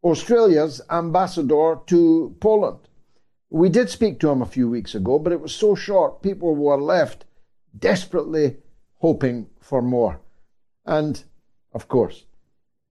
Australia's 0.02 0.80
ambassador 0.90 1.78
to 1.86 2.36
Poland. 2.40 2.80
We 3.50 3.68
did 3.68 3.88
speak 3.88 4.20
to 4.20 4.30
him 4.30 4.42
a 4.42 4.46
few 4.46 4.68
weeks 4.68 4.94
ago, 4.94 5.18
but 5.18 5.32
it 5.32 5.40
was 5.40 5.54
so 5.54 5.74
short, 5.74 6.22
people 6.22 6.54
were 6.54 6.80
left 6.80 7.24
desperately 7.78 8.56
hoping 8.96 9.46
for 9.60 9.80
more. 9.80 10.20
And, 10.84 11.22
of 11.72 11.88
course, 11.88 12.26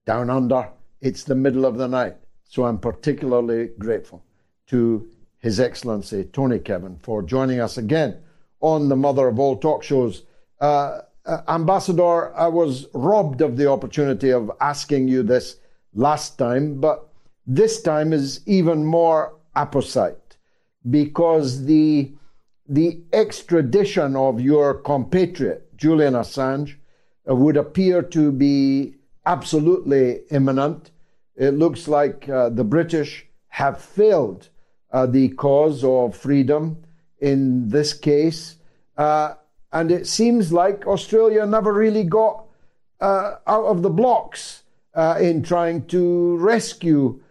down 0.06 0.30
under, 0.30 0.70
it's 1.02 1.24
the 1.24 1.36
middle 1.36 1.66
of 1.66 1.78
the 1.78 1.88
night. 1.88 2.16
So 2.46 2.66
I'm 2.66 2.80
particularly 2.80 3.72
grateful 3.78 4.24
to 4.68 5.10
His 5.40 5.60
Excellency 5.60 6.24
Tony 6.24 6.60
Kevin 6.60 6.98
for 7.02 7.22
joining 7.22 7.60
us 7.60 7.78
again 7.78 8.18
on 8.62 8.90
the 8.90 8.96
Mother 8.96 9.28
of 9.28 9.40
All 9.40 9.58
Talk 9.58 9.84
Shows. 9.84 10.24
Uh, 10.60 11.00
uh, 11.26 11.42
Ambassador, 11.48 12.36
I 12.36 12.48
was 12.48 12.88
robbed 12.94 13.42
of 13.42 13.58
the 13.58 13.70
opportunity 13.70 14.32
of 14.32 14.52
asking 14.62 15.08
you 15.08 15.24
this 15.24 15.58
last 15.94 16.38
time, 16.38 16.80
but 16.80 17.10
this 17.46 17.82
time 17.82 18.14
is 18.14 18.42
even 18.46 18.86
more 18.86 19.36
apposite 19.56 20.38
because 20.90 21.66
the, 21.66 22.14
the 22.68 23.02
extradition 23.12 24.16
of 24.16 24.40
your 24.40 24.76
compatriot, 24.76 25.76
Julian 25.76 26.14
Assange, 26.14 26.76
uh, 27.30 27.36
would 27.36 27.58
appear 27.58 28.02
to 28.02 28.32
be 28.32 28.96
absolutely 29.26 30.22
imminent. 30.32 30.92
It 31.36 31.52
looks 31.52 31.88
like 31.88 32.28
uh, 32.30 32.50
the 32.50 32.64
British 32.64 33.28
have 33.50 33.82
failed 33.82 34.50
uh, 34.92 35.06
the 35.06 35.30
cause 35.30 35.84
of 35.84 36.16
freedom 36.16 36.84
in 37.20 37.70
this 37.70 37.94
case. 37.94 38.56
Uh, 38.98 39.36
and 39.72 39.92
it 39.92 40.08
seems 40.08 40.52
like 40.52 40.88
Australia 40.88 41.46
never 41.46 41.74
really 41.74 42.04
got 42.04 42.46
uh, 43.00 43.36
out 43.46 43.66
of 43.66 43.82
the 43.82 43.90
blocks 43.90 44.64
uh, 44.94 45.18
in 45.20 45.44
trying 45.44 45.86
to 45.88 46.38
rescue 46.38 47.22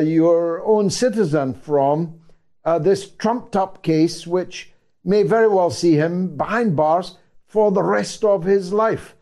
your 0.00 0.64
own 0.64 0.88
citizen 0.88 1.52
from 1.52 2.18
uh, 2.64 2.78
this 2.78 3.10
trumped 3.10 3.56
up 3.56 3.82
case, 3.82 4.26
which 4.26 4.72
may 5.04 5.22
very 5.22 5.48
well 5.48 5.70
see 5.70 5.94
him 5.94 6.36
behind 6.36 6.76
bars 6.76 7.18
for 7.46 7.70
the 7.70 7.82
rest 7.82 8.24
of 8.24 8.44
his 8.44 8.72
life. 8.72 9.14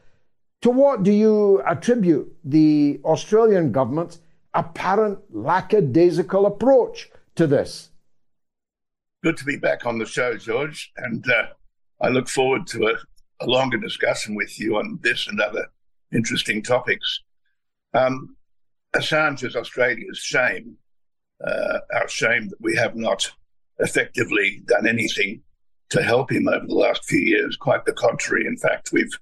To 0.63 0.71
what 0.71 1.03
do 1.03 1.11
you 1.11 1.63
attribute 1.67 2.37
the 2.45 3.01
Australian 3.05 3.73
government's 3.73 4.21
apparent 4.53 5.19
lackadaisical 5.31 6.45
approach 6.47 7.11
to 7.37 7.47
this? 7.47 7.90
Good 9.23 9.37
to 9.37 9.45
be 9.45 9.57
back 9.57 9.85
on 9.85 9.99
the 9.99 10.07
show, 10.07 10.35
George, 10.39 10.91
and 10.97 11.23
uh, 11.31 11.49
I 12.01 12.09
look 12.09 12.27
forward 12.27 12.67
to 12.69 12.87
a, 12.87 13.45
a, 13.45 13.47
longer 13.47 13.77
discussion 13.77 14.35
with 14.35 14.59
you 14.59 14.79
on 14.79 14.99
this 15.03 15.29
and 15.29 15.39
other 15.39 15.67
interesting 16.11 16.63
topics. 16.63 17.21
Um, 17.93 18.35
Assange 18.97 19.45
is 19.45 19.57
Australia's 19.57 20.19
shame, 20.19 20.79
uh, 21.47 21.81
our 21.93 22.09
shame 22.09 22.49
that 22.49 22.61
we 22.63 22.75
have 22.77 22.97
not 22.97 23.31
effectively 23.79 24.63
done 24.65 24.87
anything 24.87 25.43
to 25.91 26.03
help 26.03 26.33
him 26.33 26.49
over 26.49 26.67
the 26.67 26.75
last 26.75 27.05
few 27.05 27.21
years. 27.21 27.59
Quite 27.59 27.85
the 27.85 27.93
contrary. 27.93 28.47
In 28.47 28.57
fact, 28.57 28.89
we've 28.91 29.13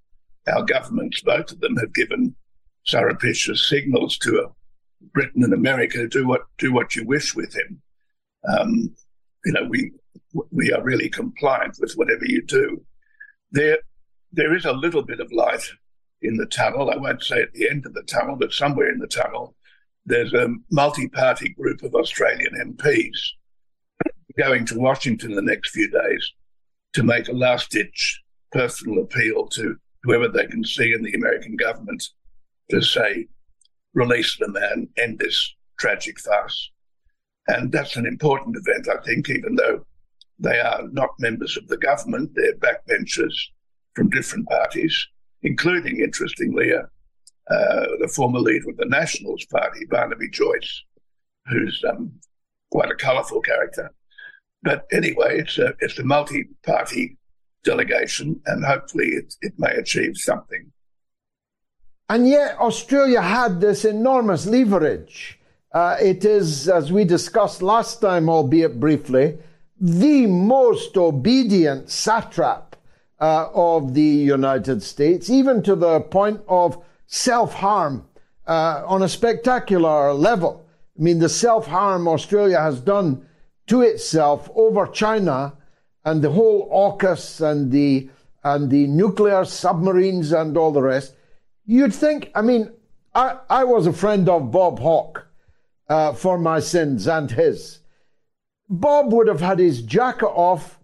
our 0.46 0.62
governments, 0.62 1.22
both 1.22 1.50
of 1.50 1.58
them, 1.58 1.76
have 1.76 1.92
given 1.92 2.36
surreptitious 2.84 3.68
signals 3.68 4.16
to 4.18 4.54
Britain 5.12 5.42
and 5.42 5.52
America 5.52 6.06
do 6.06 6.24
what 6.24 6.42
do 6.56 6.72
what 6.72 6.94
you 6.94 7.04
wish 7.04 7.34
with 7.34 7.52
him. 7.52 7.82
Um, 8.48 8.94
you 9.44 9.52
know, 9.52 9.66
we 9.68 9.92
we 10.50 10.72
are 10.72 10.82
really 10.82 11.08
compliant 11.08 11.76
with 11.80 11.94
whatever 11.94 12.24
you 12.24 12.42
do. 12.42 12.84
There, 13.50 13.78
there 14.32 14.54
is 14.54 14.64
a 14.64 14.72
little 14.72 15.02
bit 15.02 15.20
of 15.20 15.32
light 15.32 15.64
in 16.22 16.36
the 16.36 16.46
tunnel. 16.46 16.90
I 16.90 16.96
won't 16.96 17.22
say 17.22 17.42
at 17.42 17.52
the 17.52 17.68
end 17.68 17.86
of 17.86 17.94
the 17.94 18.02
tunnel, 18.02 18.36
but 18.36 18.52
somewhere 18.52 18.90
in 18.90 18.98
the 18.98 19.06
tunnel, 19.06 19.54
there's 20.04 20.34
a 20.34 20.48
multi-party 20.70 21.50
group 21.50 21.82
of 21.82 21.94
Australian 21.94 22.76
MPs 22.76 23.18
going 24.38 24.64
to 24.66 24.78
Washington 24.78 25.30
in 25.30 25.36
the 25.36 25.42
next 25.42 25.70
few 25.70 25.90
days 25.90 26.32
to 26.94 27.02
make 27.02 27.28
a 27.28 27.32
last-ditch 27.32 28.22
personal 28.52 29.02
appeal 29.02 29.46
to 29.48 29.76
whoever 30.02 30.28
they 30.28 30.46
can 30.46 30.64
see 30.64 30.92
in 30.92 31.02
the 31.02 31.14
American 31.14 31.56
government 31.56 32.02
to 32.70 32.80
say, 32.80 33.26
release 33.94 34.36
the 34.38 34.48
man, 34.48 34.88
end 34.96 35.18
this 35.18 35.54
tragic 35.78 36.18
farce. 36.20 36.70
And 37.48 37.72
that's 37.72 37.96
an 37.96 38.06
important 38.06 38.56
event, 38.56 38.88
I 38.88 39.02
think, 39.04 39.30
even 39.30 39.54
though 39.54 39.84
they 40.38 40.60
are 40.60 40.82
not 40.92 41.10
members 41.18 41.56
of 41.56 41.66
the 41.68 41.78
government, 41.78 42.30
they're 42.34 42.54
backbenchers 42.56 43.34
from 43.94 44.10
different 44.10 44.48
parties, 44.48 44.94
including, 45.42 46.00
interestingly, 46.00 46.72
uh, 46.72 46.82
uh, 47.52 47.86
the 48.00 48.12
former 48.14 48.38
leader 48.38 48.68
of 48.68 48.76
the 48.76 48.84
Nationals 48.84 49.44
Party, 49.46 49.86
Barnaby 49.90 50.28
Joyce, 50.28 50.84
who's 51.46 51.82
um, 51.88 52.12
quite 52.70 52.90
a 52.90 52.94
colourful 52.94 53.40
character. 53.40 53.90
But 54.62 54.86
anyway, 54.92 55.40
it's 55.40 55.56
a, 55.58 55.72
it's 55.80 55.98
a 55.98 56.04
multi 56.04 56.48
party 56.66 57.16
delegation, 57.64 58.40
and 58.46 58.64
hopefully 58.64 59.06
it, 59.06 59.34
it 59.40 59.54
may 59.58 59.74
achieve 59.74 60.16
something. 60.16 60.70
And 62.10 62.28
yet, 62.28 62.58
Australia 62.58 63.22
had 63.22 63.60
this 63.60 63.84
enormous 63.84 64.46
leverage. 64.46 65.37
Uh, 65.72 65.96
it 66.00 66.24
is, 66.24 66.68
as 66.68 66.90
we 66.90 67.04
discussed 67.04 67.62
last 67.62 68.00
time, 68.00 68.28
albeit 68.28 68.80
briefly, 68.80 69.36
the 69.80 70.26
most 70.26 70.96
obedient 70.96 71.90
satrap 71.90 72.74
uh, 73.20 73.48
of 73.52 73.94
the 73.94 74.00
United 74.00 74.82
States, 74.82 75.28
even 75.28 75.62
to 75.62 75.76
the 75.76 76.00
point 76.00 76.40
of 76.48 76.82
self 77.06 77.54
harm 77.54 78.06
uh, 78.46 78.82
on 78.86 79.02
a 79.02 79.08
spectacular 79.08 80.14
level. 80.14 80.64
I 80.98 81.02
mean, 81.02 81.18
the 81.18 81.28
self 81.28 81.66
harm 81.66 82.08
Australia 82.08 82.60
has 82.60 82.80
done 82.80 83.26
to 83.66 83.82
itself 83.82 84.50
over 84.54 84.86
China 84.86 85.52
and 86.04 86.22
the 86.22 86.30
whole 86.30 86.68
AUKUS 86.70 87.40
and 87.42 87.70
the 87.70 88.08
and 88.44 88.70
the 88.70 88.86
nuclear 88.86 89.44
submarines 89.44 90.32
and 90.32 90.56
all 90.56 90.72
the 90.72 90.80
rest, 90.80 91.14
you'd 91.66 91.94
think. 91.94 92.30
I 92.34 92.40
mean, 92.40 92.72
I, 93.14 93.36
I 93.50 93.64
was 93.64 93.86
a 93.86 93.92
friend 93.92 94.28
of 94.28 94.50
Bob 94.50 94.78
Hawke 94.78 95.27
uh, 95.88 96.12
for 96.12 96.38
my 96.38 96.60
sins 96.60 97.06
and 97.06 97.30
his. 97.30 97.80
Bob 98.68 99.12
would 99.12 99.28
have 99.28 99.40
had 99.40 99.58
his 99.58 99.82
jacket 99.82 100.26
off 100.26 100.78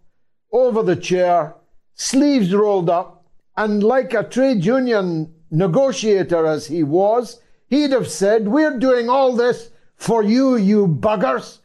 over 0.52 0.82
the 0.82 0.96
chair, 0.96 1.55
sleeves 1.94 2.55
rolled 2.55 2.88
up, 2.88 3.26
and 3.57 3.82
like 3.82 4.14
a 4.14 4.24
trade 4.24 4.64
union 4.64 5.34
negotiator 5.50 6.46
as 6.46 6.66
he 6.66 6.82
was, 6.82 7.40
he'd 7.68 7.92
have 7.92 8.09
said, 8.09 8.48
We're 8.48 8.78
doing 8.78 9.09
all 9.09 9.34
this 9.34 9.70
for 9.96 10.22
you, 10.22 10.57
you 10.57 10.86
buggers. 10.86 11.59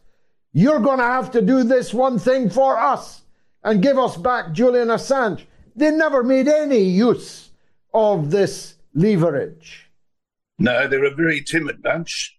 You're 0.52 0.80
going 0.80 0.98
to 0.98 1.04
have 1.04 1.30
to 1.32 1.40
do 1.40 1.62
this 1.62 1.94
one 1.94 2.18
thing 2.18 2.50
for 2.50 2.78
us 2.78 3.22
and 3.62 3.82
give 3.82 3.98
us 3.98 4.16
back 4.16 4.52
Julian 4.52 4.88
Assange. 4.88 5.44
They 5.76 5.90
never 5.90 6.22
made 6.22 6.48
any 6.48 6.80
use 6.80 7.50
of 7.94 8.30
this 8.30 8.74
leverage. 8.94 9.90
No, 10.58 10.88
they're 10.88 11.04
a 11.04 11.14
very 11.14 11.42
timid 11.42 11.82
bunch. 11.82 12.36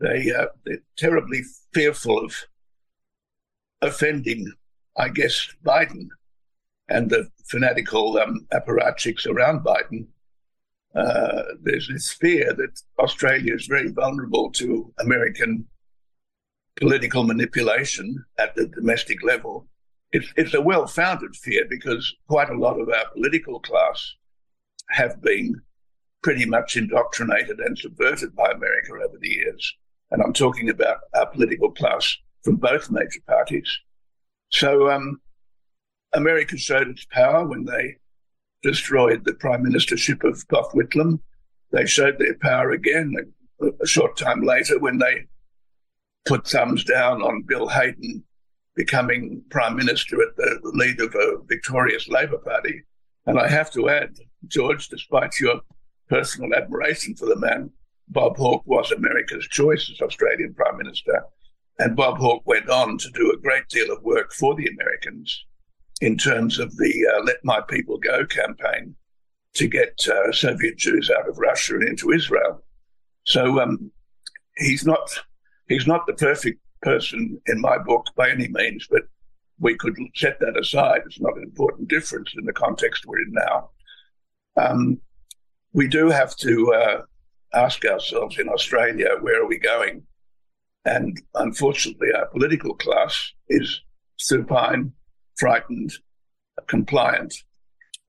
They, 0.00 0.32
uh, 0.32 0.46
they're 0.64 0.78
terribly 0.96 1.42
fearful 1.72 2.24
of 2.24 2.34
offending, 3.82 4.52
I 4.96 5.08
guess, 5.08 5.48
Biden 5.64 6.08
and 6.88 7.10
the 7.10 7.28
fanatical 7.46 8.18
um, 8.18 8.46
apparatchiks 8.52 9.26
around 9.26 9.64
Biden. 9.64 10.06
Uh, 10.94 11.42
there's 11.62 11.88
this 11.88 12.12
fear 12.12 12.54
that 12.54 12.80
Australia 12.98 13.54
is 13.54 13.66
very 13.66 13.90
vulnerable 13.90 14.50
to 14.52 14.92
American 14.98 15.66
political 16.76 17.24
manipulation 17.24 18.24
at 18.38 18.54
the 18.54 18.66
domestic 18.68 19.22
level. 19.22 19.66
It's, 20.12 20.32
it's 20.36 20.54
a 20.54 20.60
well 20.60 20.86
founded 20.86 21.34
fear 21.36 21.64
because 21.68 22.14
quite 22.28 22.50
a 22.50 22.58
lot 22.58 22.80
of 22.80 22.88
our 22.88 23.10
political 23.12 23.60
class 23.60 24.14
have 24.90 25.20
been 25.20 25.60
pretty 26.22 26.46
much 26.46 26.76
indoctrinated 26.76 27.58
and 27.60 27.76
subverted 27.76 28.34
by 28.34 28.50
America 28.50 28.92
over 28.92 29.18
the 29.20 29.28
years. 29.28 29.76
And 30.10 30.22
I'm 30.22 30.32
talking 30.32 30.70
about 30.70 30.98
our 31.14 31.26
political 31.26 31.70
class 31.72 32.16
from 32.42 32.56
both 32.56 32.90
major 32.90 33.20
parties. 33.26 33.68
So 34.50 34.90
um, 34.90 35.20
America 36.12 36.56
showed 36.56 36.88
its 36.88 37.04
power 37.10 37.46
when 37.46 37.64
they 37.64 37.96
destroyed 38.62 39.24
the 39.24 39.34
prime 39.34 39.64
ministership 39.64 40.24
of 40.24 40.46
Gough 40.48 40.72
Whitlam. 40.72 41.20
They 41.72 41.86
showed 41.86 42.18
their 42.18 42.36
power 42.40 42.70
again 42.70 43.14
a, 43.60 43.66
a 43.82 43.86
short 43.86 44.16
time 44.16 44.42
later 44.42 44.78
when 44.78 44.98
they 44.98 45.26
put 46.24 46.46
thumbs 46.46 46.84
down 46.84 47.22
on 47.22 47.42
Bill 47.42 47.68
Hayden 47.68 48.24
becoming 48.74 49.42
prime 49.50 49.74
minister 49.74 50.20
at 50.22 50.36
the 50.36 50.60
lead 50.74 51.00
of 51.00 51.14
a 51.14 51.38
victorious 51.46 52.08
Labor 52.08 52.38
Party. 52.38 52.82
And 53.24 53.40
I 53.40 53.48
have 53.48 53.72
to 53.72 53.88
add, 53.88 54.16
George, 54.46 54.88
despite 54.88 55.40
your 55.40 55.60
personal 56.08 56.54
admiration 56.54 57.16
for 57.16 57.26
the 57.26 57.36
man, 57.36 57.70
Bob 58.08 58.36
Hawke 58.36 58.66
was 58.66 58.92
America's 58.92 59.46
choice 59.48 59.90
as 59.90 60.00
Australian 60.00 60.54
Prime 60.54 60.78
Minister. 60.78 61.24
And 61.78 61.96
Bob 61.96 62.18
Hawke 62.18 62.46
went 62.46 62.70
on 62.70 62.98
to 62.98 63.10
do 63.10 63.30
a 63.30 63.40
great 63.40 63.68
deal 63.68 63.92
of 63.92 64.02
work 64.02 64.32
for 64.32 64.54
the 64.54 64.66
Americans 64.66 65.44
in 66.00 66.16
terms 66.16 66.58
of 66.58 66.74
the 66.76 67.06
uh, 67.14 67.22
Let 67.24 67.36
My 67.44 67.60
People 67.60 67.98
Go 67.98 68.24
campaign 68.26 68.94
to 69.54 69.66
get 69.66 70.06
uh, 70.08 70.32
Soviet 70.32 70.76
Jews 70.76 71.10
out 71.10 71.28
of 71.28 71.38
Russia 71.38 71.74
and 71.74 71.88
into 71.88 72.12
Israel. 72.12 72.62
So 73.24 73.60
um, 73.60 73.90
he's 74.56 74.84
not 74.84 75.10
he's 75.68 75.86
not 75.86 76.06
the 76.06 76.14
perfect 76.14 76.60
person 76.82 77.40
in 77.46 77.60
my 77.60 77.78
book 77.78 78.06
by 78.16 78.30
any 78.30 78.48
means, 78.48 78.86
but 78.90 79.02
we 79.58 79.76
could 79.76 79.96
set 80.14 80.38
that 80.40 80.58
aside. 80.58 81.02
It's 81.06 81.20
not 81.20 81.36
an 81.36 81.42
important 81.42 81.88
difference 81.88 82.32
in 82.36 82.44
the 82.44 82.52
context 82.52 83.06
we're 83.06 83.20
in 83.22 83.32
now. 83.32 83.70
Um, 84.56 85.00
we 85.72 85.88
do 85.88 86.08
have 86.08 86.36
to 86.36 86.72
uh, 86.72 87.02
ask 87.56 87.84
ourselves 87.84 88.38
in 88.38 88.48
Australia, 88.48 89.08
where 89.20 89.42
are 89.42 89.46
we 89.46 89.58
going? 89.58 90.02
And 90.84 91.20
unfortunately, 91.34 92.08
our 92.14 92.26
political 92.26 92.74
class 92.74 93.32
is 93.48 93.80
supine, 94.18 94.92
frightened, 95.36 95.92
compliant. 96.68 97.34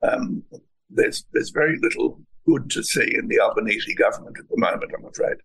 Um, 0.03 0.43
there's 0.89 1.25
there's 1.33 1.49
very 1.49 1.77
little 1.81 2.21
good 2.45 2.69
to 2.71 2.83
see 2.83 3.15
in 3.15 3.27
the 3.27 3.39
Albanese 3.39 3.93
government 3.95 4.37
at 4.39 4.47
the 4.49 4.57
moment, 4.57 4.91
I'm 4.97 5.05
afraid. 5.05 5.37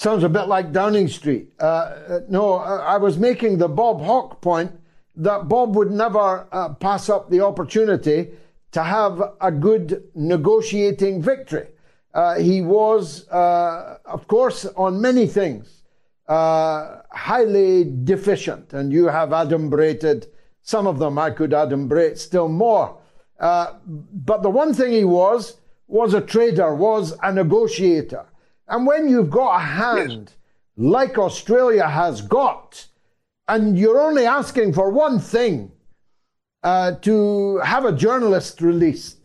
Sounds 0.00 0.24
a 0.24 0.28
bit 0.28 0.48
like 0.48 0.72
Downing 0.72 1.08
Street. 1.08 1.52
Uh, 1.60 1.64
uh 1.64 2.20
no, 2.28 2.54
I 2.54 2.96
was 2.96 3.16
making 3.16 3.58
the 3.58 3.68
Bob 3.68 4.02
Hawke 4.02 4.40
point 4.40 4.72
that 5.14 5.48
Bob 5.48 5.76
would 5.76 5.90
never 5.90 6.48
uh, 6.50 6.70
pass 6.74 7.08
up 7.08 7.30
the 7.30 7.44
opportunity 7.44 8.30
to 8.72 8.82
have 8.82 9.22
a 9.40 9.52
good 9.52 10.02
negotiating 10.14 11.22
victory. 11.22 11.68
Uh, 12.14 12.38
he 12.38 12.60
was, 12.60 13.28
uh, 13.28 13.98
of 14.04 14.26
course, 14.28 14.66
on 14.76 15.00
many 15.00 15.26
things, 15.26 15.82
uh, 16.28 16.98
highly 17.10 17.90
deficient, 18.04 18.72
and 18.72 18.92
you 18.92 19.06
have 19.06 19.30
adumbrated 19.30 20.26
some 20.60 20.86
of 20.86 20.98
them. 20.98 21.18
I 21.18 21.30
could 21.30 21.50
adumbrate 21.52 22.18
still 22.18 22.48
more. 22.48 22.98
Uh, 23.40 23.74
but 23.86 24.42
the 24.42 24.50
one 24.50 24.74
thing 24.74 24.92
he 24.92 25.04
was, 25.04 25.56
was 25.88 26.14
a 26.14 26.20
trader, 26.20 26.74
was 26.74 27.16
a 27.22 27.32
negotiator. 27.32 28.26
And 28.68 28.86
when 28.86 29.08
you've 29.08 29.30
got 29.30 29.56
a 29.56 29.64
hand 29.64 30.30
yes. 30.30 30.36
like 30.76 31.18
Australia 31.18 31.88
has 31.88 32.22
got, 32.22 32.86
and 33.48 33.78
you're 33.78 34.00
only 34.00 34.26
asking 34.26 34.72
for 34.72 34.90
one 34.90 35.18
thing 35.18 35.72
uh, 36.62 36.92
to 36.92 37.58
have 37.58 37.84
a 37.84 37.92
journalist 37.92 38.60
released, 38.60 39.21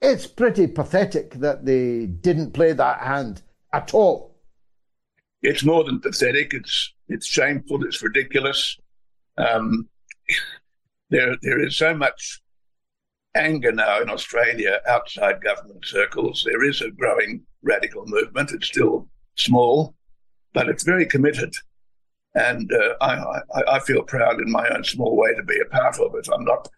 it's 0.00 0.26
pretty 0.26 0.66
pathetic 0.66 1.34
that 1.34 1.64
they 1.64 2.06
didn't 2.06 2.52
play 2.52 2.72
that 2.72 3.00
hand 3.00 3.42
at 3.72 3.94
all. 3.94 4.36
It's 5.42 5.64
more 5.64 5.84
than 5.84 6.00
pathetic. 6.00 6.54
It's 6.54 6.92
it's 7.08 7.26
shameful. 7.26 7.84
It's 7.84 8.02
ridiculous. 8.02 8.78
Um, 9.36 9.88
there 11.10 11.36
there 11.42 11.60
is 11.60 11.76
so 11.76 11.94
much 11.94 12.40
anger 13.34 13.72
now 13.72 14.00
in 14.00 14.10
Australia 14.10 14.80
outside 14.88 15.42
government 15.42 15.84
circles. 15.84 16.42
There 16.44 16.64
is 16.64 16.80
a 16.80 16.90
growing 16.90 17.42
radical 17.62 18.04
movement. 18.06 18.52
It's 18.52 18.66
still 18.66 19.08
small, 19.36 19.94
but 20.52 20.68
it's 20.68 20.82
very 20.82 21.06
committed. 21.06 21.54
And 22.34 22.70
uh, 22.72 22.94
I, 23.00 23.14
I, 23.54 23.62
I, 23.76 23.80
feel 23.80 24.02
proud 24.02 24.40
in 24.40 24.52
my 24.52 24.68
own 24.68 24.84
small 24.84 25.16
way 25.16 25.34
to 25.34 25.42
be 25.42 25.58
a 25.58 25.68
part 25.68 25.98
of 25.98 26.14
it. 26.14 26.28
I'm 26.32 26.44
not 26.44 26.68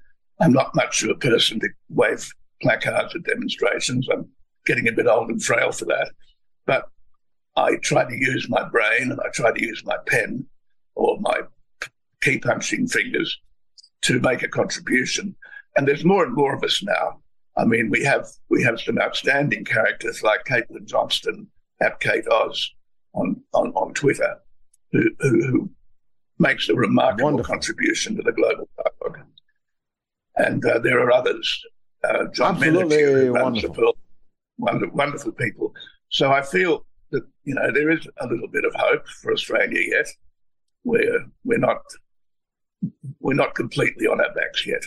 I'm 0.41 0.53
not 0.53 0.75
much 0.75 1.03
of 1.03 1.11
a 1.11 1.15
person 1.15 1.61
to 1.61 1.69
wave 1.91 2.33
placards 2.63 3.15
at 3.15 3.25
demonstrations. 3.25 4.09
I'm 4.13 4.29
getting 4.67 4.89
a 4.89 4.93
bit 4.93 5.07
old 5.07 5.31
and 5.31 5.43
frail 5.43 5.73
for 5.73 5.85
that. 5.87 6.11
But 6.67 6.89
I 7.57 7.77
try 7.77 8.05
to 8.05 8.17
use 8.17 8.49
my 8.49 8.69
brain 8.69 9.11
and 9.11 9.21
I 9.21 9.29
try 9.35 9.53
to 9.53 9.63
use 9.63 9.83
my 9.85 9.97
pen 10.07 10.47
or 10.95 11.19
my 11.21 11.41
key 12.23 12.39
punching 12.39 12.89
fingers 12.89 13.39
to 14.03 14.21
make 14.21 14.43
a 14.43 14.49
contribution. 14.49 15.35
And 15.77 15.87
there's 15.87 16.05
more 16.05 16.25
and 16.25 16.35
more 16.35 16.55
of 16.55 16.63
us 16.63 16.83
now. 16.83 17.21
I 17.57 17.65
mean, 17.65 17.91
we 17.91 18.03
have 18.05 18.27
we 18.49 18.63
have 18.63 18.81
some 18.81 18.99
outstanding 18.99 19.65
characters 19.65 20.23
like 20.23 20.45
Caitlin 20.45 20.87
Johnstone 20.87 21.49
at 21.83 22.01
Kate 22.01 22.27
Oz 22.29 22.73
on, 23.15 23.43
on, 23.53 23.73
on 23.73 23.93
Twitter, 23.93 24.37
who, 24.93 25.03
who, 25.21 25.47
who 25.47 25.71
makes 26.39 26.69
a 26.69 26.75
remarkable 26.75 27.25
Wonderful. 27.25 27.53
contribution 27.53 28.17
to 28.17 28.23
the 28.23 28.33
global 28.33 28.69
dialogue. 28.77 29.27
And 30.37 30.65
uh, 30.65 30.79
there 30.79 31.01
are 31.01 31.13
others. 31.13 31.63
Uh, 32.05 32.25
John 32.35 32.57
Absolutely 32.57 33.31
wonderful. 33.31 33.97
wonderful. 34.59 34.97
wonderful 34.97 35.33
people. 35.33 35.75
So 36.09 36.33
I 36.33 36.43
feel 36.43 36.85
that 37.11 37.23
you 37.45 37.55
know 37.55 37.71
there 37.73 37.91
is 37.91 38.07
a 38.19 38.27
little 38.27 38.49
bit 38.49 38.65
of 38.65 38.73
hope 38.77 39.07
for 39.07 39.33
Australia 39.33 39.81
yet. 39.89 40.09
We're 40.85 41.27
we're 41.45 41.59
not 41.59 41.83
we're 43.21 43.35
not 43.35 43.55
completely 43.55 44.07
on 44.07 44.21
our 44.21 44.33
backs 44.35 44.67
yet. 44.67 44.83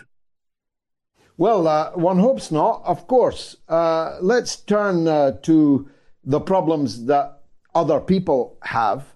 Well, 1.38 1.68
uh, 1.68 1.92
one 1.92 2.20
hopes 2.20 2.52
not, 2.52 2.82
of 2.86 3.08
course. 3.08 3.58
Uh, 3.68 4.18
let's 4.22 4.56
turn 4.56 5.08
uh, 5.08 5.32
to 5.44 5.90
the 6.24 6.40
problems 6.40 7.06
that 7.06 7.42
other 7.74 8.00
people 8.00 8.58
have. 8.64 9.14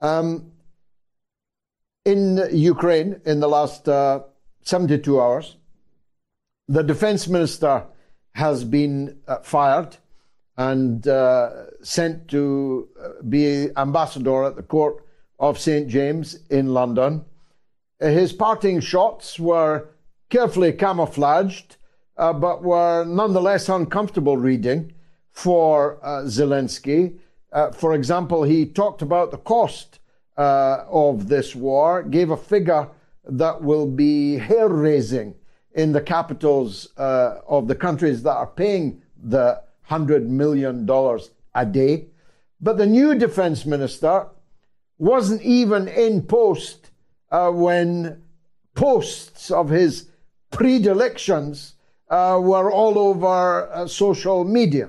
Um, 0.00 0.52
in 2.04 2.40
Ukraine, 2.52 3.20
in 3.24 3.40
the 3.40 3.48
last 3.48 3.88
uh, 3.88 4.20
72 4.62 5.20
hours, 5.20 5.56
the 6.68 6.82
defense 6.82 7.28
minister 7.28 7.84
has 8.34 8.64
been 8.64 9.18
uh, 9.28 9.38
fired 9.38 9.96
and 10.56 11.06
uh, 11.06 11.66
sent 11.82 12.28
to 12.28 12.88
be 13.28 13.68
ambassador 13.76 14.44
at 14.44 14.56
the 14.56 14.62
court 14.62 15.04
of 15.38 15.58
St. 15.58 15.88
James 15.88 16.38
in 16.50 16.72
London. 16.72 17.24
His 18.00 18.32
parting 18.32 18.80
shots 18.80 19.38
were 19.38 19.88
carefully 20.28 20.72
camouflaged, 20.72 21.76
uh, 22.16 22.32
but 22.32 22.62
were 22.62 23.04
nonetheless 23.04 23.68
uncomfortable 23.68 24.36
reading 24.36 24.92
for 25.32 25.98
uh, 26.02 26.22
Zelensky. 26.24 27.18
Uh, 27.52 27.70
for 27.70 27.94
example, 27.94 28.42
he 28.42 28.66
talked 28.66 29.02
about 29.02 29.30
the 29.30 29.38
cost 29.38 29.98
uh, 30.36 30.84
of 30.90 31.28
this 31.28 31.54
war, 31.54 32.02
gave 32.02 32.30
a 32.30 32.36
figure 32.36 32.88
that 33.24 33.62
will 33.62 33.86
be 33.86 34.36
hair 34.36 34.68
raising 34.68 35.34
in 35.76 35.92
the 35.92 36.00
capitals 36.00 36.88
uh, 36.96 37.38
of 37.46 37.68
the 37.68 37.74
countries 37.74 38.22
that 38.22 38.32
are 38.32 38.46
paying 38.46 39.00
the 39.22 39.62
$100 39.88 40.26
million 40.26 40.88
a 41.54 41.66
day. 41.66 42.06
But 42.60 42.78
the 42.78 42.86
new 42.86 43.14
defense 43.14 43.66
minister 43.66 44.26
wasn't 44.98 45.42
even 45.42 45.86
in 45.88 46.22
post 46.22 46.90
uh, 47.30 47.50
when 47.50 48.22
posts 48.74 49.50
of 49.50 49.68
his 49.68 50.08
predilections 50.50 51.74
uh, 52.08 52.38
were 52.42 52.72
all 52.72 52.98
over 52.98 53.70
uh, 53.70 53.86
social 53.86 54.44
media. 54.44 54.88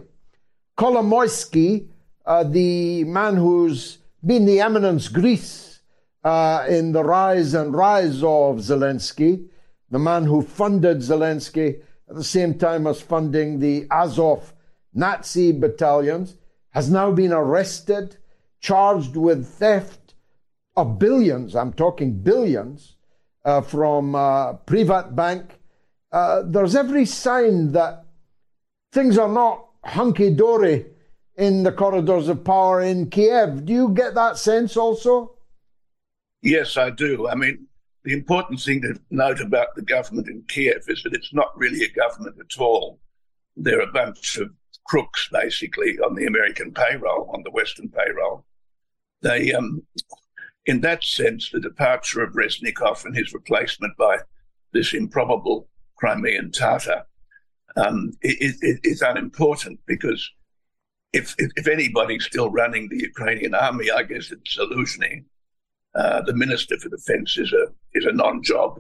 Kolomoisky, 0.78 1.88
uh, 2.26 2.44
the 2.44 3.04
man 3.04 3.36
who's 3.36 3.98
been 4.26 4.46
the 4.46 4.62
eminence 4.62 5.10
grise 5.10 5.82
uh, 6.24 6.66
in 6.70 6.94
the 6.94 7.04
rise 7.04 7.54
and 7.54 7.74
rise 7.74 8.18
of 8.24 8.58
Zelensky, 8.58 9.48
the 9.90 10.00
man 10.00 10.26
who 10.26 10.42
funded 10.42 10.98
Zelensky 10.98 11.82
at 12.10 12.16
the 12.16 12.24
same 12.24 12.58
time 12.58 12.88
as 12.88 13.02
funding 13.02 13.60
the 13.60 13.86
Azov 13.92 14.54
Nazi 14.94 15.52
battalions, 15.52 16.36
has 16.72 16.90
now 16.90 17.12
been 17.12 17.32
arrested, 17.32 18.18
charged 18.60 19.16
with 19.16 19.48
theft 19.48 20.16
of 20.76 21.00
billions, 21.00 21.56
I'm 21.56 21.74
talking 21.74 22.20
billions, 22.20 22.96
uh, 23.46 23.62
from 23.62 24.16
uh, 24.16 24.54
Privat 24.54 25.16
Bank. 25.16 25.60
Uh, 26.12 26.44
there's 26.46 26.76
every 26.76 27.06
sign 27.06 27.74
that 27.74 28.06
things 28.92 29.18
are 29.18 29.30
not 29.30 29.68
hunky 29.84 30.34
dory 30.34 30.86
in 31.36 31.64
the 31.64 31.72
corridors 31.72 32.28
of 32.28 32.44
power 32.44 32.82
in 32.82 33.10
Kiev. 33.10 33.66
Do 33.66 33.74
you 33.74 33.90
get 33.90 34.16
that 34.16 34.38
sense 34.38 34.76
also? 34.76 35.36
Yes, 36.42 36.76
I 36.78 36.90
do. 36.90 37.28
I 37.28 37.36
mean, 37.36 37.67
the 38.08 38.14
important 38.14 38.62
thing 38.62 38.82
to 38.84 38.98
note 39.10 39.42
about 39.42 39.76
the 39.76 39.82
government 39.82 40.30
in 40.30 40.42
Kiev 40.48 40.86
is 40.88 41.04
that 41.04 41.14
it's 41.14 41.34
not 41.34 41.52
really 41.58 41.84
a 41.84 41.92
government 41.92 42.38
at 42.40 42.58
all. 42.58 43.02
They're 43.58 43.82
a 43.82 43.92
bunch 43.92 44.38
of 44.38 44.50
crooks, 44.86 45.28
basically, 45.30 46.00
on 46.00 46.16
the 46.16 46.26
American 46.26 46.72
payroll, 46.72 47.30
on 47.34 47.44
the 47.44 47.52
Western 47.52 47.90
payroll. 47.90 48.46
They, 49.24 49.52
um, 49.52 49.84
in 50.66 50.80
that 50.82 51.04
sense, 51.04 51.50
the 51.50 51.60
departure 51.60 52.24
of 52.24 52.32
Reznikov 52.32 53.04
and 53.04 53.14
his 53.14 53.34
replacement 53.34 53.98
by 53.98 54.20
this 54.72 54.94
improbable 54.94 55.68
Crimean 55.98 56.54
Tatar 56.54 57.06
um, 57.76 58.14
is, 58.22 59.02
unimportant 59.02 59.82
because 59.86 60.32
if, 61.12 61.36
if, 61.38 61.52
if 61.58 61.68
anybody's 61.68 62.24
still 62.24 62.52
running 62.52 62.88
the 62.88 63.02
Ukrainian 63.02 63.54
army, 63.54 63.92
I 63.92 64.04
guess 64.04 64.32
it's 64.32 64.58
Zaluzhny. 64.58 65.26
Uh, 65.98 66.22
the 66.22 66.34
Minister 66.34 66.78
for 66.78 66.90
Defense 66.90 67.38
is 67.40 67.52
a 67.54 67.68
is 67.94 68.06
a 68.06 68.12
non-job, 68.12 68.80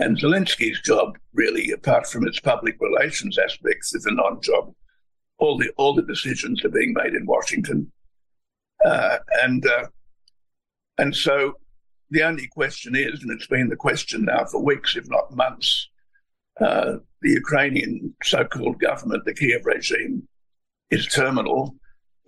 and 0.00 0.18
Zelensky's 0.18 0.80
job, 0.80 1.16
really, 1.32 1.70
apart 1.70 2.08
from 2.08 2.26
its 2.26 2.40
public 2.40 2.76
relations 2.80 3.38
aspects, 3.38 3.94
is 3.94 4.06
a 4.06 4.14
non-job. 4.14 4.74
All 5.38 5.56
the 5.56 5.70
all 5.76 5.94
the 5.94 6.02
decisions 6.02 6.64
are 6.64 6.68
being 6.68 6.94
made 6.94 7.14
in 7.14 7.26
Washington, 7.26 7.92
uh, 8.84 9.18
and 9.44 9.64
uh, 9.64 9.86
and 10.98 11.14
so 11.14 11.54
the 12.10 12.24
only 12.24 12.48
question 12.48 12.96
is, 12.96 13.22
and 13.22 13.30
it's 13.30 13.46
been 13.46 13.68
the 13.68 13.76
question 13.76 14.24
now 14.24 14.44
for 14.44 14.62
weeks, 14.62 14.96
if 14.96 15.08
not 15.08 15.36
months, 15.36 15.88
uh, 16.60 16.96
the 17.22 17.30
Ukrainian 17.30 18.14
so-called 18.24 18.80
government, 18.80 19.24
the 19.24 19.34
Kiev 19.34 19.64
regime, 19.64 20.26
is 20.90 21.06
terminal. 21.06 21.76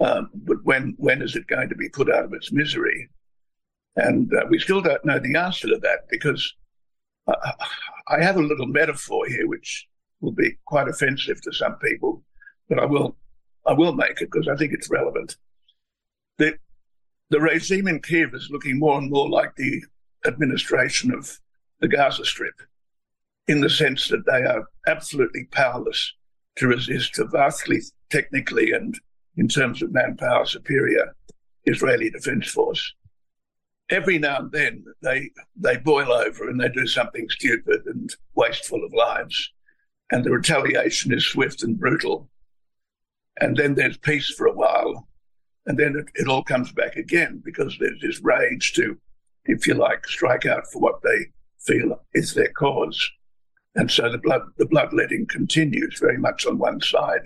Um, 0.01 0.31
but 0.35 0.59
when 0.62 0.95
when 0.99 1.21
is 1.21 1.35
it 1.35 1.49
going 1.49 1.69
to 1.69 1.75
be 1.75 1.89
put 1.89 2.09
out 2.09 2.25
of 2.25 2.33
its 2.33 2.53
misery? 2.53 3.09
And 3.97 4.32
uh, 4.34 4.47
we 4.49 4.59
still 4.59 4.80
don't 4.80 5.05
know 5.05 5.18
the 5.18 5.36
answer 5.38 5.68
to 5.68 5.78
that 5.78 6.09
because 6.11 6.55
uh, 7.26 7.34
I 8.09 8.22
have 8.22 8.36
a 8.36 8.42
little 8.42 8.66
metaphor 8.66 9.26
here, 9.28 9.47
which 9.47 9.86
will 10.20 10.32
be 10.32 10.57
quite 10.64 10.88
offensive 10.88 11.40
to 11.42 11.53
some 11.53 11.76
people, 11.76 12.22
but 12.68 12.78
I 12.78 12.84
will 12.86 13.16
I 13.66 13.72
will 13.72 13.95
make 13.95 14.20
it 14.20 14.30
because 14.30 14.49
I 14.49 14.57
think 14.57 14.72
it's 14.72 14.90
relevant. 14.90 15.36
The 16.38 16.59
the 17.30 17.40
regime 17.40 17.88
in 17.88 18.01
Kiev 18.01 18.34
is 18.34 18.51
looking 18.51 18.78
more 18.78 18.99
and 18.99 19.11
more 19.11 19.28
like 19.28 19.55
the 19.57 19.82
administration 20.26 21.12
of 21.12 21.38
the 21.80 21.88
Gaza 21.88 22.24
Strip, 22.24 22.61
in 23.49 23.61
the 23.61 23.70
sense 23.70 24.09
that 24.09 24.26
they 24.26 24.42
are 24.42 24.68
absolutely 24.86 25.45
powerless 25.51 26.12
to 26.57 26.68
resist 26.68 27.18
a 27.18 27.26
vastly 27.26 27.80
technically 28.11 28.72
and 28.72 28.99
in 29.36 29.49
terms 29.49 29.82
of 29.82 29.92
manpower 29.92 30.47
superior 30.47 31.14
Israeli 31.64 32.11
defense 32.11 32.49
force 32.49 32.95
every 33.95 34.18
now 34.18 34.38
and 34.38 34.53
then 34.53 34.84
they 35.03 35.30
they 35.57 35.76
boil 35.76 36.12
over 36.12 36.49
and 36.49 36.61
they 36.61 36.68
do 36.68 36.86
something 36.86 37.26
stupid 37.30 37.82
and 37.86 38.14
wasteful 38.34 38.84
of 38.84 38.92
lives, 38.92 39.53
and 40.11 40.24
the 40.24 40.30
retaliation 40.30 41.12
is 41.12 41.26
swift 41.26 41.62
and 41.62 41.78
brutal. 41.78 42.28
And 43.40 43.57
then 43.57 43.74
there's 43.74 43.97
peace 43.97 44.30
for 44.30 44.47
a 44.47 44.53
while, 44.53 45.09
and 45.66 45.78
then 45.78 45.97
it, 45.97 46.07
it 46.14 46.28
all 46.28 46.45
comes 46.45 46.72
back 46.72 46.97
again 46.97 47.42
because 47.45 47.76
there's 47.78 48.01
this 48.01 48.20
rage 48.20 48.74
to, 48.74 48.97
if 49.47 49.66
you 49.66 49.74
like, 49.74 50.07
strike 50.07 50.47
out 50.47 50.64
for 50.72 50.80
what 50.80 51.03
they 51.03 51.26
feel 51.61 52.01
is 52.12 52.34
their 52.34 52.53
cause. 52.53 53.11
And 53.76 53.90
so 53.90 54.11
the 54.11 54.18
blood 54.18 54.42
the 54.59 54.66
bloodletting 54.66 55.26
continues 55.26 55.99
very 56.01 56.18
much 56.18 56.47
on 56.47 56.59
one 56.59 56.80
side. 56.80 57.22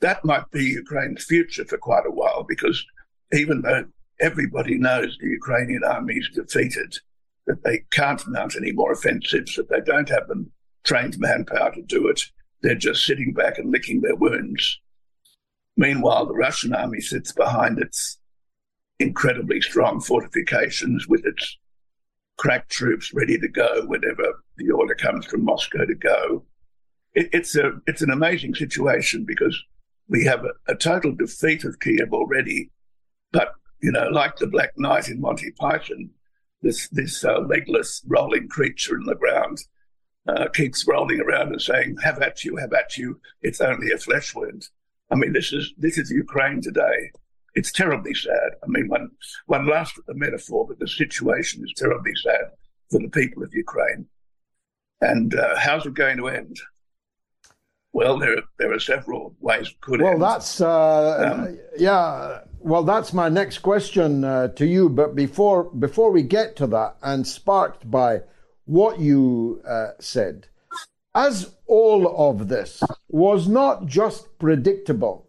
That 0.00 0.24
might 0.24 0.50
be 0.50 0.64
Ukraine's 0.64 1.24
future 1.24 1.64
for 1.64 1.78
quite 1.78 2.06
a 2.06 2.10
while 2.10 2.44
because 2.44 2.84
even 3.32 3.62
though 3.62 3.86
everybody 4.20 4.78
knows 4.78 5.16
the 5.20 5.28
Ukrainian 5.28 5.84
army 5.84 6.14
is 6.14 6.30
defeated, 6.32 6.96
that 7.46 7.62
they 7.64 7.84
can't 7.90 8.26
mount 8.28 8.56
any 8.56 8.72
more 8.72 8.92
offensives, 8.92 9.54
that 9.56 9.68
they 9.68 9.80
don't 9.80 10.08
have 10.08 10.28
the 10.28 10.46
trained 10.84 11.18
manpower 11.18 11.72
to 11.72 11.82
do 11.82 12.08
it. 12.08 12.22
They're 12.62 12.74
just 12.74 13.04
sitting 13.04 13.32
back 13.32 13.58
and 13.58 13.70
licking 13.70 14.00
their 14.00 14.16
wounds. 14.16 14.80
Meanwhile, 15.76 16.26
the 16.26 16.34
Russian 16.34 16.74
army 16.74 17.00
sits 17.00 17.32
behind 17.32 17.78
its 17.78 18.18
incredibly 18.98 19.60
strong 19.60 20.00
fortifications 20.00 21.06
with 21.06 21.26
its 21.26 21.58
crack 22.38 22.68
troops 22.68 23.12
ready 23.12 23.38
to 23.38 23.48
go 23.48 23.84
whenever 23.86 24.42
the 24.56 24.70
order 24.70 24.94
comes 24.94 25.26
from 25.26 25.44
Moscow 25.44 25.84
to 25.84 25.94
go. 25.94 26.44
It, 27.14 27.28
it's 27.32 27.56
a 27.56 27.72
it's 27.86 28.02
an 28.02 28.10
amazing 28.10 28.54
situation 28.54 29.24
because 29.24 29.62
we 30.08 30.24
have 30.24 30.44
a, 30.44 30.72
a 30.72 30.74
total 30.74 31.12
defeat 31.12 31.64
of 31.64 31.80
Kiev 31.80 32.12
already, 32.12 32.70
but 33.32 33.52
you 33.86 33.92
know, 33.92 34.08
like 34.08 34.34
the 34.36 34.48
Black 34.48 34.72
Knight 34.76 35.08
in 35.08 35.20
Monty 35.20 35.52
Python, 35.52 36.10
this 36.60 36.88
this 36.88 37.24
uh, 37.24 37.38
legless 37.38 38.02
rolling 38.08 38.48
creature 38.48 38.96
in 38.96 39.04
the 39.04 39.14
ground 39.14 39.58
uh, 40.26 40.48
keeps 40.52 40.88
rolling 40.88 41.20
around 41.20 41.52
and 41.52 41.62
saying, 41.62 41.96
"Have 42.02 42.20
at 42.20 42.42
you, 42.42 42.56
have 42.56 42.72
at 42.72 42.96
you." 42.96 43.20
It's 43.42 43.60
only 43.60 43.92
a 43.92 43.98
flesh 43.98 44.34
wound. 44.34 44.66
I 45.12 45.14
mean, 45.14 45.32
this 45.32 45.52
is 45.52 45.72
this 45.78 45.98
is 45.98 46.10
Ukraine 46.10 46.60
today. 46.60 47.12
It's 47.54 47.70
terribly 47.70 48.12
sad. 48.12 48.50
I 48.64 48.66
mean, 48.66 48.88
one 48.88 49.08
one 49.46 49.68
laughs 49.68 49.96
at 49.96 50.06
the 50.06 50.14
metaphor, 50.14 50.66
but 50.66 50.80
the 50.80 50.88
situation 50.88 51.62
is 51.64 51.72
terribly 51.76 52.14
sad 52.24 52.46
for 52.90 52.98
the 52.98 53.10
people 53.10 53.44
of 53.44 53.54
Ukraine. 53.54 54.06
And 55.00 55.32
uh, 55.32 55.56
how's 55.60 55.86
it 55.86 55.94
going 55.94 56.16
to 56.16 56.26
end? 56.26 56.56
Well, 57.92 58.18
there 58.18 58.42
there 58.58 58.72
are 58.72 58.80
several 58.80 59.36
ways 59.38 59.68
it 59.68 59.80
could 59.80 60.00
well, 60.00 60.10
end. 60.10 60.20
Well, 60.20 60.32
that's 60.32 60.60
uh, 60.60 61.34
um, 61.34 61.58
yeah. 61.78 62.40
Well, 62.66 62.82
that's 62.82 63.12
my 63.12 63.28
next 63.28 63.58
question 63.58 64.24
uh, 64.24 64.48
to 64.48 64.66
you. 64.66 64.88
But 64.88 65.14
before 65.14 65.70
before 65.70 66.10
we 66.10 66.24
get 66.24 66.56
to 66.56 66.66
that, 66.66 66.96
and 67.00 67.24
sparked 67.24 67.88
by 67.88 68.22
what 68.64 68.98
you 68.98 69.62
uh, 69.64 69.90
said, 70.00 70.48
as 71.14 71.54
all 71.68 72.28
of 72.28 72.48
this 72.48 72.82
was 73.08 73.46
not 73.46 73.86
just 73.86 74.36
predictable, 74.40 75.28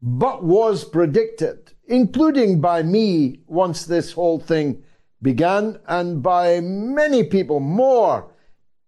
but 0.00 0.44
was 0.44 0.84
predicted, 0.84 1.72
including 1.88 2.60
by 2.60 2.84
me 2.84 3.40
once 3.48 3.84
this 3.84 4.12
whole 4.12 4.38
thing 4.38 4.84
began, 5.20 5.80
and 5.88 6.22
by 6.22 6.60
many 6.60 7.24
people 7.24 7.58
more 7.58 8.32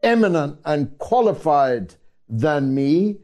eminent 0.05 0.61
and 0.65 0.97
qualified 0.99 1.97
than 2.29 2.77
me, 2.77 3.19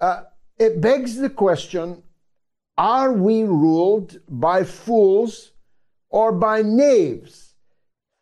uh, 0.00 0.22
it 0.58 0.80
begs 0.80 1.16
the 1.16 1.28
question 1.28 2.02
are 2.76 3.12
we 3.12 3.42
ruled 3.42 4.18
by 4.28 4.64
fools 4.64 5.52
or 6.10 6.32
by 6.32 6.62
knaves? 6.62 7.54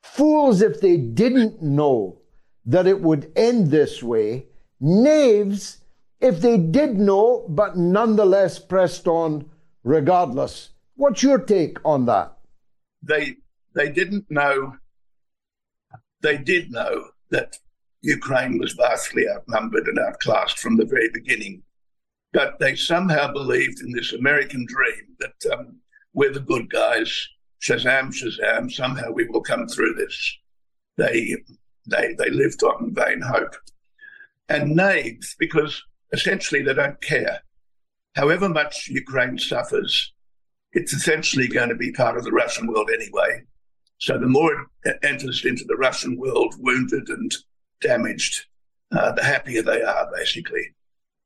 Fools 0.03 0.63
if 0.63 0.81
they 0.81 0.97
didn't 0.97 1.63
know 1.63 2.21
that 2.67 2.87
it 2.87 3.01
would 3.01 3.33
end 3.35 3.71
this 3.71 4.03
way, 4.03 4.47
knaves 4.81 5.81
if 6.21 6.41
they 6.41 6.57
did 6.57 6.97
know 6.97 7.47
but 7.49 7.77
nonetheless 7.77 8.59
pressed 8.59 9.09
on 9.09 9.51
regardless. 9.83 10.71
What's 10.95 11.23
your 11.23 11.39
take 11.39 11.79
on 11.85 12.07
that? 12.07 12.37
They 13.03 13.37
they 13.75 13.91
didn't 13.91 14.31
know 14.31 14.77
they 16.21 16.39
did 16.39 16.71
know 16.71 17.09
that 17.31 17.59
Ukraine 18.03 18.59
was 18.59 18.73
vastly 18.73 19.29
outnumbered 19.29 19.87
and 19.87 19.99
outclassed 19.99 20.59
from 20.59 20.77
the 20.77 20.85
very 20.85 21.09
beginning 21.13 21.63
but 22.33 22.59
they 22.59 22.75
somehow 22.75 23.33
believed 23.33 23.81
in 23.81 23.93
this 23.93 24.13
American 24.13 24.67
dream 24.67 25.17
that 25.21 25.53
um, 25.53 25.77
we're 26.15 26.33
the 26.33 26.41
good 26.41 26.71
guys. 26.71 27.29
Shazam, 27.63 28.13
Shazam! 28.13 28.71
Somehow 28.71 29.11
we 29.13 29.27
will 29.29 29.43
come 29.43 29.69
through 29.69 29.95
this. 29.95 30.39
They 30.97 31.37
they 31.87 32.15
they 32.19 32.31
lived 32.31 32.63
on 32.63 32.95
vain 32.95 33.21
hope 33.21 33.55
and 34.49 34.77
knaves 34.77 35.35
because 35.39 35.83
essentially 36.13 36.63
they 36.63 36.75
don't 36.75 37.01
care. 37.01 37.41
However 38.15 38.49
much 38.49 38.89
Ukraine 38.89 39.39
suffers, 39.39 40.13
it's 40.73 40.93
essentially 40.93 41.49
going 41.49 41.69
to 41.69 41.75
be 41.75 41.93
part 41.93 42.17
of 42.17 42.25
the 42.25 42.33
Russian 42.33 42.67
world 42.67 42.91
anyway. 42.93 43.43
So 43.99 44.19
the 44.19 44.27
more 44.27 44.67
it 44.85 44.99
enters 45.03 45.45
into 45.45 45.65
the 45.65 45.77
Russian 45.77 46.17
world 46.19 46.55
wounded 46.59 47.09
and 47.09 47.33
damaged, 47.81 48.47
uh, 48.91 49.13
the 49.13 49.23
happier 49.23 49.63
they 49.63 49.83
are, 49.83 50.11
basically. 50.15 50.75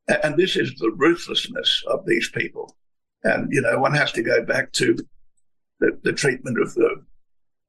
And 0.09 0.36
this 0.36 0.57
is 0.57 0.74
the 0.76 0.92
ruthlessness 0.96 1.82
of 1.88 2.07
these 2.07 2.30
people. 2.30 2.76
And, 3.24 3.52
you 3.52 3.61
know, 3.61 3.78
one 3.78 3.94
has 3.94 4.12
to 4.12 4.22
go 4.22 4.44
back 4.44 4.72
to 4.72 4.96
the, 5.80 5.98
the 6.04 6.12
treatment 6.12 6.61
of 6.61 6.74
the, 6.74 7.04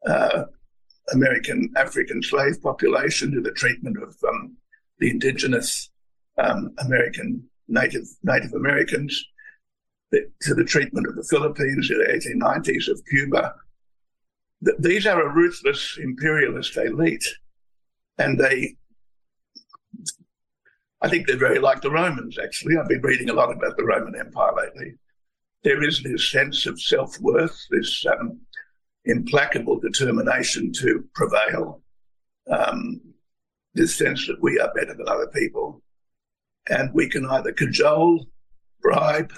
uh, 0.05 0.43
American 1.13 1.71
African 1.75 2.21
slave 2.21 2.61
population, 2.61 3.31
to 3.31 3.41
the 3.41 3.51
treatment 3.51 3.97
of 4.01 4.15
um, 4.27 4.57
the 4.99 5.09
indigenous 5.09 5.89
um, 6.38 6.73
American 6.79 7.43
Native 7.67 8.05
Native 8.23 8.53
Americans, 8.53 9.23
to 10.11 10.53
the 10.53 10.63
treatment 10.63 11.07
of 11.07 11.15
the 11.15 11.27
Philippines 11.29 11.89
in 11.91 11.97
the 11.97 12.43
1890s, 12.45 12.89
of 12.89 13.01
Cuba. 13.09 13.53
These 14.79 15.05
are 15.05 15.21
a 15.21 15.33
ruthless 15.33 15.97
imperialist 16.01 16.77
elite, 16.77 17.27
and 18.17 18.39
they, 18.39 18.75
I 21.02 21.10
think 21.10 21.28
they're 21.28 21.38
very 21.38 21.60
like 21.60 21.82
the 21.82 21.91
Romans, 21.91 22.38
actually. 22.39 22.76
I've 22.78 22.89
been 22.89 23.02
reading 23.02 23.30
a 23.30 23.34
lot 23.34 23.52
about 23.52 23.78
the 23.78 23.86
Roman 23.86 24.20
Empire 24.20 24.52
lately. 24.56 24.95
There 25.64 25.84
is 25.84 26.02
this 26.02 26.30
sense 26.30 26.66
of 26.66 26.82
self 26.82 27.20
worth, 27.20 27.58
this 27.70 28.06
um, 28.06 28.39
implacable 29.06 29.80
determination 29.80 30.72
to 30.74 31.04
prevail, 31.14 31.82
um, 32.52 33.02
this 33.74 33.95
sense 33.95 34.26
that 34.28 34.41
we 34.41 34.60
are 34.60 34.74
better 34.74 34.95
than 34.95 35.08
other 35.08 35.28
people. 35.28 35.82
And 36.70 36.93
we 36.93 37.08
can 37.08 37.26
either 37.26 37.52
cajole, 37.52 38.26
bribe, 38.82 39.34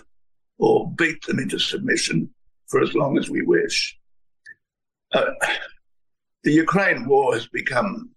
or 0.58 0.92
beat 0.92 1.26
them 1.26 1.40
into 1.40 1.60
submission 1.60 2.30
for 2.68 2.82
as 2.82 2.94
long 2.94 3.18
as 3.18 3.30
we 3.30 3.42
wish. 3.42 3.98
Uh, 5.14 5.32
the 6.44 6.54
Ukraine 6.54 7.06
war 7.06 7.34
has 7.34 7.48
become 7.48 8.12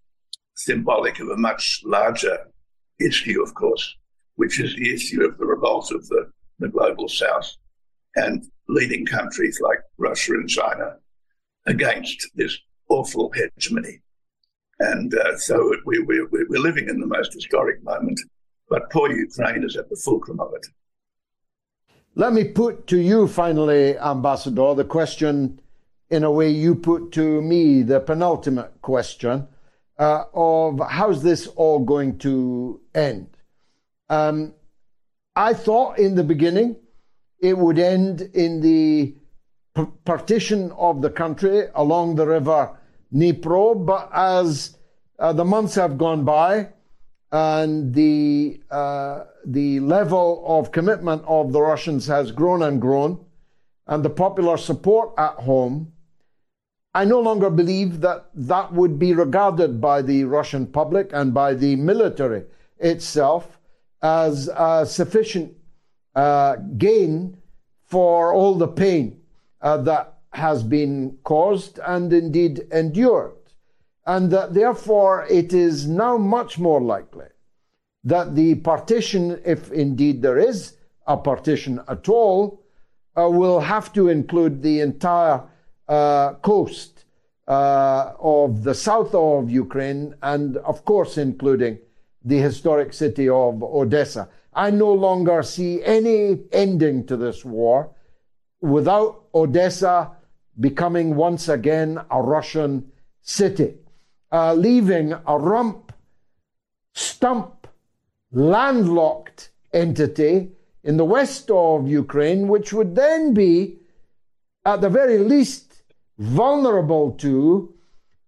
symbolic 0.55 1.18
of 1.18 1.28
a 1.28 1.36
much 1.36 1.80
larger 1.84 2.38
issue, 3.01 3.43
of 3.43 3.55
course, 3.55 3.97
which 4.36 4.61
is 4.61 4.74
the 4.76 4.95
issue 4.95 5.24
of 5.24 5.38
the 5.38 5.47
revolt 5.47 5.93
of 5.93 6.07
the, 6.09 6.30
the 6.59 6.68
global 6.68 7.09
south 7.09 7.57
and 8.16 8.45
leading 8.68 9.05
countries 9.07 9.61
like 9.61 9.78
Russia 9.99 10.32
and 10.32 10.49
China 10.49 10.97
against 11.66 12.28
this 12.34 12.57
awful 12.88 13.30
hegemony. 13.32 14.01
And 14.80 15.14
uh, 15.14 15.36
so 15.38 15.74
we, 15.86 16.01
we, 16.01 16.26
we're 16.30 16.61
living 16.61 16.88
in 16.88 17.01
the 17.01 17.07
most 17.07 17.32
historic 17.32 17.82
moment, 17.84 18.18
but 18.68 18.90
poor 18.90 19.12
Ukraine 19.12 19.64
is 19.64 19.76
at 19.76 19.88
the 19.88 19.97
fulcrum 19.97 20.40
of 20.40 20.53
it. 20.55 20.66
Let 22.14 22.32
me 22.32 22.45
put 22.45 22.86
to 22.88 22.99
you 22.99 23.26
finally, 23.26 23.97
Ambassador, 23.99 24.74
the 24.74 24.84
question 24.84 25.61
in 26.11 26.24
a 26.24 26.30
way 26.30 26.51
you 26.51 26.74
put 26.74 27.12
to 27.12 27.40
me, 27.40 27.82
the 27.82 28.01
penultimate 28.01 28.82
question 28.82 29.49
uh, 30.03 30.24
of 30.34 30.80
how's 30.88 31.22
this 31.22 31.46
all 31.46 31.78
going 31.78 32.18
to 32.18 32.80
end? 32.94 33.28
Um, 34.09 34.55
I 35.36 35.55
thought 35.55 35.98
in 35.98 36.16
the 36.16 36.24
beginning 36.24 36.76
it 37.38 37.57
would 37.57 37.78
end 37.78 38.22
in 38.34 38.61
the 38.61 39.14
p- 39.76 39.92
partition 40.05 40.72
of 40.72 41.03
the 41.03 41.11
country 41.11 41.66
along 41.74 42.16
the 42.16 42.26
river 42.26 42.76
Dnipro, 43.14 43.86
but 43.86 44.11
as 44.12 44.76
uh, 45.18 45.32
the 45.32 45.44
months 45.44 45.74
have 45.76 45.98
gone 45.98 46.24
by, 46.24 46.70
and 47.30 47.94
the 47.94 48.61
uh, 48.70 49.24
the 49.46 49.80
level 49.80 50.42
of 50.46 50.72
commitment 50.72 51.22
of 51.26 51.53
the 51.53 51.61
Russians 51.61 52.07
has 52.07 52.32
grown 52.32 52.62
and 52.62 52.80
grown, 52.80 53.24
and 53.86 54.03
the 54.03 54.11
popular 54.11 54.57
support 54.57 55.14
at 55.16 55.34
home. 55.34 55.92
I 56.95 57.05
no 57.07 57.20
longer 57.20 57.49
believe 57.49 58.01
that 58.03 58.26
that 58.34 58.72
would 58.72 58.99
be 58.99 59.14
regarded 59.14 59.80
by 59.80 60.03
the 60.03 60.24
Russian 60.24 60.66
public 60.66 61.11
and 61.12 61.32
by 61.32 61.55
the 61.55 61.76
military 61.76 62.45
itself 62.78 63.59
as 64.03 64.49
a 64.55 64.84
sufficient 64.84 65.55
uh, 66.14 66.57
gain 66.76 67.38
for 67.84 68.34
all 68.34 68.55
the 68.55 68.68
pain 68.68 69.22
uh, 69.62 69.78
that 69.78 70.18
has 70.32 70.62
been 70.62 71.18
caused 71.24 71.78
and 71.78 72.12
indeed 72.12 72.66
endured. 72.70 73.36
And 74.05 74.30
that 74.30 74.53
therefore 74.53 75.26
it 75.30 75.53
is 75.53 75.86
now 75.86 76.18
much 76.18 76.59
more 76.59 76.80
likely 76.80 77.26
that 78.05 78.34
the 78.34 78.57
partition, 78.57 79.40
if 79.45 79.70
indeed 79.70 80.20
there 80.20 80.38
is 80.38 80.76
a 81.07 81.16
partition 81.16 81.80
at 81.88 82.09
all, 82.09 82.64
uh, 83.16 83.28
will 83.28 83.61
have 83.61 83.93
to 83.93 84.09
include 84.09 84.62
the 84.62 84.80
entire 84.80 85.43
coast 86.43 87.05
uh, 87.49 88.12
of 88.18 88.62
the 88.64 88.74
south 88.74 89.14
of 89.14 89.51
Ukraine 89.51 90.14
and, 90.22 90.57
of 90.59 90.84
course, 90.84 91.18
including 91.18 91.78
the 92.24 92.38
historic 92.38 92.93
city 92.93 93.28
of 93.28 93.62
Odessa. 93.62 94.28
I 94.55 94.70
no 94.70 94.93
longer 94.93 95.43
see 95.43 95.82
any 95.82 96.40
ending 96.53 97.07
to 97.07 97.16
this 97.16 97.45
war 97.45 97.90
without 98.61 99.24
Odessa 99.34 100.12
becoming 100.61 101.16
once 101.16 101.49
again 101.49 102.01
a 102.11 102.22
Russian 102.22 102.93
city 103.22 103.74
uh, 104.32 104.55
leaving 104.55 105.12
a 105.12 105.38
rump, 105.38 105.93
stump, 106.95 107.66
landlocked 108.32 109.51
entity 109.72 110.51
in 110.82 110.97
the 110.97 111.05
west 111.05 111.51
of 111.51 111.88
Ukraine, 111.88 112.49
which 112.49 112.72
would 112.72 112.97
then 112.97 113.34
be, 113.34 113.76
at 114.64 114.80
the 114.80 114.88
very 114.88 115.18
least, 115.18 115.71
vulnerable 116.22 117.10
to 117.10 117.74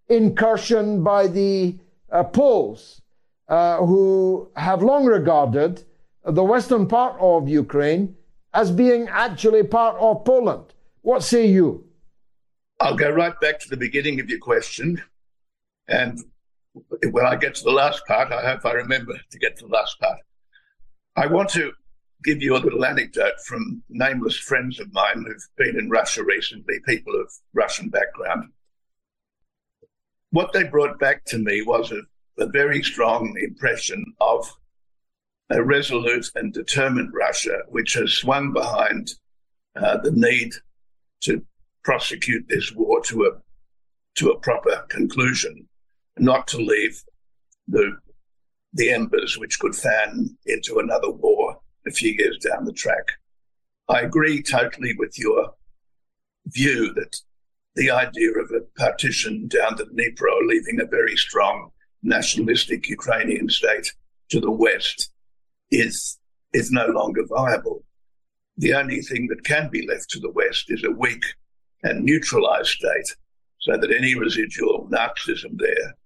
incursion 0.08 1.02
by 1.04 1.26
the 1.28 1.78
uh, 2.10 2.24
Poles, 2.24 3.00
uh, 3.48 3.78
who 3.78 4.50
have 4.56 4.82
long 4.82 5.04
regarded 5.04 5.84
the 6.24 6.42
western 6.42 6.86
part 6.86 7.16
of 7.20 7.48
Ukraine 7.48 8.16
as 8.52 8.70
being 8.70 9.08
actually 9.08 9.62
part 9.62 9.96
of 10.00 10.24
Poland. 10.24 10.74
What 11.02 11.22
say 11.22 11.46
you? 11.46 11.86
I'll 12.80 12.96
go 12.96 13.10
right 13.10 13.38
back 13.40 13.60
to 13.60 13.68
the 13.68 13.76
beginning 13.76 14.18
of 14.20 14.28
your 14.28 14.40
question. 14.40 15.02
And 15.86 16.18
when 17.12 17.24
I 17.24 17.36
get 17.36 17.54
to 17.56 17.64
the 17.64 17.70
last 17.70 18.04
part, 18.06 18.32
I 18.32 18.42
hope 18.50 18.66
I 18.66 18.72
remember 18.72 19.14
to 19.30 19.38
get 19.38 19.56
to 19.58 19.66
the 19.66 19.72
last 19.72 20.00
part. 20.00 20.18
I 21.16 21.26
want 21.26 21.50
to 21.50 21.72
give 22.22 22.42
you 22.42 22.56
a 22.56 22.58
little 22.58 22.84
anecdote 22.84 23.40
from 23.44 23.82
nameless 23.88 24.38
friends 24.38 24.80
of 24.80 24.92
mine 24.92 25.24
who've 25.26 25.48
been 25.56 25.78
in 25.78 25.90
Russia 25.90 26.24
recently, 26.24 26.76
people 26.86 27.14
of 27.20 27.32
Russian 27.52 27.88
background. 27.88 28.50
What 30.30 30.52
they 30.52 30.64
brought 30.64 30.98
back 30.98 31.24
to 31.26 31.38
me 31.38 31.62
was 31.62 31.92
a, 31.92 32.00
a 32.42 32.46
very 32.46 32.82
strong 32.82 33.36
impression 33.40 34.04
of 34.20 34.50
a 35.50 35.62
resolute 35.62 36.30
and 36.34 36.52
determined 36.52 37.12
Russia, 37.12 37.58
which 37.68 37.94
has 37.94 38.12
swung 38.14 38.52
behind 38.52 39.12
uh, 39.76 39.98
the 39.98 40.10
need 40.12 40.52
to 41.22 41.44
prosecute 41.82 42.46
this 42.48 42.72
war 42.72 43.02
to 43.02 43.24
a 43.24 43.30
to 44.16 44.30
a 44.30 44.38
proper 44.38 44.84
conclusion 44.88 45.68
not 46.18 46.46
to 46.46 46.58
leave 46.58 47.02
the 47.68 47.96
the 48.72 48.90
embers 48.90 49.38
which 49.38 49.58
could 49.58 49.74
fan 49.74 50.36
into 50.46 50.78
another 50.78 51.10
war 51.10 51.53
a 51.86 51.90
few 51.90 52.12
years 52.12 52.38
down 52.38 52.64
the 52.64 52.72
track. 52.72 53.06
I 53.88 54.00
agree 54.00 54.42
totally 54.42 54.94
with 54.96 55.18
your 55.18 55.52
view 56.46 56.92
that 56.94 57.16
the 57.76 57.90
idea 57.90 58.30
of 58.32 58.50
a 58.50 58.60
partition 58.78 59.48
down 59.48 59.76
the 59.76 59.84
Dnipro, 59.84 60.46
leaving 60.46 60.80
a 60.80 60.86
very 60.86 61.16
strong 61.16 61.70
nationalistic 62.02 62.88
Ukrainian 62.88 63.48
state 63.48 63.92
to 64.30 64.40
the 64.40 64.50
west, 64.50 65.10
is 65.70 66.18
is 66.52 66.70
no 66.70 66.86
longer 66.86 67.24
viable. 67.26 67.84
The 68.58 68.74
only 68.74 69.00
thing 69.00 69.26
that 69.28 69.44
can 69.44 69.68
be 69.70 69.86
left 69.86 70.08
to 70.10 70.20
the 70.20 70.30
west 70.30 70.66
is 70.68 70.84
a 70.84 70.90
weak 70.90 71.24
and 71.82 72.04
neutralized 72.04 72.68
state, 72.68 73.10
so 73.60 73.76
that 73.76 73.90
any 73.90 74.14
residual 74.14 74.88
Nazism 74.90 75.58
there 75.58 75.96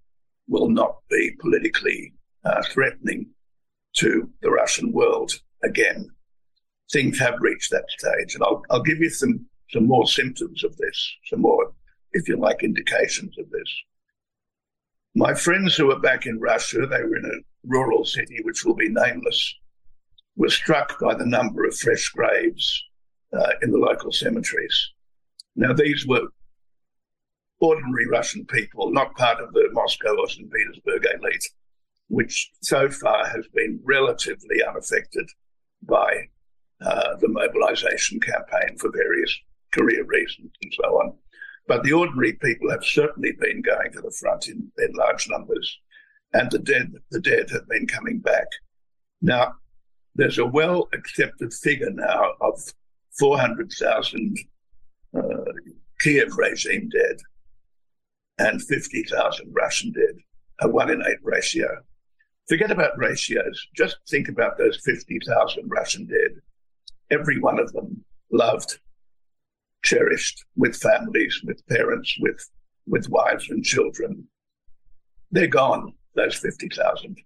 will 0.49 0.71
not 0.71 0.97
be 1.11 1.37
politically 1.39 2.15
uh, 2.45 2.63
threatening 2.73 3.27
to 3.97 4.31
the 4.41 4.51
Russian 4.51 4.93
world 4.93 5.33
again. 5.63 6.11
Things 6.93 7.19
have 7.19 7.35
reached 7.41 7.71
that 7.71 7.85
stage, 7.91 8.35
and 8.35 8.43
I'll, 8.43 8.63
I'll 8.71 8.83
give 8.83 8.99
you 8.99 9.11
some, 9.11 9.45
some 9.71 9.87
more 9.87 10.07
symptoms 10.07 10.65
of 10.65 10.77
this, 10.77 11.15
some 11.27 11.43
more, 11.43 11.73
if 12.13 12.29
you 12.29 12.37
like, 12.39 12.63
indications 12.63 13.37
of 13.39 13.51
this. 13.51 13.83
My 15.15 15.35
friends 15.35 15.77
who 15.77 15.87
were 15.87 15.99
back 15.99 16.27
in 16.27 16.41
Russia, 16.41 16.87
they 16.87 17.03
were 17.03 17.17
in 17.17 17.25
a 17.25 17.45
rural 17.67 18.05
city 18.05 18.39
which 18.43 18.65
will 18.65 18.75
be 18.75 18.89
nameless, 18.89 19.55
were 20.37 20.49
struck 20.49 20.99
by 21.01 21.15
the 21.15 21.27
number 21.27 21.65
of 21.65 21.77
fresh 21.77 22.09
graves 22.11 22.85
uh, 23.37 23.51
in 23.63 23.71
the 23.71 23.79
local 23.79 24.13
cemeteries. 24.13 24.93
Now, 25.57 25.73
these 25.73 26.07
were 26.07 26.29
ordinary 27.61 28.07
Russian 28.09 28.47
people, 28.47 28.93
not 28.93 29.17
part 29.17 29.41
of 29.41 29.53
the 29.53 29.69
Moscow 29.73 30.17
or 30.17 30.29
St. 30.29 30.51
Petersburg 30.51 31.05
elite, 31.21 31.45
which 32.09 32.51
so 32.63 32.89
far 32.89 33.27
has 33.27 33.47
been 33.55 33.81
relatively 33.85 34.63
unaffected 34.63 35.29
by 35.83 36.29
uh, 36.81 37.17
the 37.17 37.29
mobilization 37.29 38.21
campaign 38.21 38.77
for 38.79 38.91
various 38.93 39.35
career 39.73 40.05
reasons 40.05 40.51
and 40.63 40.73
so 40.81 40.89
on. 41.01 41.13
But 41.67 41.83
the 41.83 41.93
ordinary 41.93 42.33
people 42.35 42.71
have 42.71 42.85
certainly 42.85 43.33
been 43.33 43.63
going 43.63 43.93
to 43.93 44.01
the 44.01 44.11
front 44.19 44.49
in, 44.49 44.71
in 44.79 44.93
large 44.95 45.29
numbers, 45.29 45.79
and 46.33 46.51
the 46.51 46.59
dead, 46.59 46.95
the 47.11 47.21
dead 47.21 47.51
have 47.51 47.69
been 47.69 47.87
coming 47.87 48.21
back. 48.21 48.47
Now, 49.21 49.55
there's 50.15 50.39
a 50.39 50.47
well 50.47 50.89
accepted 50.93 51.53
figure 51.53 51.91
now 51.91 52.33
of 52.41 52.61
400,000 53.19 54.39
uh, 55.17 55.21
Kiev 56.01 56.37
regime 56.37 56.89
dead. 56.89 57.17
and 58.39 58.63
50,000 58.63 59.53
Russian 59.53 59.93
dead, 59.93 60.17
a 60.61 60.69
one 60.69 60.91
in 60.91 61.03
eight 61.07 61.19
ratio. 61.23 61.83
Forget 62.49 62.71
about 62.71 62.97
ratios. 62.97 63.67
Just 63.77 63.99
think 64.09 64.29
about 64.29 64.57
those 64.57 64.81
50,000 64.83 65.69
Russian 65.69 66.07
dead. 66.07 66.41
Every 67.11 67.39
one 67.39 67.59
of 67.59 67.73
them 67.73 68.05
loved, 68.33 68.79
cherished, 69.85 70.45
with 70.57 70.75
families, 70.77 71.43
with 71.45 71.67
parents, 71.67 72.17
with, 72.21 72.43
with 72.87 73.11
wives 73.11 73.51
and 73.51 73.63
children. 73.63 74.25
They're 75.31 75.47
gone, 75.47 75.93
those 76.15 76.37
50,000. 76.37 77.19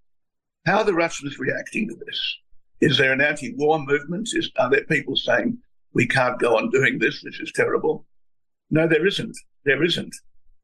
How 0.67 0.79
are 0.79 0.85
the 0.85 0.95
Russians 0.95 1.39
reacting 1.39 1.89
to 1.89 1.97
this? 2.05 2.37
Is 2.81 2.99
there 2.99 3.13
an 3.13 3.21
anti 3.21 3.55
war 3.55 3.79
movement? 3.79 4.29
Is, 4.33 4.51
are 4.59 4.71
there 4.71 4.85
people 4.85 5.15
saying, 5.15 5.57
we 5.95 6.07
can't 6.07 6.41
go 6.41 6.57
on 6.57 6.71
doing 6.71 6.99
this, 6.99 7.23
this 7.23 7.39
is 7.39 7.53
terrible? 7.53 8.07
No, 8.71 8.89
there 8.89 9.07
isn't. 9.07 9.37
There 9.65 9.85
isn't. 9.85 10.15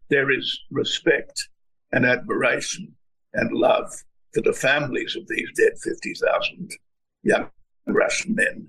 There 0.09 0.32
is 0.32 0.60
respect 0.70 1.48
and 1.93 2.05
admiration 2.05 2.93
and 3.35 3.52
love 3.52 3.93
for 4.34 4.42
the 4.42 4.52
families 4.52 5.16
of 5.16 5.26
these 5.28 5.48
dead 5.56 5.72
50,000 5.82 6.70
young 7.22 7.50
Russian 7.86 8.34
men. 8.34 8.68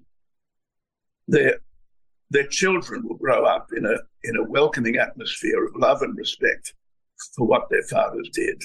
Their, 1.27 1.59
their 2.29 2.47
children 2.47 3.07
will 3.07 3.17
grow 3.17 3.45
up 3.45 3.67
in 3.75 3.85
a, 3.85 3.95
in 4.23 4.37
a 4.37 4.49
welcoming 4.49 4.97
atmosphere 4.97 5.65
of 5.65 5.75
love 5.75 6.01
and 6.01 6.17
respect 6.17 6.73
for 7.35 7.45
what 7.45 7.69
their 7.69 7.83
fathers 7.83 8.29
did. 8.33 8.61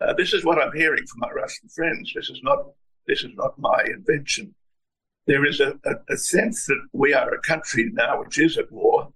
Uh, 0.00 0.12
this 0.14 0.32
is 0.32 0.44
what 0.44 0.60
I'm 0.60 0.76
hearing 0.76 1.04
from 1.06 1.20
my 1.20 1.30
Russian 1.30 1.68
friends. 1.68 2.12
This 2.14 2.30
is 2.30 2.40
not 2.42 2.58
this 3.06 3.22
is 3.22 3.32
not 3.34 3.58
my 3.58 3.84
invention. 3.86 4.54
There 5.26 5.44
is 5.44 5.60
a, 5.60 5.78
a, 5.84 6.14
a 6.14 6.16
sense 6.16 6.66
that 6.66 6.80
we 6.92 7.12
are 7.12 7.34
a 7.34 7.40
country 7.40 7.90
now 7.92 8.20
which 8.20 8.38
is 8.38 8.56
at 8.56 8.72
war. 8.72 9.12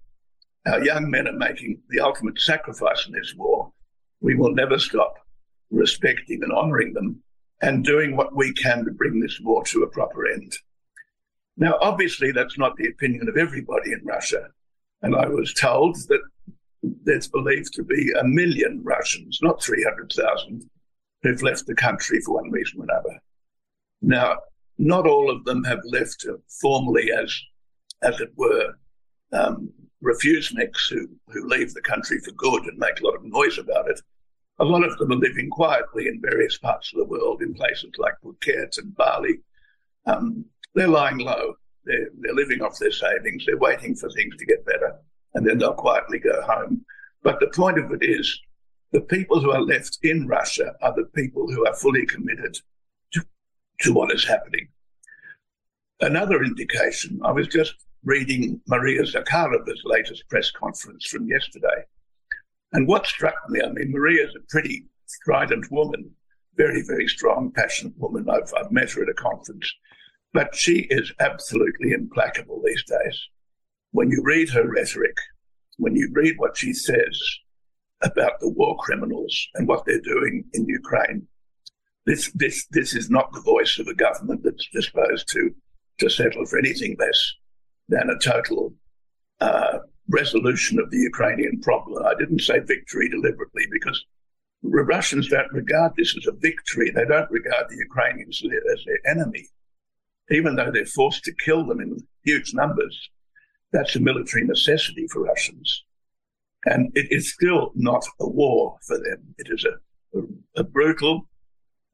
Our 0.67 0.83
young 0.83 1.09
men 1.09 1.27
are 1.27 1.33
making 1.33 1.81
the 1.89 1.99
ultimate 1.99 2.39
sacrifice 2.39 3.07
in 3.07 3.13
this 3.13 3.33
war. 3.35 3.71
We 4.21 4.35
will 4.35 4.53
never 4.53 4.77
stop 4.77 5.15
respecting 5.71 6.43
and 6.43 6.51
honouring 6.51 6.93
them 6.93 7.21
and 7.61 7.83
doing 7.83 8.15
what 8.15 8.35
we 8.35 8.53
can 8.53 8.85
to 8.85 8.91
bring 8.91 9.19
this 9.19 9.39
war 9.41 9.63
to 9.65 9.83
a 9.83 9.89
proper 9.89 10.27
end. 10.27 10.55
Now, 11.57 11.77
obviously, 11.81 12.31
that's 12.31 12.57
not 12.57 12.75
the 12.77 12.87
opinion 12.87 13.27
of 13.27 13.37
everybody 13.37 13.91
in 13.91 14.01
Russia. 14.05 14.47
And 15.01 15.15
I 15.15 15.27
was 15.27 15.53
told 15.53 15.97
that 16.07 16.21
there's 16.81 17.27
believed 17.27 17.73
to 17.73 17.83
be 17.83 18.11
a 18.13 18.23
million 18.23 18.81
Russians, 18.83 19.39
not 19.41 19.61
300,000, 19.61 20.69
who've 21.21 21.41
left 21.41 21.65
the 21.67 21.75
country 21.75 22.21
for 22.21 22.35
one 22.35 22.49
reason 22.49 22.79
or 22.79 22.83
another. 22.85 23.19
Now, 24.01 24.37
not 24.77 25.05
all 25.05 25.29
of 25.29 25.43
them 25.43 25.63
have 25.65 25.81
left 25.83 26.25
formally 26.61 27.11
as, 27.11 27.37
as 28.01 28.19
it 28.21 28.31
were, 28.37 28.73
um, 29.33 29.69
refuseniks 30.03 30.89
who, 30.89 31.09
who 31.27 31.47
leave 31.47 31.73
the 31.73 31.81
country 31.81 32.19
for 32.19 32.31
good 32.31 32.63
and 32.63 32.77
make 32.77 33.01
a 33.01 33.05
lot 33.05 33.15
of 33.15 33.25
noise 33.25 33.57
about 33.57 33.89
it. 33.89 33.99
A 34.59 34.65
lot 34.65 34.83
of 34.83 34.97
them 34.97 35.11
are 35.11 35.15
living 35.15 35.49
quietly 35.49 36.07
in 36.07 36.21
various 36.21 36.57
parts 36.57 36.91
of 36.93 36.99
the 36.99 37.05
world, 37.05 37.41
in 37.41 37.53
places 37.53 37.91
like 37.97 38.15
Phuket 38.23 38.77
and 38.77 38.95
Bali. 38.95 39.39
Um, 40.05 40.45
they're 40.75 40.87
lying 40.87 41.19
low. 41.19 41.55
They're, 41.85 42.09
they're 42.19 42.35
living 42.35 42.61
off 42.61 42.77
their 42.77 42.91
savings. 42.91 43.45
They're 43.45 43.57
waiting 43.57 43.95
for 43.95 44.09
things 44.09 44.35
to 44.37 44.45
get 44.45 44.65
better 44.65 44.99
and 45.33 45.47
then 45.47 45.57
they'll 45.57 45.73
quietly 45.73 46.19
go 46.19 46.41
home. 46.41 46.85
But 47.23 47.39
the 47.39 47.47
point 47.47 47.77
of 47.77 47.91
it 47.91 48.03
is 48.03 48.39
the 48.91 49.01
people 49.01 49.39
who 49.39 49.51
are 49.51 49.61
left 49.61 49.99
in 50.03 50.27
Russia 50.27 50.73
are 50.81 50.93
the 50.95 51.09
people 51.15 51.51
who 51.51 51.65
are 51.67 51.75
fully 51.75 52.05
committed 52.05 52.59
to, 53.13 53.25
to 53.81 53.93
what 53.93 54.11
is 54.13 54.25
happening. 54.25 54.67
Another 56.01 56.43
indication, 56.43 57.19
I 57.23 57.31
was 57.31 57.47
just 57.47 57.75
reading 58.03 58.61
Maria 58.67 59.03
Zakharova's 59.03 59.81
latest 59.83 60.27
press 60.29 60.49
conference 60.49 61.05
from 61.05 61.27
yesterday. 61.27 61.85
And 62.73 62.87
what 62.87 63.07
struck 63.07 63.35
me, 63.49 63.61
I 63.61 63.69
mean, 63.71 63.91
Maria 63.91 64.27
is 64.27 64.35
a 64.35 64.45
pretty 64.49 64.85
strident 65.07 65.71
woman, 65.71 66.11
very, 66.55 66.83
very 66.85 67.07
strong, 67.07 67.51
passionate 67.51 67.97
woman. 67.97 68.27
I've, 68.29 68.53
I've 68.57 68.71
met 68.71 68.91
her 68.91 69.03
at 69.03 69.09
a 69.09 69.13
conference, 69.13 69.73
but 70.33 70.53
she 70.53 70.87
is 70.89 71.11
absolutely 71.19 71.91
implacable 71.91 72.61
these 72.63 72.83
days 72.83 73.19
when 73.91 74.09
you 74.09 74.21
read 74.23 74.49
her 74.49 74.67
rhetoric, 74.67 75.17
when 75.77 75.95
you 75.95 76.09
read 76.13 76.35
what 76.37 76.57
she 76.57 76.73
says 76.73 77.19
about 78.01 78.39
the 78.39 78.49
war 78.49 78.77
criminals 78.77 79.47
and 79.55 79.67
what 79.67 79.85
they're 79.85 80.01
doing 80.01 80.43
in 80.53 80.65
Ukraine, 80.67 81.27
this 82.05 82.31
this 82.33 82.65
this 82.71 82.95
is 82.95 83.09
not 83.09 83.31
the 83.33 83.41
voice 83.41 83.77
of 83.77 83.87
a 83.87 83.93
government 83.93 84.41
that's 84.43 84.67
disposed 84.73 85.27
to 85.29 85.53
to 85.99 86.09
settle 86.09 86.45
for 86.45 86.57
anything 86.57 86.95
less 86.99 87.33
than 87.89 88.09
a 88.09 88.19
total 88.19 88.73
uh, 89.41 89.79
resolution 90.09 90.79
of 90.79 90.89
the 90.89 90.97
Ukrainian 90.97 91.59
problem. 91.61 92.05
I 92.05 92.15
didn't 92.17 92.41
say 92.41 92.59
victory 92.59 93.09
deliberately 93.09 93.65
because 93.71 94.03
the 94.63 94.69
Russians 94.69 95.29
don't 95.29 95.51
regard 95.53 95.93
this 95.95 96.15
as 96.17 96.27
a 96.27 96.37
victory. 96.37 96.91
They 96.91 97.05
don't 97.05 97.31
regard 97.31 97.67
the 97.69 97.77
Ukrainians 97.77 98.41
as 98.73 98.83
their 98.85 99.11
enemy, 99.11 99.47
even 100.31 100.55
though 100.55 100.71
they're 100.71 100.85
forced 100.85 101.23
to 101.25 101.33
kill 101.45 101.65
them 101.65 101.79
in 101.79 101.97
huge 102.23 102.53
numbers. 102.53 103.09
That's 103.71 103.95
a 103.95 103.99
military 103.99 104.43
necessity 104.43 105.07
for 105.07 105.23
Russians. 105.23 105.85
And 106.65 106.91
it 106.95 107.07
is 107.11 107.33
still 107.33 107.71
not 107.75 108.03
a 108.19 108.27
war 108.27 108.77
for 108.85 108.97
them. 108.97 109.33
It 109.37 109.47
is 109.49 109.65
a, 109.65 110.19
a, 110.19 110.23
a 110.57 110.63
brutal, 110.63 111.29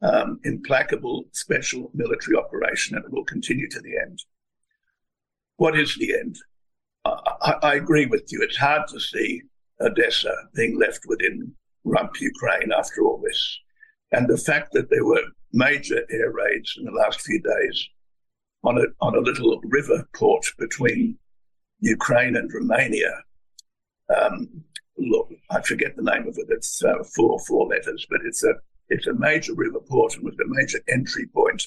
um, 0.02 0.40
implacable 0.44 1.26
special 1.34 1.92
military 1.94 2.36
operation, 2.36 2.96
and 2.96 3.06
it 3.06 3.12
will 3.12 3.26
continue 3.26 3.70
to 3.70 3.82
the 3.82 3.98
end. 4.02 4.20
What 5.58 5.78
is 5.78 5.96
the 5.96 6.18
end? 6.18 6.38
I, 7.06 7.53
I 7.61 7.76
agree 7.76 8.06
with 8.06 8.32
you. 8.32 8.41
It's 8.41 8.57
hard 8.57 8.88
to 8.90 8.99
see 8.99 9.41
Odessa 9.82 10.34
being 10.56 10.80
left 10.80 11.02
within 11.07 11.53
rump 11.84 12.19
Ukraine 12.19 12.72
after 12.72 13.03
all 13.03 13.22
this. 13.23 13.60
And 14.11 14.27
the 14.27 14.38
fact 14.38 14.72
that 14.73 14.90
there 14.90 15.06
were 15.06 15.23
major 15.53 16.06
air 16.10 16.32
raids 16.32 16.73
in 16.77 16.86
the 16.86 16.91
last 16.91 17.22
few 17.22 17.41
days 17.41 17.88
on 18.64 18.77
a, 18.77 18.86
on 19.02 19.15
a 19.15 19.19
little 19.19 19.60
river 19.65 20.07
port 20.15 20.45
between 20.57 21.18
Ukraine 21.80 22.36
and 22.36 22.52
Romania. 22.53 23.14
Um, 24.15 24.64
look, 24.98 25.30
I 25.52 25.61
forget 25.61 25.95
the 25.95 26.03
name 26.03 26.27
of 26.27 26.38
it. 26.38 26.48
It's 26.49 26.84
uh, 26.84 27.03
four 27.15 27.40
four 27.48 27.68
letters, 27.68 28.06
but 28.10 28.22
it's 28.26 28.44
a 28.44 28.53
it's 28.90 29.07
a 29.07 29.14
major 29.14 29.53
river 29.56 29.80
port 29.80 30.15
and 30.15 30.23
was 30.23 30.36
a 30.36 30.48
major 30.48 30.80
entry 30.88 31.27
point 31.34 31.64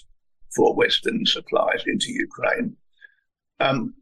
for 0.54 0.74
Western 0.74 1.26
supplies 1.26 1.82
into 1.86 2.12
Ukraine. 2.12 2.76
Um, 3.60 3.94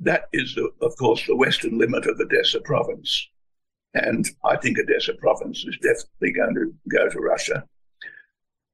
that 0.00 0.24
is, 0.32 0.58
of 0.82 0.96
course, 0.96 1.24
the 1.26 1.36
western 1.36 1.78
limit 1.78 2.06
of 2.06 2.20
Odessa 2.20 2.60
province. 2.60 3.28
And 3.94 4.28
I 4.44 4.56
think 4.56 4.78
Odessa 4.78 5.14
province 5.14 5.64
is 5.66 5.78
definitely 5.78 6.32
going 6.32 6.54
to 6.54 6.74
go 6.90 7.08
to 7.08 7.18
Russia. 7.18 7.64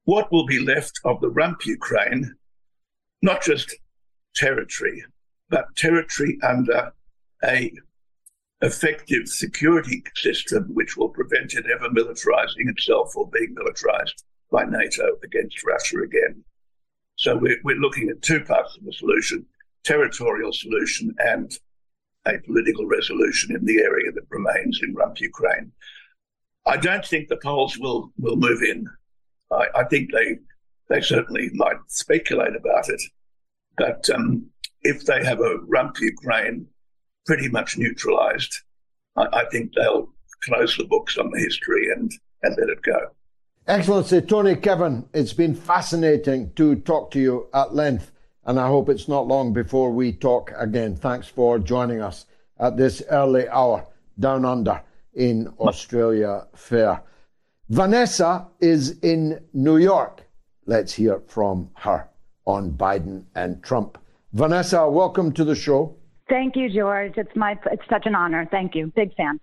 What 0.03 0.31
will 0.31 0.45
be 0.45 0.59
left 0.59 0.99
of 1.05 1.21
the 1.21 1.29
rump 1.29 1.65
Ukraine, 1.65 2.35
not 3.21 3.41
just 3.41 3.73
territory, 4.35 5.03
but 5.49 5.73
territory 5.77 6.37
under 6.43 6.91
a 7.45 7.71
effective 8.61 9.27
security 9.27 10.03
system 10.15 10.63
which 10.73 10.95
will 10.95 11.09
prevent 11.09 11.53
it 11.53 11.65
ever 11.73 11.89
militarizing 11.89 12.69
itself 12.69 13.15
or 13.15 13.29
being 13.29 13.53
militarized 13.53 14.23
by 14.51 14.63
NATO 14.63 15.17
against 15.23 15.65
Russia 15.65 15.99
again. 15.99 16.43
So 17.15 17.35
we're, 17.35 17.59
we're 17.63 17.75
looking 17.75 18.09
at 18.09 18.21
two 18.21 18.41
parts 18.41 18.77
of 18.77 18.85
the 18.85 18.93
solution 18.93 19.45
territorial 19.83 20.53
solution 20.53 21.13
and 21.19 21.57
a 22.25 22.39
political 22.39 22.85
resolution 22.85 23.55
in 23.55 23.65
the 23.65 23.79
area 23.79 24.11
that 24.11 24.23
remains 24.29 24.79
in 24.81 24.93
rump 24.95 25.19
Ukraine. 25.19 25.71
I 26.65 26.77
don't 26.77 27.05
think 27.05 27.27
the 27.27 27.37
Poles 27.37 27.77
will, 27.77 28.11
will 28.17 28.37
move 28.37 28.61
in. 28.61 28.87
I, 29.51 29.67
I 29.75 29.83
think 29.85 30.11
they 30.11 30.37
they 30.89 31.01
certainly 31.01 31.49
might 31.53 31.77
speculate 31.87 32.55
about 32.55 32.89
it, 32.89 33.01
but 33.77 34.09
um, 34.09 34.45
if 34.81 35.05
they 35.05 35.23
have 35.23 35.39
a 35.39 35.57
rump 35.65 35.99
Ukraine 35.99 36.67
pretty 37.25 37.47
much 37.49 37.77
neutralized, 37.77 38.53
I, 39.15 39.27
I, 39.31 39.45
think 39.45 39.73
they'll 39.73 40.09
close 40.43 40.75
the 40.75 40.83
books 40.83 41.17
on 41.17 41.31
the 41.31 41.39
history 41.39 41.89
and, 41.91 42.11
and 42.43 42.55
let 42.59 42.69
it 42.69 42.81
go. 42.81 42.97
Excellency 43.65 44.21
Tony 44.21 44.55
Kevin, 44.57 45.07
it's 45.13 45.31
been 45.31 45.55
fascinating 45.55 46.51
to 46.55 46.75
talk 46.75 47.11
to 47.11 47.19
you 47.19 47.47
at 47.53 47.73
length, 47.73 48.11
and 48.45 48.59
I 48.59 48.67
hope 48.67 48.89
it's 48.89 49.07
not 49.07 49.27
long 49.27 49.53
before 49.53 49.91
we 49.91 50.11
talk 50.11 50.51
again. 50.57 50.95
Thanks 50.95 51.27
for 51.27 51.59
joining 51.59 52.01
us 52.01 52.25
at 52.59 52.77
this 52.77 53.01
early 53.09 53.47
hour 53.49 53.85
down 54.19 54.45
under 54.45 54.81
in 55.13 55.47
Australia 55.59 56.47
Fair. 56.55 57.01
Vanessa 57.69 58.47
is 58.59 58.99
in 58.99 59.39
New 59.53 59.77
York. 59.77 60.23
Let's 60.65 60.93
hear 60.93 61.21
from 61.27 61.69
her 61.75 62.09
on 62.45 62.71
Biden 62.71 63.23
and 63.35 63.63
Trump. 63.63 63.97
Vanessa, 64.33 64.89
welcome 64.89 65.31
to 65.33 65.43
the 65.43 65.55
show. 65.55 65.95
Thank 66.29 66.55
you, 66.55 66.69
George. 66.69 67.13
It's 67.17 67.35
my 67.35 67.57
it's 67.71 67.83
such 67.89 68.05
an 68.05 68.15
honor. 68.15 68.47
Thank 68.49 68.75
you. 68.75 68.91
Big 68.95 69.13
fan. 69.15 69.39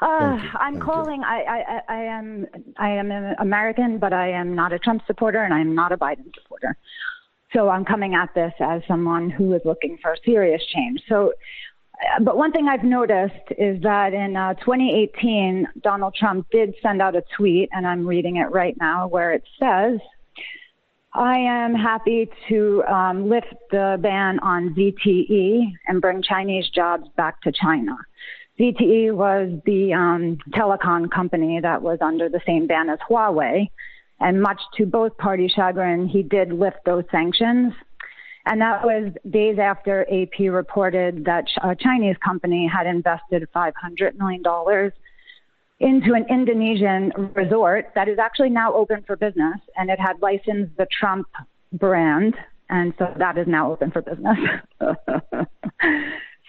Uh, 0.00 0.38
I'm 0.58 0.80
calling. 0.80 1.22
I, 1.22 1.42
I, 1.42 1.80
I 1.88 2.02
am 2.04 2.46
I 2.76 2.90
am 2.90 3.10
an 3.10 3.36
American, 3.38 3.98
but 3.98 4.12
I 4.12 4.30
am 4.30 4.54
not 4.54 4.72
a 4.72 4.78
Trump 4.78 5.02
supporter, 5.06 5.42
and 5.42 5.54
I 5.54 5.60
am 5.60 5.74
not 5.74 5.92
a 5.92 5.96
Biden 5.96 6.34
supporter. 6.34 6.76
So 7.54 7.68
I'm 7.68 7.84
coming 7.84 8.14
at 8.14 8.34
this 8.34 8.52
as 8.60 8.82
someone 8.88 9.30
who 9.30 9.54
is 9.54 9.62
looking 9.64 9.98
for 10.02 10.16
serious 10.24 10.62
change. 10.74 11.00
So 11.08 11.32
but 12.22 12.36
one 12.36 12.52
thing 12.52 12.68
I've 12.68 12.84
noticed 12.84 13.52
is 13.56 13.80
that 13.82 14.12
in 14.14 14.36
uh, 14.36 14.54
2018, 14.54 15.68
Donald 15.82 16.14
Trump 16.14 16.46
did 16.50 16.74
send 16.82 17.00
out 17.00 17.16
a 17.16 17.22
tweet, 17.36 17.68
and 17.72 17.86
I'm 17.86 18.06
reading 18.06 18.36
it 18.36 18.50
right 18.50 18.76
now, 18.78 19.06
where 19.06 19.32
it 19.32 19.44
says, 19.58 20.00
I 21.12 21.38
am 21.38 21.74
happy 21.74 22.28
to 22.48 22.82
um, 22.84 23.28
lift 23.28 23.54
the 23.70 23.98
ban 24.00 24.40
on 24.40 24.74
ZTE 24.74 25.72
and 25.86 26.00
bring 26.00 26.22
Chinese 26.22 26.68
jobs 26.70 27.08
back 27.16 27.40
to 27.42 27.52
China. 27.52 27.96
ZTE 28.58 29.12
was 29.14 29.50
the 29.64 29.92
um, 29.94 30.38
telecom 30.50 31.10
company 31.10 31.60
that 31.60 31.82
was 31.82 31.98
under 32.00 32.28
the 32.28 32.40
same 32.44 32.66
ban 32.66 32.88
as 32.88 32.98
Huawei. 33.08 33.68
And 34.24 34.40
much 34.40 34.60
to 34.78 34.86
both 34.86 35.14
parties' 35.18 35.52
chagrin, 35.54 36.08
he 36.08 36.22
did 36.22 36.50
lift 36.50 36.78
those 36.86 37.04
sanctions. 37.12 37.74
And 38.46 38.58
that 38.62 38.82
was 38.82 39.12
days 39.28 39.58
after 39.58 40.06
AP 40.10 40.50
reported 40.50 41.26
that 41.26 41.44
a 41.62 41.76
Chinese 41.76 42.16
company 42.24 42.66
had 42.66 42.86
invested 42.86 43.46
$500 43.54 43.72
million 44.16 44.42
into 45.78 46.14
an 46.14 46.24
Indonesian 46.30 47.12
resort 47.34 47.90
that 47.94 48.08
is 48.08 48.18
actually 48.18 48.48
now 48.48 48.72
open 48.72 49.04
for 49.06 49.14
business. 49.14 49.58
And 49.76 49.90
it 49.90 50.00
had 50.00 50.22
licensed 50.22 50.74
the 50.78 50.86
Trump 50.90 51.26
brand. 51.74 52.34
And 52.70 52.94
so 52.98 53.12
that 53.18 53.36
is 53.36 53.46
now 53.46 53.72
open 53.72 53.90
for 53.90 54.00
business. 54.00 54.38
so 54.80 54.86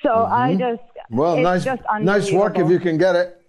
mm-hmm. 0.05 0.33
I 0.33 0.55
just. 0.55 0.81
Well, 1.09 1.35
nice, 1.35 1.65
just 1.65 1.81
nice 1.99 2.31
work 2.31 2.57
if 2.57 2.69
you 2.69 2.79
can 2.79 2.97
get 2.97 3.17
it. 3.17 3.41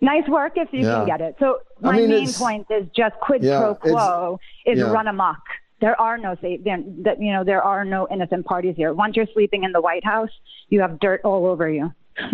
Nice 0.00 0.28
work 0.28 0.52
if 0.56 0.68
you 0.72 0.86
yeah. 0.86 0.94
can 0.94 1.06
get 1.06 1.20
it. 1.20 1.36
So 1.40 1.58
my 1.80 1.94
I 1.94 1.96
mean, 1.96 2.10
main 2.10 2.32
point 2.32 2.66
is 2.70 2.86
just 2.96 3.16
quid 3.20 3.42
yeah, 3.42 3.58
pro 3.60 3.74
quo 3.74 4.40
is 4.64 4.78
yeah. 4.78 4.84
run 4.84 5.08
amok. 5.08 5.40
There 5.80 6.00
are 6.00 6.18
no 6.18 6.36
safe, 6.40 6.62
that 6.64 7.16
you 7.20 7.32
know, 7.32 7.44
there 7.44 7.62
are 7.62 7.84
no 7.84 8.08
innocent 8.10 8.46
parties 8.46 8.74
here. 8.76 8.92
Once 8.92 9.16
you're 9.16 9.28
sleeping 9.32 9.64
in 9.64 9.72
the 9.72 9.80
White 9.80 10.04
House, 10.04 10.30
you 10.68 10.80
have 10.80 10.98
dirt 10.98 11.20
all 11.24 11.46
over 11.46 11.68
you. 11.68 11.92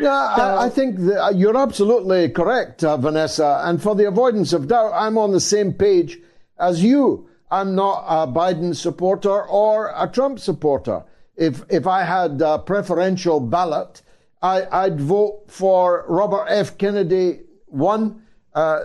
Yeah, 0.00 0.36
so, 0.36 0.42
I, 0.42 0.66
I, 0.66 0.70
think 0.70 0.98
uh, 0.98 1.30
you're 1.30 1.56
absolutely 1.56 2.28
correct, 2.28 2.82
uh, 2.82 2.96
Vanessa. 2.96 3.62
And 3.64 3.80
for 3.80 3.94
the 3.94 4.08
avoidance 4.08 4.52
of 4.52 4.66
doubt, 4.66 4.90
I'm 4.92 5.16
on 5.16 5.30
the 5.30 5.38
same 5.38 5.72
page 5.72 6.18
as 6.58 6.82
you. 6.82 7.28
I'm 7.50 7.76
not 7.76 8.04
a 8.08 8.26
Biden 8.26 8.74
supporter 8.74 9.44
or 9.44 9.92
a 9.96 10.08
Trump 10.08 10.40
supporter. 10.40 11.04
If 11.36 11.62
if 11.70 11.86
I 11.86 12.02
had 12.02 12.42
a 12.42 12.58
preferential 12.58 13.38
ballot, 13.38 14.02
I, 14.44 14.88
would 14.88 15.00
vote 15.00 15.44
for 15.48 16.04
Robert 16.06 16.46
F. 16.48 16.76
Kennedy 16.76 17.40
one, 17.66 18.22
uh, 18.52 18.80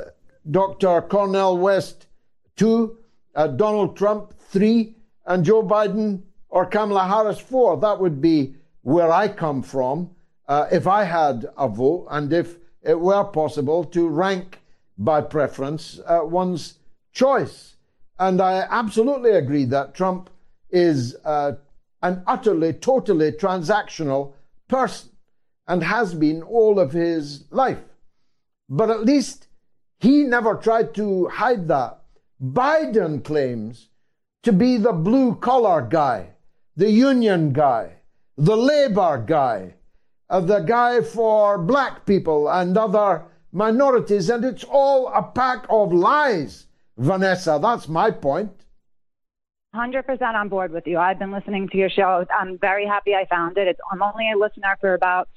Dr. 0.49 1.01
Cornel 1.01 1.57
West 1.57 2.07
two, 2.55 2.97
uh, 3.35 3.47
Donald 3.47 3.97
Trump 3.97 4.33
three, 4.39 4.95
and 5.25 5.43
Joe 5.43 5.61
Biden 5.61 6.23
or 6.47 6.65
Kamala 6.65 7.05
Harris 7.05 7.39
four. 7.39 7.77
That 7.77 7.99
would 7.99 8.21
be 8.21 8.55
where 8.83 9.11
I 9.11 9.27
come 9.27 9.61
from 9.61 10.11
uh, 10.47 10.67
if 10.71 10.87
I 10.87 11.03
had 11.03 11.45
a 11.57 11.67
vote 11.67 12.07
and 12.09 12.31
if 12.31 12.57
it 12.81 12.97
were 12.97 13.25
possible 13.25 13.83
to 13.83 14.07
rank 14.07 14.61
by 14.97 15.19
preference 15.19 15.99
uh, 16.05 16.21
one's 16.23 16.79
choice. 17.11 17.75
And 18.17 18.41
I 18.41 18.65
absolutely 18.69 19.31
agree 19.31 19.65
that 19.65 19.93
Trump 19.93 20.29
is 20.69 21.17
uh, 21.25 21.53
an 22.01 22.23
utterly, 22.27 22.71
totally 22.73 23.33
transactional 23.33 24.33
person 24.69 25.08
and 25.69 25.83
has 25.83 26.15
been 26.15 26.41
all 26.41 26.79
of 26.79 26.91
his 26.91 27.45
life. 27.51 27.79
But 28.67 28.89
at 28.89 29.05
least 29.05 29.47
he 29.99 30.23
never 30.23 30.55
tried 30.55 30.93
to 30.95 31.27
hide 31.27 31.67
that. 31.67 32.01
Biden 32.41 33.23
claims 33.23 33.89
to 34.43 34.51
be 34.51 34.77
the 34.77 34.93
blue 34.93 35.35
collar 35.35 35.81
guy, 35.81 36.31
the 36.75 36.89
union 36.89 37.53
guy, 37.53 37.91
the 38.35 38.57
labor 38.57 39.23
guy, 39.25 39.75
uh, 40.29 40.39
the 40.39 40.59
guy 40.59 41.01
for 41.01 41.57
black 41.57 42.05
people 42.05 42.49
and 42.49 42.77
other 42.77 43.25
minorities, 43.51 44.29
and 44.29 44.45
it's 44.45 44.63
all 44.63 45.07
a 45.13 45.23
pack 45.23 45.65
of 45.69 45.93
lies, 45.93 46.65
Vanessa. 46.97 47.59
That's 47.61 47.87
my 47.87 48.11
point. 48.11 48.51
100% 49.75 50.21
on 50.33 50.49
board 50.49 50.71
with 50.71 50.87
you. 50.87 50.97
I've 50.97 51.19
been 51.19 51.31
listening 51.31 51.67
to 51.69 51.77
your 51.77 51.89
show. 51.89 52.25
I'm 52.37 52.57
very 52.57 52.87
happy 52.87 53.13
I 53.13 53.25
found 53.25 53.57
it. 53.57 53.67
It's, 53.67 53.79
I'm 53.91 54.01
only 54.01 54.31
a 54.31 54.37
listener 54.37 54.77
for 54.81 54.95
about 54.95 55.29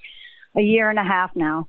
a 0.56 0.60
year 0.60 0.90
and 0.90 0.98
a 0.98 1.04
half 1.04 1.34
now, 1.34 1.68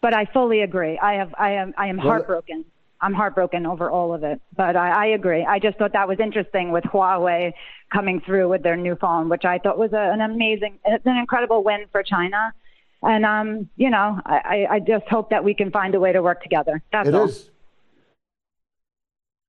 but 0.00 0.14
I 0.14 0.26
fully 0.26 0.60
agree. 0.60 0.98
I 0.98 1.14
have, 1.14 1.34
I 1.38 1.52
am, 1.52 1.74
I 1.76 1.86
am 1.88 1.98
heartbroken 1.98 2.64
I'm 3.02 3.14
heartbroken 3.14 3.66
over 3.66 3.90
all 3.90 4.14
of 4.14 4.22
it. 4.22 4.40
But 4.56 4.76
I, 4.76 5.06
I 5.06 5.06
agree. 5.06 5.44
I 5.44 5.58
just 5.58 5.76
thought 5.76 5.92
that 5.92 6.06
was 6.06 6.20
interesting 6.20 6.70
with 6.70 6.84
Huawei 6.84 7.52
coming 7.92 8.20
through 8.20 8.48
with 8.48 8.62
their 8.62 8.76
new 8.76 8.94
phone, 8.96 9.28
which 9.28 9.44
I 9.44 9.58
thought 9.58 9.76
was 9.76 9.92
a, 9.92 10.12
an 10.12 10.20
amazing, 10.20 10.78
it's 10.84 11.04
an 11.04 11.16
incredible 11.16 11.64
win 11.64 11.86
for 11.90 12.02
China. 12.04 12.54
And 13.02 13.26
um, 13.26 13.68
you 13.76 13.90
know, 13.90 14.20
I, 14.24 14.66
I 14.70 14.78
just 14.78 15.08
hope 15.08 15.30
that 15.30 15.42
we 15.42 15.54
can 15.54 15.72
find 15.72 15.96
a 15.96 16.00
way 16.00 16.12
to 16.12 16.22
work 16.22 16.40
together. 16.40 16.80
That's 16.92 17.08
it 17.08 17.14
all. 17.16 17.24
Is. 17.24 17.50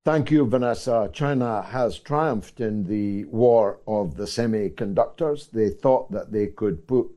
Thank 0.03 0.31
you, 0.31 0.45
Vanessa. 0.47 1.09
China 1.13 1.61
has 1.61 1.99
triumphed 1.99 2.59
in 2.59 2.85
the 2.85 3.25
war 3.25 3.79
of 3.87 4.17
the 4.17 4.25
semiconductors. 4.25 5.51
They 5.51 5.69
thought 5.69 6.11
that 6.11 6.31
they 6.31 6.47
could 6.47 6.87
put 6.87 7.11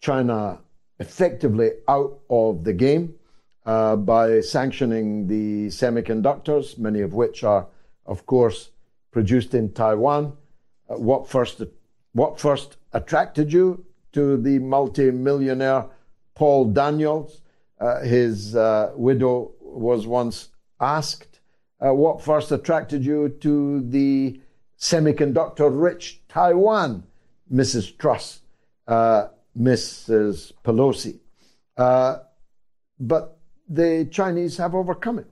China 0.00 0.60
effectively 1.00 1.70
out 1.88 2.20
of 2.28 2.62
the 2.62 2.72
game 2.72 3.14
uh, 3.66 3.96
by 3.96 4.40
sanctioning 4.40 5.26
the 5.26 5.66
semiconductors, 5.68 6.78
many 6.78 7.00
of 7.00 7.14
which 7.14 7.42
are, 7.42 7.66
of 8.06 8.26
course, 8.26 8.70
produced 9.10 9.54
in 9.54 9.72
Taiwan. 9.72 10.36
Uh, 10.88 10.96
what 10.96 11.28
first 11.28 11.62
what 12.12 12.40
first 12.40 12.76
attracted 12.92 13.52
you 13.52 13.84
to 14.12 14.36
the 14.36 14.58
multi-millionaire 14.58 15.86
Paul 16.34 16.66
Daniels? 16.66 17.40
Uh, 17.80 18.00
his 18.00 18.54
uh, 18.56 18.92
widow 18.94 19.52
was 19.60 20.06
once 20.06 20.48
asked, 20.80 21.40
uh, 21.80 21.94
"What 21.94 22.20
first 22.22 22.52
attracted 22.52 23.04
you 23.04 23.28
to 23.40 23.80
the 23.88 24.40
semiconductor-rich 24.78 26.22
Taiwan?" 26.28 27.04
Mrs. 27.52 27.96
Truss, 27.96 28.40
uh, 28.86 29.28
Mrs. 29.58 30.52
Pelosi, 30.64 31.18
uh, 31.76 32.18
but 32.98 33.38
the 33.68 34.08
Chinese 34.10 34.56
have 34.56 34.74
overcome 34.74 35.18
it. 35.20 35.30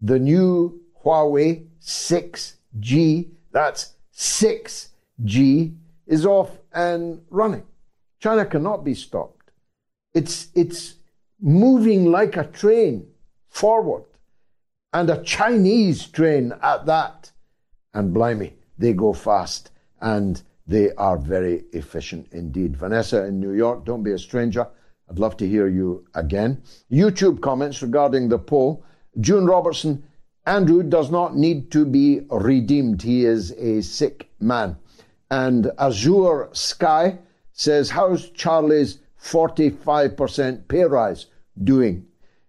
The 0.00 0.18
new 0.18 0.80
Huawei 1.04 1.66
6G, 1.80 3.30
that's 3.52 3.94
6G, 4.14 5.76
is 6.06 6.26
off 6.26 6.50
and 6.72 7.22
running. 7.30 7.64
China 8.18 8.44
cannot 8.44 8.84
be 8.84 8.94
stopped. 8.94 9.50
It's, 10.14 10.48
it's 10.54 10.94
moving 11.40 12.10
like 12.10 12.36
a 12.36 12.44
train 12.44 13.06
forward, 13.48 14.04
and 14.92 15.10
a 15.10 15.22
Chinese 15.22 16.06
train 16.06 16.52
at 16.62 16.86
that. 16.86 17.30
And 17.92 18.12
blimey, 18.12 18.54
they 18.78 18.92
go 18.92 19.12
fast 19.12 19.70
and 20.00 20.42
they 20.66 20.92
are 20.94 21.16
very 21.16 21.64
efficient 21.72 22.26
indeed. 22.32 22.76
Vanessa 22.76 23.24
in 23.24 23.38
New 23.38 23.52
York, 23.52 23.84
don't 23.84 24.02
be 24.02 24.12
a 24.12 24.18
stranger. 24.18 24.66
I'd 25.08 25.18
love 25.18 25.36
to 25.36 25.48
hear 25.48 25.68
you 25.68 26.04
again. 26.14 26.62
YouTube 26.90 27.40
comments 27.40 27.82
regarding 27.82 28.28
the 28.28 28.38
poll. 28.38 28.84
June 29.20 29.46
Robertson, 29.46 30.02
Andrew 30.46 30.82
does 30.82 31.10
not 31.10 31.36
need 31.36 31.70
to 31.72 31.84
be 31.84 32.20
redeemed. 32.30 33.02
He 33.02 33.24
is 33.24 33.52
a 33.52 33.82
sick 33.82 34.28
man. 34.40 34.76
And 35.30 35.70
Azure 35.78 36.48
Sky 36.52 37.18
says, 37.52 37.90
How's 37.90 38.30
Charlie's 38.30 38.98
45% 39.22 40.68
pay 40.68 40.84
rise 40.84 41.26
doing? 41.62 42.06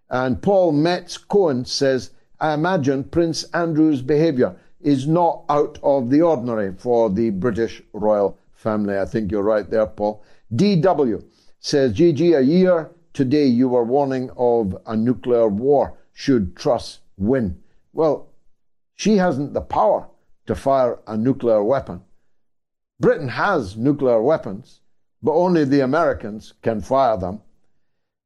And 0.10 0.42
Paul 0.42 0.72
Metz 0.72 1.18
Cohen 1.18 1.66
says, 1.66 2.12
I 2.40 2.54
imagine 2.54 3.04
Prince 3.04 3.44
Andrew's 3.46 4.02
behaviour 4.02 4.56
is 4.88 5.06
not 5.06 5.44
out 5.50 5.78
of 5.84 6.10
the 6.10 6.22
ordinary 6.22 6.74
for 6.74 7.10
the 7.10 7.30
British 7.30 7.82
royal 7.92 8.40
family. 8.56 8.98
I 8.98 9.04
think 9.04 9.30
you're 9.30 9.44
right 9.44 9.70
there, 9.70 9.86
Paul. 9.86 10.24
DW 10.56 11.26
says, 11.60 11.94
GG, 11.94 12.38
a 12.38 12.42
year 12.42 12.90
today 13.12 13.48
you 13.48 13.68
were 13.68 13.84
warning 13.84 14.30
of 14.38 14.78
a 14.86 14.96
nuclear 14.96 15.50
war 15.50 15.98
should 16.14 16.56
Truss 16.56 17.00
win. 17.18 17.62
Well, 17.92 18.30
she 18.96 19.18
hasn't 19.18 19.54
the 19.54 19.60
power 19.60 20.08
to 20.46 20.56
fire 20.56 21.00
a 21.06 21.18
nuclear 21.18 21.62
weapon. 21.62 22.02
Britain 22.98 23.28
has 23.28 23.76
nuclear 23.76 24.22
weapons, 24.22 24.80
but 25.22 25.34
only 25.34 25.66
the 25.66 25.82
Americans 25.82 26.54
can 26.62 26.80
fire 26.80 27.18
them. 27.18 27.42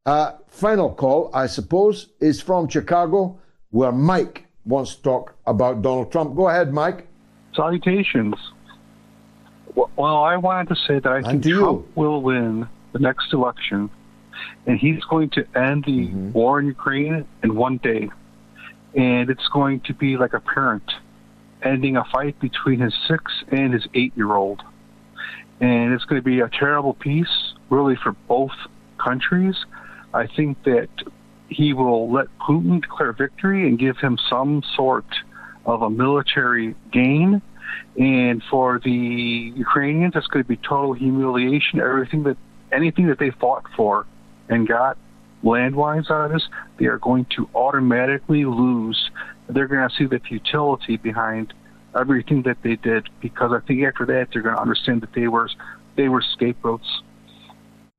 Uh, 0.06 0.34
final 0.48 0.94
call, 0.94 1.32
I 1.34 1.48
suppose, 1.48 2.10
is 2.20 2.40
from 2.40 2.68
Chicago, 2.68 3.40
where 3.72 3.92
Mike 3.92 4.46
wants 4.66 4.96
to 4.96 5.02
talk 5.02 5.36
about 5.46 5.82
Donald 5.82 6.12
Trump. 6.12 6.36
Go 6.36 6.48
ahead, 6.50 6.74
Mike. 6.74 7.08
Salutations. 7.56 8.36
Well, 9.76 10.18
I 10.24 10.38
wanted 10.38 10.70
to 10.70 10.76
say 10.88 11.00
that 11.00 11.12
I 11.12 11.22
think 11.22 11.44
Trump 11.44 11.86
will 11.96 12.22
win 12.22 12.68
the 12.92 13.00
next 13.00 13.34
election, 13.34 13.90
and 14.66 14.78
he's 14.78 15.04
going 15.06 15.30
to 15.32 15.46
end 15.56 15.86
the 15.86 16.08
mm-hmm. 16.08 16.32
war 16.34 16.60
in 16.60 16.68
Ukraine 16.68 17.26
in 17.44 17.56
one 17.56 17.78
day. 17.78 18.10
And 18.96 19.30
it's 19.30 19.48
going 19.54 19.80
to 19.82 19.94
be 19.94 20.18
like 20.18 20.34
a 20.34 20.42
parent 20.42 20.92
ending 21.64 21.96
a 21.96 22.04
fight 22.06 22.40
between 22.40 22.80
his 22.80 22.94
six 23.08 23.32
and 23.50 23.74
his 23.74 23.88
eight 23.94 24.12
year 24.18 24.34
old. 24.34 24.62
and 25.62 25.94
it's 25.94 26.04
going 26.06 26.20
to 26.20 26.26
be 26.26 26.40
a 26.40 26.50
terrible 26.50 26.94
peace, 26.94 27.54
really, 27.70 27.96
for 27.96 28.14
both 28.28 28.52
countries. 28.98 29.56
I 30.14 30.28
think 30.28 30.64
that 30.64 30.90
he 31.52 31.74
will 31.74 32.12
let 32.12 32.28
Putin 32.40 32.82
declare 32.82 33.12
victory 33.12 33.68
and 33.68 33.78
give 33.78 33.98
him 33.98 34.18
some 34.30 34.64
sort 34.76 35.06
of 35.66 35.82
a 35.82 35.90
military 35.90 36.74
gain. 36.92 37.42
And 38.00 38.42
for 38.50 38.80
the 38.84 38.90
Ukrainians, 39.56 40.14
it's 40.16 40.28
going 40.28 40.44
to 40.44 40.48
be 40.48 40.56
total 40.58 40.94
humiliation. 40.94 41.80
Everything 41.82 42.24
that, 42.24 42.38
anything 42.72 43.08
that 43.08 43.20
they 43.20 43.32
fought 43.32 43.66
for 43.76 44.08
and 44.48 44.66
got 44.66 44.98
land-wise 45.44 46.10
out 46.10 46.26
of 46.26 46.32
this, 46.32 46.48
they 46.80 46.86
are 46.86 47.00
going 47.00 47.26
to 47.36 47.50
automatically 47.54 48.46
lose. 48.46 49.12
They're 49.50 49.68
going 49.68 49.88
to 49.88 49.96
see 49.96 50.06
the 50.06 50.20
futility 50.20 50.96
behind 50.96 51.54
everything 52.00 52.44
that 52.44 52.58
they 52.64 52.78
did 52.78 53.10
because 53.20 53.52
I 53.52 53.60
think 53.68 53.84
after 53.84 54.06
that 54.06 54.30
they're 54.32 54.42
going 54.42 54.56
to 54.56 54.62
understand 54.62 55.02
that 55.02 55.14
they 55.14 55.28
were 55.28 55.50
they 55.98 56.08
were 56.08 56.22
scapegoats. 56.22 57.02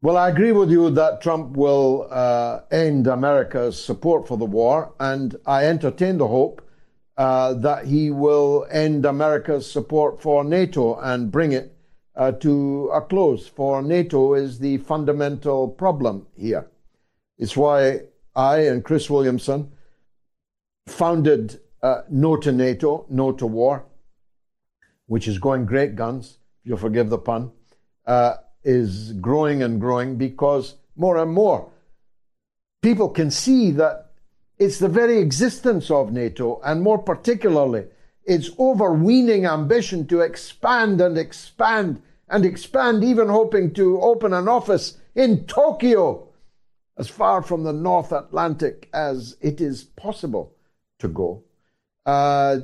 Well, 0.04 0.16
I 0.16 0.30
agree 0.30 0.50
with 0.50 0.68
you 0.68 0.90
that 0.90 1.22
Trump 1.22 1.56
will 1.56 2.08
uh, 2.10 2.62
end 2.72 3.06
America's 3.06 3.80
support 3.80 4.26
for 4.26 4.36
the 4.36 4.44
war, 4.44 4.92
and 4.98 5.36
I 5.46 5.66
entertain 5.66 6.18
the 6.18 6.26
hope 6.26 6.60
uh, 7.16 7.54
that 7.54 7.86
he 7.86 8.10
will 8.10 8.66
end 8.68 9.06
America's 9.06 9.70
support 9.70 10.20
for 10.20 10.42
NATO 10.42 10.98
and 10.98 11.30
bring 11.30 11.52
it 11.52 11.76
uh, 12.16 12.32
to 12.32 12.90
a 12.92 13.00
close. 13.00 13.46
For 13.46 13.80
NATO 13.80 14.34
is 14.34 14.58
the 14.58 14.78
fundamental 14.78 15.68
problem 15.68 16.26
here. 16.36 16.68
It's 17.38 17.56
why 17.56 18.00
I 18.34 18.62
and 18.62 18.82
Chris 18.82 19.08
Williamson 19.08 19.70
founded 20.88 21.60
uh, 21.80 22.02
no 22.10 22.36
to 22.38 22.50
NATO, 22.50 23.06
no 23.08 23.30
to 23.30 23.46
war, 23.46 23.84
which 25.06 25.28
is 25.28 25.38
going 25.38 25.64
great 25.64 25.94
guns, 25.94 26.38
if 26.64 26.70
you'll 26.70 26.78
forgive 26.78 27.08
the 27.08 27.18
pun, 27.18 27.52
uh, 28.04 28.34
is 28.64 29.12
growing 29.14 29.62
and 29.62 29.80
growing 29.80 30.16
because 30.16 30.76
more 30.96 31.16
and 31.16 31.32
more 31.32 31.72
people 32.82 33.08
can 33.08 33.30
see 33.30 33.70
that 33.70 34.10
it's 34.58 34.78
the 34.78 34.88
very 34.88 35.18
existence 35.18 35.90
of 35.90 36.12
NATO, 36.12 36.60
and 36.64 36.82
more 36.82 36.98
particularly, 36.98 37.86
its 38.24 38.50
overweening 38.58 39.46
ambition 39.46 40.06
to 40.08 40.20
expand 40.20 41.00
and 41.00 41.16
expand 41.16 42.02
and 42.28 42.44
expand, 42.44 43.02
even 43.02 43.28
hoping 43.28 43.72
to 43.74 44.00
open 44.00 44.32
an 44.32 44.48
office 44.48 44.98
in 45.14 45.44
Tokyo, 45.46 46.28
as 46.96 47.08
far 47.08 47.42
from 47.42 47.64
the 47.64 47.72
North 47.72 48.12
Atlantic 48.12 48.88
as 48.92 49.36
it 49.40 49.60
is 49.60 49.84
possible 49.84 50.54
to 50.98 51.08
go. 51.08 51.42
Uh, 52.06 52.58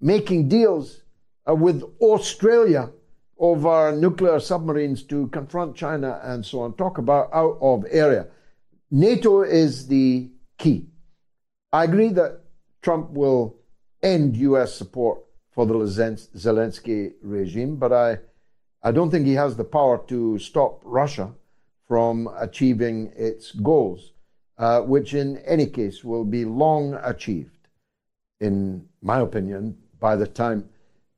making 0.00 0.48
deals 0.48 1.02
uh, 1.48 1.54
with 1.54 1.82
Australia 2.00 2.90
over 3.38 3.92
nuclear 3.92 4.40
submarines 4.40 5.02
to 5.04 5.28
confront 5.28 5.76
China 5.76 6.20
and 6.22 6.44
so 6.44 6.60
on. 6.60 6.74
Talk 6.74 6.98
about 6.98 7.30
out 7.32 7.58
of 7.60 7.84
area. 7.90 8.26
NATO 8.90 9.42
is 9.42 9.88
the 9.88 10.30
key. 10.58 10.86
I 11.72 11.84
agree 11.84 12.10
that 12.10 12.40
Trump 12.82 13.10
will 13.10 13.56
end 14.02 14.36
U.S. 14.36 14.74
support 14.74 15.20
for 15.50 15.66
the 15.66 15.74
Zelensky 15.74 17.12
regime, 17.22 17.76
but 17.76 17.92
I, 17.92 18.18
I 18.82 18.92
don't 18.92 19.10
think 19.10 19.26
he 19.26 19.34
has 19.34 19.56
the 19.56 19.64
power 19.64 20.02
to 20.08 20.38
stop 20.38 20.80
Russia 20.84 21.32
from 21.88 22.28
achieving 22.38 23.12
its 23.16 23.52
goals, 23.52 24.12
uh, 24.58 24.80
which 24.82 25.14
in 25.14 25.38
any 25.38 25.66
case 25.66 26.04
will 26.04 26.24
be 26.24 26.44
long 26.44 26.94
achieved 27.02 27.54
in 28.40 28.86
my 29.00 29.20
opinion, 29.20 29.76
by 30.00 30.16
the 30.16 30.26
time 30.26 30.68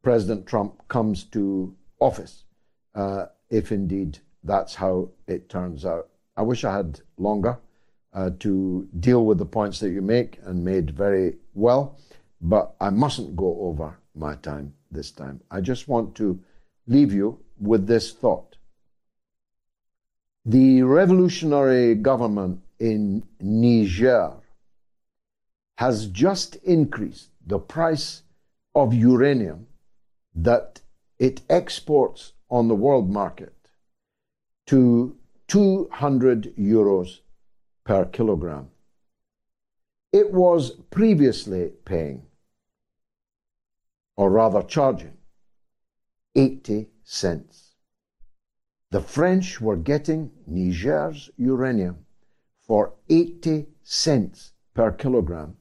President 0.02 0.46
Trump 0.46 0.86
comes 0.88 1.24
to 1.24 1.74
office, 1.98 2.44
uh, 2.94 3.26
if 3.50 3.72
indeed 3.72 4.18
that's 4.44 4.74
how 4.74 5.10
it 5.26 5.48
turns 5.48 5.84
out. 5.84 6.08
I 6.36 6.42
wish 6.42 6.64
I 6.64 6.76
had 6.76 7.00
longer 7.16 7.58
uh, 8.12 8.30
to 8.40 8.88
deal 9.00 9.24
with 9.24 9.38
the 9.38 9.46
points 9.46 9.80
that 9.80 9.90
you 9.90 10.02
make 10.02 10.38
and 10.44 10.64
made 10.64 10.90
very 10.90 11.36
well, 11.54 11.98
but 12.40 12.74
I 12.80 12.90
mustn't 12.90 13.36
go 13.36 13.58
over 13.60 13.98
my 14.14 14.36
time 14.36 14.74
this 14.90 15.10
time. 15.10 15.40
I 15.50 15.60
just 15.60 15.88
want 15.88 16.14
to 16.16 16.40
leave 16.86 17.12
you 17.12 17.40
with 17.58 17.86
this 17.86 18.12
thought. 18.12 18.56
The 20.44 20.82
revolutionary 20.82 21.94
government 21.96 22.60
in 22.78 23.24
Niger 23.40 24.34
has 25.78 26.06
just 26.06 26.56
increased 26.56 27.30
the 27.46 27.58
price 27.58 28.22
of 28.74 28.94
uranium 28.94 29.66
that 30.34 30.80
it 31.18 31.42
exports 31.48 32.32
on 32.50 32.68
the 32.68 32.74
world 32.74 33.10
market 33.10 33.54
to 34.66 35.16
200 35.48 36.54
euros 36.56 37.20
per 37.84 38.04
kilogram. 38.04 38.68
It 40.12 40.32
was 40.32 40.72
previously 40.90 41.72
paying, 41.84 42.26
or 44.16 44.30
rather 44.30 44.62
charging, 44.62 45.16
80 46.34 46.88
cents. 47.04 47.74
The 48.90 49.00
French 49.00 49.60
were 49.60 49.76
getting 49.76 50.30
Niger's 50.46 51.30
uranium 51.36 52.06
for 52.60 52.94
80 53.08 53.66
cents 53.82 54.52
per 54.74 54.92
kilogram. 54.92 55.56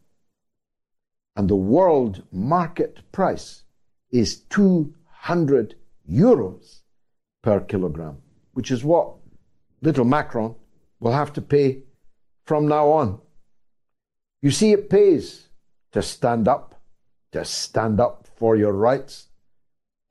And 1.36 1.50
the 1.50 1.56
world 1.56 2.24
market 2.32 3.02
price 3.12 3.64
is 4.12 4.38
200 4.50 5.05
euros 6.10 6.82
per 7.42 7.62
kilogram, 7.62 8.18
which 8.54 8.72
is 8.72 8.84
what 8.84 9.16
little 9.82 10.06
Macron 10.06 10.56
will 11.00 11.12
have 11.12 11.34
to 11.34 11.42
pay 11.42 11.84
from 12.46 12.68
now 12.68 12.90
on. 12.92 13.20
You 14.42 14.52
see, 14.52 14.72
it 14.72 14.90
pays 14.90 15.48
to 15.92 16.02
stand 16.02 16.48
up, 16.48 16.80
to 17.32 17.44
stand 17.46 18.00
up 18.00 18.28
for 18.36 18.56
your 18.56 18.74
rights. 18.74 19.28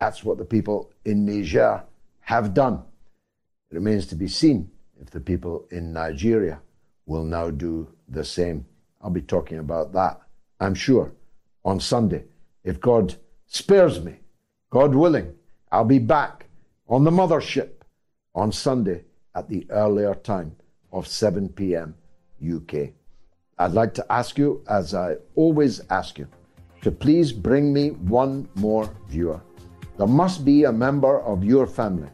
That's 0.01 0.25
what 0.25 0.39
the 0.39 0.45
people 0.45 0.93
in 1.05 1.25
Niger 1.25 1.85
have 2.21 2.55
done. 2.55 2.83
It 3.71 3.75
remains 3.75 4.07
to 4.09 4.17
be 4.17 4.29
seen 4.29 4.71
if 5.01 5.11
the 5.11 5.21
people 5.21 5.67
in 5.71 5.93
Nigeria 5.93 6.61
will 7.07 7.25
now 7.25 7.51
do 7.51 7.89
the 8.09 8.25
same. 8.25 8.67
I'll 9.01 9.11
be 9.11 9.23
talking 9.23 9.59
about 9.59 9.93
that, 9.93 10.21
I'm 10.61 10.75
sure, 10.75 11.13
on 11.65 11.79
Sunday. 11.81 12.25
If 12.65 12.81
God 12.81 13.15
spares 13.47 14.03
me, 14.03 14.17
God 14.75 14.93
willing, 14.93 15.33
I'll 15.71 15.85
be 15.85 16.01
back 16.01 16.47
on 16.89 17.05
the 17.05 17.11
mothership 17.13 17.85
on 18.35 18.51
Sunday 18.51 19.05
at 19.37 19.49
the 19.49 19.65
earlier 19.71 20.17
time 20.17 20.57
of 20.93 21.07
7 21.07 21.49
p.m. 21.51 21.95
UK. 22.43 22.89
I'd 23.57 23.71
like 23.71 23.95
to 23.95 24.13
ask 24.13 24.37
you, 24.37 24.65
as 24.69 24.93
I 24.93 25.15
always 25.37 25.81
ask 25.91 26.19
you, 26.19 26.27
to 26.83 26.91
please 26.91 27.31
bring 27.33 27.73
me 27.73 27.91
one 27.91 28.49
more 28.57 28.93
viewer. 29.07 29.41
There 29.97 30.09
must 30.09 30.45
be 30.45 30.65
a 30.65 30.73
member 30.73 31.21
of 31.21 31.45
your 31.45 31.69
family, 31.69 32.11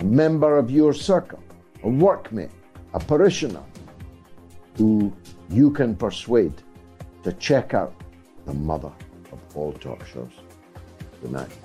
a 0.00 0.04
member 0.04 0.56
of 0.56 0.70
your 0.70 0.94
circle, 0.94 1.42
a 1.82 1.88
workmate, 1.88 2.52
a 2.94 3.00
parishioner 3.00 3.64
who 4.78 5.12
you 5.50 5.70
can 5.70 5.94
persuade 5.94 6.54
to 7.22 7.34
check 7.34 7.74
out 7.74 7.94
the 8.46 8.54
mother 8.54 8.92
of 9.30 9.38
all 9.54 9.74
talk 9.74 10.06
shows. 10.06 10.32
Good 11.20 11.32
night. 11.32 11.61